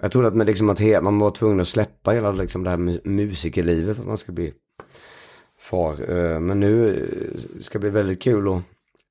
jag 0.00 0.12
trodde 0.12 0.28
att, 0.28 0.36
man 0.36 0.46
liksom 0.46 0.70
att 0.70 0.80
he, 0.80 1.00
man 1.00 1.18
var 1.18 1.30
tvungen 1.30 1.60
att 1.60 1.68
släppa 1.68 2.10
hela 2.10 2.32
liksom 2.32 2.62
det 2.64 2.70
här 2.70 2.76
mu- 2.76 3.08
musikerlivet 3.08 3.96
för 3.96 4.02
att 4.02 4.08
man 4.08 4.18
ska 4.18 4.32
bli 4.32 4.52
far. 5.58 6.10
Eh, 6.10 6.40
Men 6.40 6.60
nu 6.60 7.06
ska 7.60 7.78
det 7.78 7.80
bli 7.80 7.90
väldigt 7.90 8.22
kul 8.22 8.48
och 8.48 8.60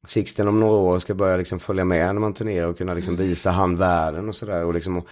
Sixten 0.07 0.47
om 0.47 0.59
några 0.59 0.75
år 0.75 0.99
ska 0.99 1.13
börja 1.13 1.37
liksom 1.37 1.59
följa 1.59 1.85
med 1.85 2.15
när 2.15 2.21
man 2.21 2.33
turnerar 2.33 2.67
och 2.67 2.77
kunna 2.77 2.93
liksom 2.93 3.15
visa 3.15 3.51
han 3.51 3.77
världen 3.77 4.29
och 4.29 4.35
sådär. 4.35 4.65
Och 4.65 4.73
liksom, 4.73 4.97
och 4.97 5.07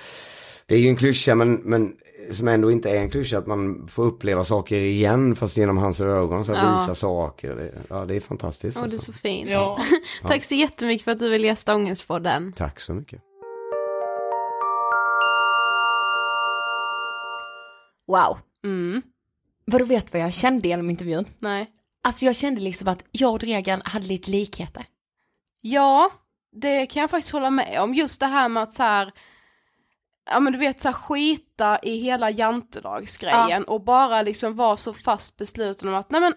det 0.66 0.76
är 0.76 0.80
ju 0.80 0.88
en 0.88 0.96
klyscha 0.96 1.36
men, 1.36 1.54
men 1.54 1.94
som 2.32 2.48
ändå 2.48 2.72
inte 2.72 2.90
är 2.90 3.02
en 3.02 3.10
klyscha 3.10 3.38
att 3.38 3.48
man 3.48 3.88
får 3.88 4.04
uppleva 4.04 4.44
saker 4.44 4.76
igen 4.76 5.36
fast 5.36 5.58
genom 5.58 5.78
hans 5.78 6.02
ögon. 6.02 6.46
Så 6.46 6.54
här, 6.54 6.64
Ja. 6.64 6.80
Visa 6.80 6.96
saker. 6.96 7.56
Det, 7.56 7.72
ja 7.90 8.06
det 8.06 8.16
är 8.16 8.20
fantastiskt. 8.20 8.78
Åh, 8.78 8.84
det 8.84 8.90
är 8.90 8.94
alltså. 8.94 9.12
så 9.12 9.18
fint. 9.18 9.50
Tack 10.28 10.44
så 10.44 10.56
jättemycket 10.56 11.06
för 11.06 11.12
att 11.12 11.20
du 11.20 11.30
vill 11.30 11.44
gästa 11.44 11.76
Ångestpodden. 11.76 12.54
Tack 12.54 12.80
så 12.80 12.94
mycket. 12.94 13.22
Wow. 18.08 18.38
Mm. 18.64 19.02
Vadå 19.66 19.86
vet 19.86 20.14
vad 20.14 20.22
jag 20.22 20.34
kände 20.34 20.68
genom 20.68 20.90
intervjun? 20.90 21.26
Nej. 21.40 21.72
Alltså 22.04 22.26
jag 22.26 22.36
kände 22.36 22.62
liksom 22.62 22.88
att 22.88 23.06
jag 23.12 23.32
och 23.32 23.40
Dregan 23.40 23.82
hade 23.86 24.06
lite 24.06 24.32
likheter. 24.32 24.86
Ja, 25.62 26.12
det 26.52 26.86
kan 26.86 27.02
jag 27.02 27.10
faktiskt 27.10 27.34
hålla 27.34 27.50
med 27.50 27.82
om. 27.82 27.94
Just 27.94 28.20
det 28.20 28.26
här 28.26 28.50
med 28.50 28.64
att 28.64 28.74
så 28.74 28.84
här, 28.84 29.12
ja 30.30 30.40
men 30.40 30.54
du 30.54 30.60
vet 30.60 30.82
så 30.82 30.88
här 30.88 30.94
skita 30.94 31.80
i 31.84 31.98
hela 31.98 32.30
jantelagsgrejen 32.30 33.64
och 33.64 33.84
bara 33.84 34.22
liksom 34.22 34.56
vara 34.56 34.78
så 34.78 34.94
fast 34.94 35.38
besluten 35.38 35.88
om 35.88 35.96
att 35.96 36.12
nej 36.12 36.22
men 36.22 36.34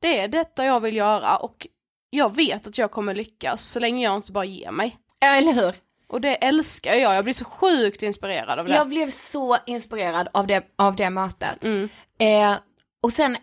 det 0.00 0.18
är 0.20 0.28
detta 0.28 0.64
jag 0.64 0.80
vill 0.80 0.96
göra 0.96 1.36
och 1.36 1.66
jag 2.10 2.34
vet 2.34 2.66
att 2.66 2.78
jag 2.78 2.90
kommer 2.90 3.14
lyckas 3.14 3.62
så 3.62 3.80
länge 3.80 4.04
jag 4.04 4.16
inte 4.16 4.32
bara 4.32 4.44
ger 4.44 4.70
mig. 4.70 4.98
Ja, 5.20 5.26
eller 5.26 5.52
hur? 5.52 5.74
Och 6.08 6.20
det 6.20 6.34
älskar 6.34 6.94
jag, 6.94 7.14
jag 7.14 7.24
blir 7.24 7.34
så 7.34 7.44
sjukt 7.44 8.02
inspirerad 8.02 8.58
av 8.58 8.66
det. 8.66 8.74
Jag 8.74 8.88
blev 8.88 9.10
så 9.10 9.56
inspirerad 9.66 10.28
av 10.32 10.46
det, 10.46 10.64
av 10.76 10.96
det 10.96 11.10
mötet. 11.10 11.64
Mm. 11.64 11.88
Eh, 12.18 12.58
och 13.02 13.12
sen 13.12 13.36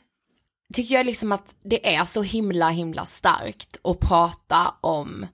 tycker 0.74 0.96
jag 0.96 1.06
liksom 1.06 1.32
att 1.32 1.56
det 1.64 1.96
är 1.96 2.06
så 2.06 2.22
himla 2.22 2.70
himla 2.70 3.06
starkt 3.06 3.78
att 3.84 4.00
prata 4.00 4.74
om 4.82 5.28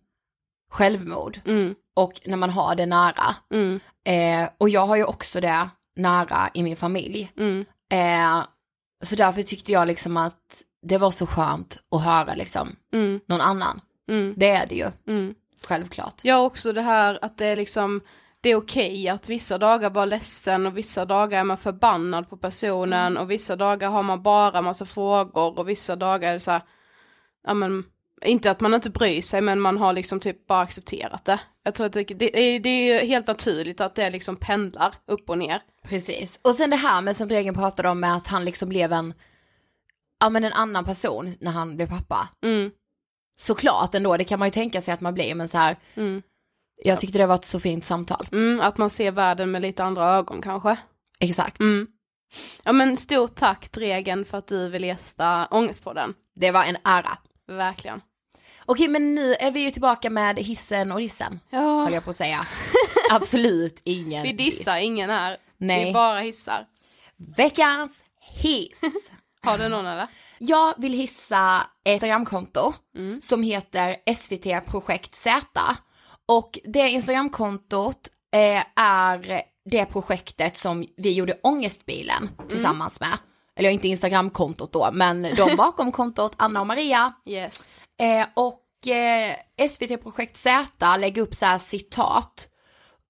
självmord. 0.72 1.40
Mm. 1.46 1.76
Och 1.96 2.22
när 2.26 2.38
man 2.38 2.50
har 2.50 2.76
det 2.76 2.86
nära. 2.86 3.36
Mm. 3.54 3.80
Eh, 4.06 4.50
och 4.58 4.70
jag 4.70 4.86
har 4.88 4.96
ju 4.96 5.04
också 5.04 5.42
det 5.42 5.70
nära 5.96 6.50
i 6.54 6.64
min 6.64 6.78
familj. 6.78 7.32
Mm. 7.38 7.66
Eh, 7.92 8.44
så 9.04 9.16
därför 9.16 9.44
tyckte 9.44 9.72
jag 9.72 9.88
liksom 9.88 10.18
att 10.18 10.64
det 10.82 10.98
var 10.98 11.12
så 11.12 11.28
skönt 11.28 11.78
att 11.92 12.04
höra 12.04 12.34
liksom 12.36 12.76
Mm. 12.94 13.20
någon 13.28 13.42
annan. 13.42 13.82
Mm. 14.10 14.34
Det 14.38 14.50
är 14.50 14.68
det 14.68 14.76
ju, 14.76 14.88
Mm. 15.08 15.36
självklart. 15.64 16.16
Jag 16.24 16.36
har 16.36 16.44
också 16.44 16.74
det 16.74 16.82
här 16.82 17.20
att 17.22 17.38
det 17.38 17.46
är 17.46 17.56
liksom 17.56 18.02
det 18.42 18.50
är 18.50 18.56
okej 18.56 19.10
att 19.10 19.30
vissa 19.30 19.58
dagar 19.58 19.90
vara 19.90 20.06
ledsen 20.06 20.66
och 20.66 20.78
vissa 20.78 21.06
dagar 21.06 21.40
är 21.40 21.44
man 21.44 21.58
förbannad 21.58 22.30
på 22.30 22.38
personen 22.38 23.18
och 23.18 23.32
vissa 23.32 23.56
dagar 23.56 23.90
har 23.90 24.04
man 24.04 24.24
bara 24.24 24.62
massa 24.62 24.86
frågor 24.86 25.60
och 25.60 25.70
vissa 25.70 25.96
dagar 25.96 26.30
är 26.30 26.34
det 26.34 26.40
så 26.40 26.52
här, 26.52 26.62
ja 27.44 27.54
men 27.54 27.84
inte 28.26 28.52
att 28.52 28.60
man 28.60 28.74
inte 28.74 28.90
bryr 28.90 29.22
sig 29.22 29.42
men 29.42 29.60
man 29.60 29.78
har 29.78 29.94
liksom 29.94 30.20
typ 30.20 30.48
bara 30.48 30.62
accepterat 30.62 31.26
det. 31.26 31.40
Jag 31.64 31.76
tror 31.76 31.86
att 31.86 31.94
det, 31.94 32.04
det, 32.04 32.56
är, 32.56 32.60
det 32.60 32.70
är 32.70 33.06
helt 33.06 33.28
naturligt 33.28 33.82
att 33.82 33.96
det 33.96 34.10
liksom 34.10 34.36
pendlar 34.36 34.94
upp 35.08 35.30
och 35.30 35.38
ner. 35.38 35.62
Precis. 35.84 36.40
Och 36.44 36.56
sen 36.56 36.70
det 36.70 36.76
här 36.76 37.02
med 37.02 37.16
som 37.16 37.28
Dregen 37.28 37.54
pratade 37.54 37.90
om 37.90 38.00
med 38.00 38.16
att 38.16 38.28
han 38.28 38.46
liksom 38.46 38.70
blev 38.70 38.94
en, 38.94 39.14
ja 40.20 40.30
men 40.30 40.44
en 40.44 40.54
annan 40.54 40.86
person 40.86 41.34
när 41.40 41.52
han 41.52 41.76
blev 41.76 41.88
pappa. 41.88 42.30
Mm. 42.44 42.72
Såklart 43.40 43.96
ändå, 43.96 44.18
det 44.18 44.24
kan 44.24 44.40
man 44.40 44.48
ju 44.48 44.52
tänka 44.52 44.82
sig 44.82 44.94
att 44.94 45.02
man 45.02 45.14
blir, 45.14 45.36
men 45.36 45.48
så 45.48 45.58
här, 45.58 45.78
Mm. 45.96 46.22
Jag 46.84 47.00
tyckte 47.00 47.18
det 47.18 47.26
var 47.26 47.36
ett 47.36 47.46
så 47.46 47.60
fint 47.60 47.86
samtal. 47.86 48.28
Mm, 48.32 48.60
att 48.62 48.78
man 48.78 48.90
ser 48.90 49.12
världen 49.12 49.52
med 49.52 49.62
lite 49.62 49.84
andra 49.84 50.10
ögon 50.10 50.42
kanske. 50.42 50.78
Exakt. 51.20 51.60
Mm. 51.60 51.88
Ja 52.64 52.72
men 52.72 52.98
stort 52.98 53.36
tack 53.36 53.72
Dregen 53.72 54.26
för 54.26 54.38
att 54.38 54.48
du 54.48 54.70
vill 54.70 54.84
gästa 54.84 55.48
Ångestpodden. 55.52 56.14
Det 56.36 56.52
var 56.52 56.64
en 56.64 56.78
ära. 56.84 57.18
Verkligen. 57.48 58.02
Okej, 58.66 58.88
men 58.88 59.16
nu 59.16 59.34
är 59.36 59.52
vi 59.52 59.60
ju 59.60 59.72
tillbaka 59.72 60.10
med 60.10 60.38
hissen 60.40 60.92
och 60.92 61.00
dissen, 61.00 61.40
Ja, 61.50 61.84
höll 61.84 61.94
jag 61.94 62.04
på 62.04 62.10
att 62.10 62.16
säga. 62.16 62.48
Absolut 63.12 63.82
ingen 63.84 64.24
vi 64.24 64.32
dissar 64.34 64.76
diss. 64.76 64.84
ingen 64.84 65.10
här. 65.10 65.38
Nej. 65.58 65.86
Vi 65.86 65.94
bara 65.94 66.20
hissar. 66.20 66.66
Veckans 67.38 68.02
hiss. 68.22 68.82
Har 69.42 69.58
du 69.58 69.70
någon 69.70 69.86
eller? 69.86 70.08
Jag 70.38 70.74
vill 70.78 70.94
hissa 70.94 71.68
ett 71.84 71.94
Instagramkonto 71.94 72.74
Mm. 72.96 73.22
som 73.22 73.44
heter 73.44 73.96
SVT 74.16 74.66
Projekt 74.66 75.16
Z. 75.16 75.46
Och 76.30 76.60
det 76.64 76.90
Instagramkontot 76.90 78.10
eh, 78.34 78.64
är 78.76 79.42
det 79.70 79.86
projektet 79.86 80.58
som 80.58 80.86
vi 80.98 81.14
gjorde 81.14 81.40
Ångestbilen 81.44 82.30
tillsammans 82.50 83.00
med. 83.00 83.18
Eller 83.56 83.70
inte 83.70 83.88
Instagramkontot 83.88 84.74
då, 84.74 84.90
men 84.94 85.22
de 85.22 85.56
bakom 85.58 85.92
kontot, 85.92 86.34
Anna 86.38 86.62
och 86.62 86.68
Maria. 86.68 87.14
Yes. 87.26 87.80
Eh, 88.02 88.28
och 88.34 88.88
eh, 88.88 89.70
SVT 89.70 90.04
Projekt 90.04 90.38
Z 90.38 90.98
lägger 90.98 91.22
upp 91.22 91.34
så 91.34 91.46
här 91.46 91.60
citat 91.60 92.48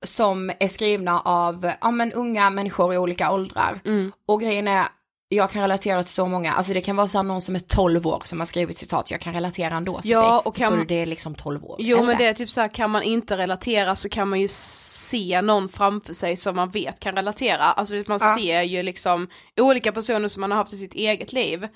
som 0.05 0.51
är 0.59 0.67
skrivna 0.67 1.20
av 1.20 1.72
ja, 1.82 1.91
men, 1.91 2.13
unga 2.13 2.49
människor 2.49 2.93
i 2.93 2.97
olika 2.97 3.32
åldrar. 3.32 3.80
Och 4.28 4.41
grejen 4.41 4.67
är, 4.67 4.86
jag 5.30 5.51
kan 5.51 5.61
relatera 5.61 6.03
till 6.03 6.13
så 6.13 6.25
många, 6.25 6.53
alltså 6.53 6.73
det 6.73 6.82
kan 6.82 6.95
vara 6.95 7.07
så 7.07 7.23
någon 7.23 7.41
som 7.41 7.55
är 7.55 7.59
12 7.59 8.07
år 8.07 8.21
som 8.25 8.39
har 8.39 8.45
skrivit 8.45 8.77
citat, 8.77 9.11
jag 9.11 9.21
kan 9.21 9.34
relatera 9.34 9.75
ändå 9.77 9.95
Sofie. 9.95 10.11
Ja, 10.11 10.39
och 10.39 10.55
Förstår 10.55 10.69
kan- 10.69 10.80
du, 10.80 10.86
det 10.86 10.95
är 11.01 11.05
liksom 11.05 11.36
12 11.36 11.65
år. 11.65 11.75
Jo 11.80 11.97
Eller? 11.97 12.07
men 12.07 12.17
det 12.17 12.25
är 12.25 12.34
typ 12.34 12.49
så 12.49 12.61
här, 12.61 12.67
kan 12.67 12.89
man 12.91 13.03
inte 13.03 13.38
relatera 13.38 13.95
så 13.95 14.09
kan 14.09 14.30
man 14.30 14.39
ju 14.41 14.47
se 14.51 15.41
någon 15.41 15.69
framför 15.69 16.13
sig 16.13 16.38
som 16.38 16.55
man 16.55 16.69
vet 16.69 16.99
kan 16.99 17.15
relatera. 17.15 17.63
Alltså 17.63 17.93
man 18.07 18.19
Ja. 18.21 18.36
ser 18.39 18.61
ju 18.61 18.84
liksom 18.84 19.27
olika 19.57 19.91
personer 19.91 20.27
som 20.27 20.41
man 20.41 20.51
har 20.51 20.57
haft 20.57 20.73
i 20.73 20.77
sitt 20.77 20.93
eget 20.93 21.34
liv 21.34 21.67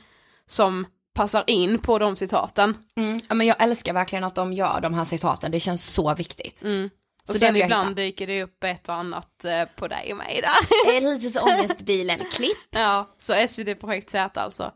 som 0.45 0.85
passar 1.15 1.43
in 1.47 1.79
på 1.79 1.99
de 1.99 2.15
citaten. 2.15 2.77
Mm, 2.97 3.21
ja, 3.29 3.35
men 3.35 3.47
jag 3.47 3.63
älskar 3.63 3.93
verkligen 3.93 4.23
att 4.23 4.35
de 4.35 4.53
gör 4.53 4.79
de 4.81 4.93
här 4.93 5.05
citaten, 5.05 5.51
det 5.51 5.59
känns 5.59 5.93
så 5.93 6.13
viktigt. 6.15 6.61
Mm. 6.63 6.89
Och 7.27 7.27
Så 7.27 7.33
det 7.33 7.39
sen 7.39 7.55
ibland 7.55 7.95
dyker 7.95 8.27
det 8.27 8.43
upp 8.43 8.63
ett 8.63 8.89
och 8.89 8.95
annat 8.95 9.45
eh, 9.45 9.63
på 9.75 9.87
dig 9.87 10.11
och 10.11 10.17
mig 10.17 10.41
där. 10.41 11.01
Lite 11.13 11.29
så 11.29 11.39
ångestbilen-klipp. 11.49 12.57
ja, 12.71 13.09
så 13.17 13.47
SVT 13.47 13.79
Projekt 13.79 14.09
Z 14.09 14.41
alltså. 14.41 14.71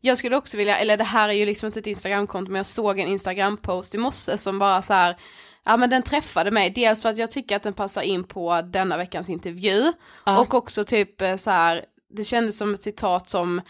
Jag 0.00 0.18
skulle 0.18 0.36
också 0.36 0.56
vilja, 0.56 0.76
eller 0.78 0.96
det 0.96 1.04
här 1.04 1.28
är 1.28 1.32
ju 1.32 1.46
liksom 1.46 1.66
inte 1.66 1.78
ett 1.80 1.86
Instagramkonto 1.86 2.52
men 2.52 2.56
jag 2.58 2.66
såg 2.66 2.98
en 2.98 3.08
Instagram-post 3.08 3.94
i 3.94 3.98
morse 3.98 4.38
som 4.38 4.58
bara 4.58 4.82
så 4.82 4.92
här, 4.94 5.16
ja 5.64 5.76
men 5.76 5.90
den 5.90 6.02
träffade 6.02 6.50
mig, 6.50 6.70
dels 6.70 7.02
för 7.02 7.08
att 7.08 7.16
jag 7.18 7.30
tycker 7.30 7.56
att 7.56 7.62
den 7.62 7.72
passar 7.72 8.02
in 8.02 8.24
på 8.24 8.62
denna 8.62 8.96
veckans 8.96 9.28
intervju 9.30 9.92
Ja. 10.26 10.40
och 10.40 10.54
också 10.54 10.84
typ 10.84 11.20
eh, 11.20 11.36
så 11.36 11.50
här, 11.50 11.84
det 12.10 12.24
kändes 12.24 12.58
som 12.58 12.74
ett 12.74 12.82
citat 12.82 13.30
som 13.30 13.60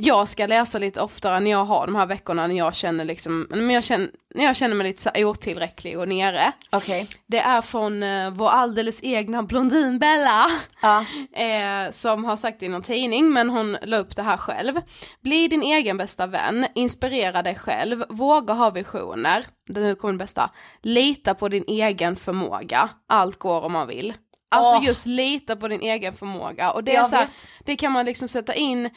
jag 0.00 0.28
ska 0.28 0.46
läsa 0.46 0.78
lite 0.78 1.00
oftare 1.00 1.40
när 1.40 1.50
jag 1.50 1.64
har 1.64 1.86
de 1.86 1.94
här 1.94 2.06
veckorna 2.06 2.46
när 2.46 2.54
jag 2.54 2.74
känner 2.74 3.04
liksom, 3.04 3.46
men 3.50 3.70
jag 3.70 3.84
känner, 3.84 4.10
när 4.34 4.44
jag 4.44 4.56
känner 4.56 4.74
mig 4.74 4.86
lite 4.86 5.02
så 5.02 5.10
otillräcklig 5.14 5.98
och 5.98 6.08
nere. 6.08 6.52
Okej. 6.70 7.08
Det 7.26 7.38
är 7.38 7.62
från 7.62 8.02
eh, 8.02 8.30
vår 8.30 8.48
alldeles 8.48 9.00
egna 9.02 9.42
blondin 9.42 9.98
Bella 9.98 10.50
Ja. 10.82 11.04
eh, 11.42 11.90
som 11.90 12.24
har 12.24 12.36
sagt 12.36 12.60
det 12.60 12.66
i 12.66 12.68
någon 12.68 12.82
tidning 12.82 13.32
men 13.32 13.50
hon 13.50 13.76
la 13.82 13.96
upp 13.96 14.16
det 14.16 14.22
här 14.22 14.36
själv. 14.36 14.80
Bli 15.20 15.48
din 15.48 15.62
egen 15.62 15.96
bästa 15.96 16.26
vän, 16.26 16.66
inspirera 16.74 17.42
dig 17.42 17.54
själv, 17.54 18.04
våga 18.08 18.54
ha 18.54 18.70
visioner, 18.70 19.46
det 19.68 19.80
nu 19.80 19.94
kommer 19.94 20.12
det 20.12 20.18
bästa, 20.18 20.50
lita 20.82 21.34
på 21.34 21.48
din 21.48 21.64
egen 21.68 22.16
förmåga, 22.16 22.88
allt 23.06 23.38
går 23.38 23.64
om 23.64 23.72
man 23.72 23.88
vill. 23.88 24.14
Alltså 24.50 24.76
Åh. 24.76 24.84
just 24.84 25.06
lita 25.06 25.56
på 25.56 25.68
din 25.68 25.80
egen 25.80 26.14
förmåga 26.14 26.72
och 26.72 26.84
det 26.84 26.92
är 26.92 26.94
Jag 26.94 27.06
så 27.06 27.16
här, 27.16 27.28
det 27.64 27.76
kan 27.76 27.92
man 27.92 28.04
liksom 28.04 28.28
sätta 28.28 28.54
in 28.54 28.90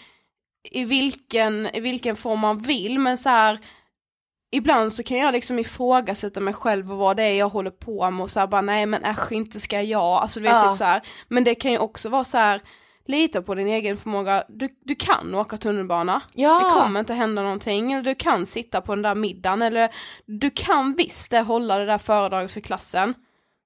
i 0.63 0.85
vilken, 0.85 1.69
i 1.75 1.79
vilken 1.79 2.15
form 2.15 2.39
man 2.39 2.57
vill 2.57 2.99
men 2.99 3.17
så 3.17 3.29
här 3.29 3.59
ibland 4.51 4.93
så 4.93 5.03
kan 5.03 5.17
jag 5.17 5.31
liksom 5.31 5.59
ifrågasätta 5.59 6.39
mig 6.39 6.53
själv 6.53 6.91
och 6.91 6.97
vad 6.97 7.17
det 7.17 7.23
är 7.23 7.33
jag 7.37 7.49
håller 7.49 7.71
på 7.71 8.11
med 8.11 8.23
och 8.23 8.29
så 8.29 8.39
här 8.39 8.47
bara 8.47 8.61
nej 8.61 8.85
men 8.85 9.03
äsch 9.05 9.31
inte 9.31 9.59
ska 9.59 9.81
jag, 9.81 10.01
alltså 10.01 10.39
du 10.39 10.43
vet 10.43 10.53
Ja. 10.53 10.69
typ 10.69 10.77
så 10.77 10.83
här. 10.83 11.01
Men 11.27 11.43
det 11.43 11.55
kan 11.55 11.71
ju 11.71 11.77
också 11.77 12.09
vara 12.09 12.23
så 12.23 12.37
här 12.37 12.61
lita 13.05 13.41
på 13.41 13.55
din 13.55 13.67
egen 13.67 13.97
förmåga, 13.97 14.43
du, 14.49 14.69
du 14.85 14.95
kan 14.95 15.35
åka 15.35 15.57
tunnelbana, 15.57 16.21
Ja. 16.33 16.59
det 16.59 16.81
kommer 16.81 16.99
inte 16.99 17.13
hända 17.13 17.41
någonting, 17.41 17.93
eller 17.93 18.03
du 18.03 18.15
kan 18.15 18.45
sitta 18.45 18.81
på 18.81 18.95
den 18.95 19.01
där 19.01 19.15
middagen, 19.15 19.61
eller 19.61 19.89
du 20.25 20.49
kan 20.49 20.95
visst 20.95 21.31
det, 21.31 21.39
hålla 21.41 21.77
det 21.77 21.85
där 21.85 21.97
föredraget 21.97 22.51
för 22.51 22.61
klassen. 22.61 23.13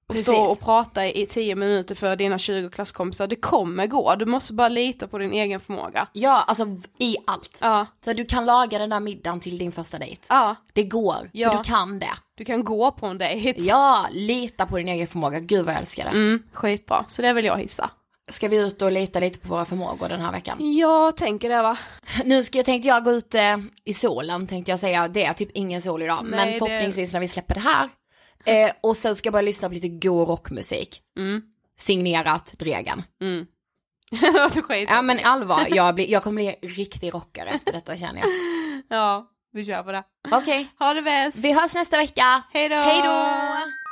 Och 0.08 0.16
stå 0.18 0.36
och 0.36 0.60
prata 0.60 1.06
i 1.06 1.26
10 1.26 1.54
minuter 1.54 1.94
för 1.94 2.16
dina 2.16 2.38
20 2.38 2.70
klasskompisar, 2.70 3.26
det 3.26 3.36
kommer 3.36 3.86
gå, 3.86 4.14
du 4.14 4.26
måste 4.26 4.52
bara 4.52 4.68
lita 4.68 5.06
på 5.08 5.18
din 5.18 5.32
egen 5.32 5.60
förmåga. 5.60 6.08
Ja, 6.12 6.44
alltså 6.46 6.66
i 6.98 7.16
allt. 7.26 7.58
Ja, 7.60 7.86
Så 8.04 8.12
du 8.12 8.24
kan 8.24 8.46
laga 8.46 8.78
den 8.78 8.90
där 8.90 9.00
middagen 9.00 9.40
till 9.40 9.58
din 9.58 9.72
första 9.72 9.98
dejt. 9.98 10.22
ja, 10.28 10.56
Det 10.72 10.82
går, 10.84 11.30
Ja. 11.32 11.50
för 11.50 11.58
du 11.58 11.64
kan 11.64 11.98
det. 11.98 12.14
du 12.34 12.44
kan 12.44 12.64
gå 12.64 12.90
på 12.92 13.06
en 13.06 13.18
dejt. 13.18 13.62
Ja, 13.62 14.06
lita 14.10 14.66
på 14.66 14.76
din 14.76 14.88
egen 14.88 15.06
förmåga. 15.06 15.40
Gud 15.40 15.64
vad 15.64 15.74
jag 15.74 15.80
älskar 15.80 16.04
det. 16.04 16.10
Mm, 16.10 16.42
skitbra, 16.52 17.04
så 17.08 17.22
det 17.22 17.32
vill 17.32 17.44
jag 17.44 17.58
hissa. 17.58 17.90
Ska 18.30 18.48
vi 18.48 18.56
ut 18.66 18.82
och 18.82 18.92
lita 18.92 19.20
lite 19.20 19.38
på 19.38 19.48
våra 19.48 19.64
förmågor 19.64 20.08
den 20.08 20.20
här 20.20 20.32
veckan? 20.32 20.76
Jag 20.76 21.16
tänker 21.16 21.48
det 21.48 21.62
va. 21.62 21.78
Nu 22.24 22.42
ska 22.42 22.58
jag, 22.58 22.64
tänkte 22.66 22.88
jag 22.88 23.04
gå 23.04 23.12
ut 23.12 23.34
eh, 23.34 23.56
i 23.84 23.94
solen 23.94 24.46
tänkte 24.46 24.72
jag 24.72 24.78
säga. 24.78 25.08
Det 25.08 25.24
är 25.24 25.32
typ 25.32 25.50
ingen 25.54 25.82
sol 25.82 26.02
idag. 26.02 26.18
Nej, 26.22 26.30
men 26.30 26.46
det- 26.52 26.58
förhoppningsvis 26.58 27.12
när 27.12 27.20
vi 27.20 27.28
släpper 27.28 27.54
det 27.54 27.60
här. 27.60 27.88
Eh, 28.46 28.72
och 28.80 28.96
sen 28.96 29.16
ska 29.16 29.26
jag 29.26 29.32
börja 29.32 29.42
lyssna 29.42 29.68
på 29.68 29.74
lite 29.74 29.88
god 29.88 30.28
rockmusik. 30.28 31.02
Mm. 31.18 31.42
Signerat 31.78 32.54
Dregen. 32.58 33.02
Mm. 33.22 33.46
det 34.54 34.62
skit. 34.62 34.88
Ja 34.90 35.02
men 35.02 35.18
allvar, 35.24 35.66
jag, 35.70 35.94
blir, 35.94 36.10
jag 36.10 36.22
kommer 36.22 36.42
bli 36.42 36.68
riktig 36.68 37.14
rockare 37.14 37.48
efter 37.48 37.72
detta 37.72 37.96
känner 37.96 38.20
jag. 38.20 38.28
Ja, 38.88 39.26
vi 39.52 39.66
kör 39.66 39.82
på 39.82 39.92
det. 39.92 40.04
Okej, 40.32 40.68
Ha 40.78 40.94
det 40.94 41.02
bäst. 41.02 41.44
vi 41.44 41.52
hörs 41.52 41.74
nästa 41.74 41.96
vecka. 41.96 42.42
Hej 42.52 42.68
då! 42.68 42.76
Hej 42.76 43.02
då! 43.04 43.85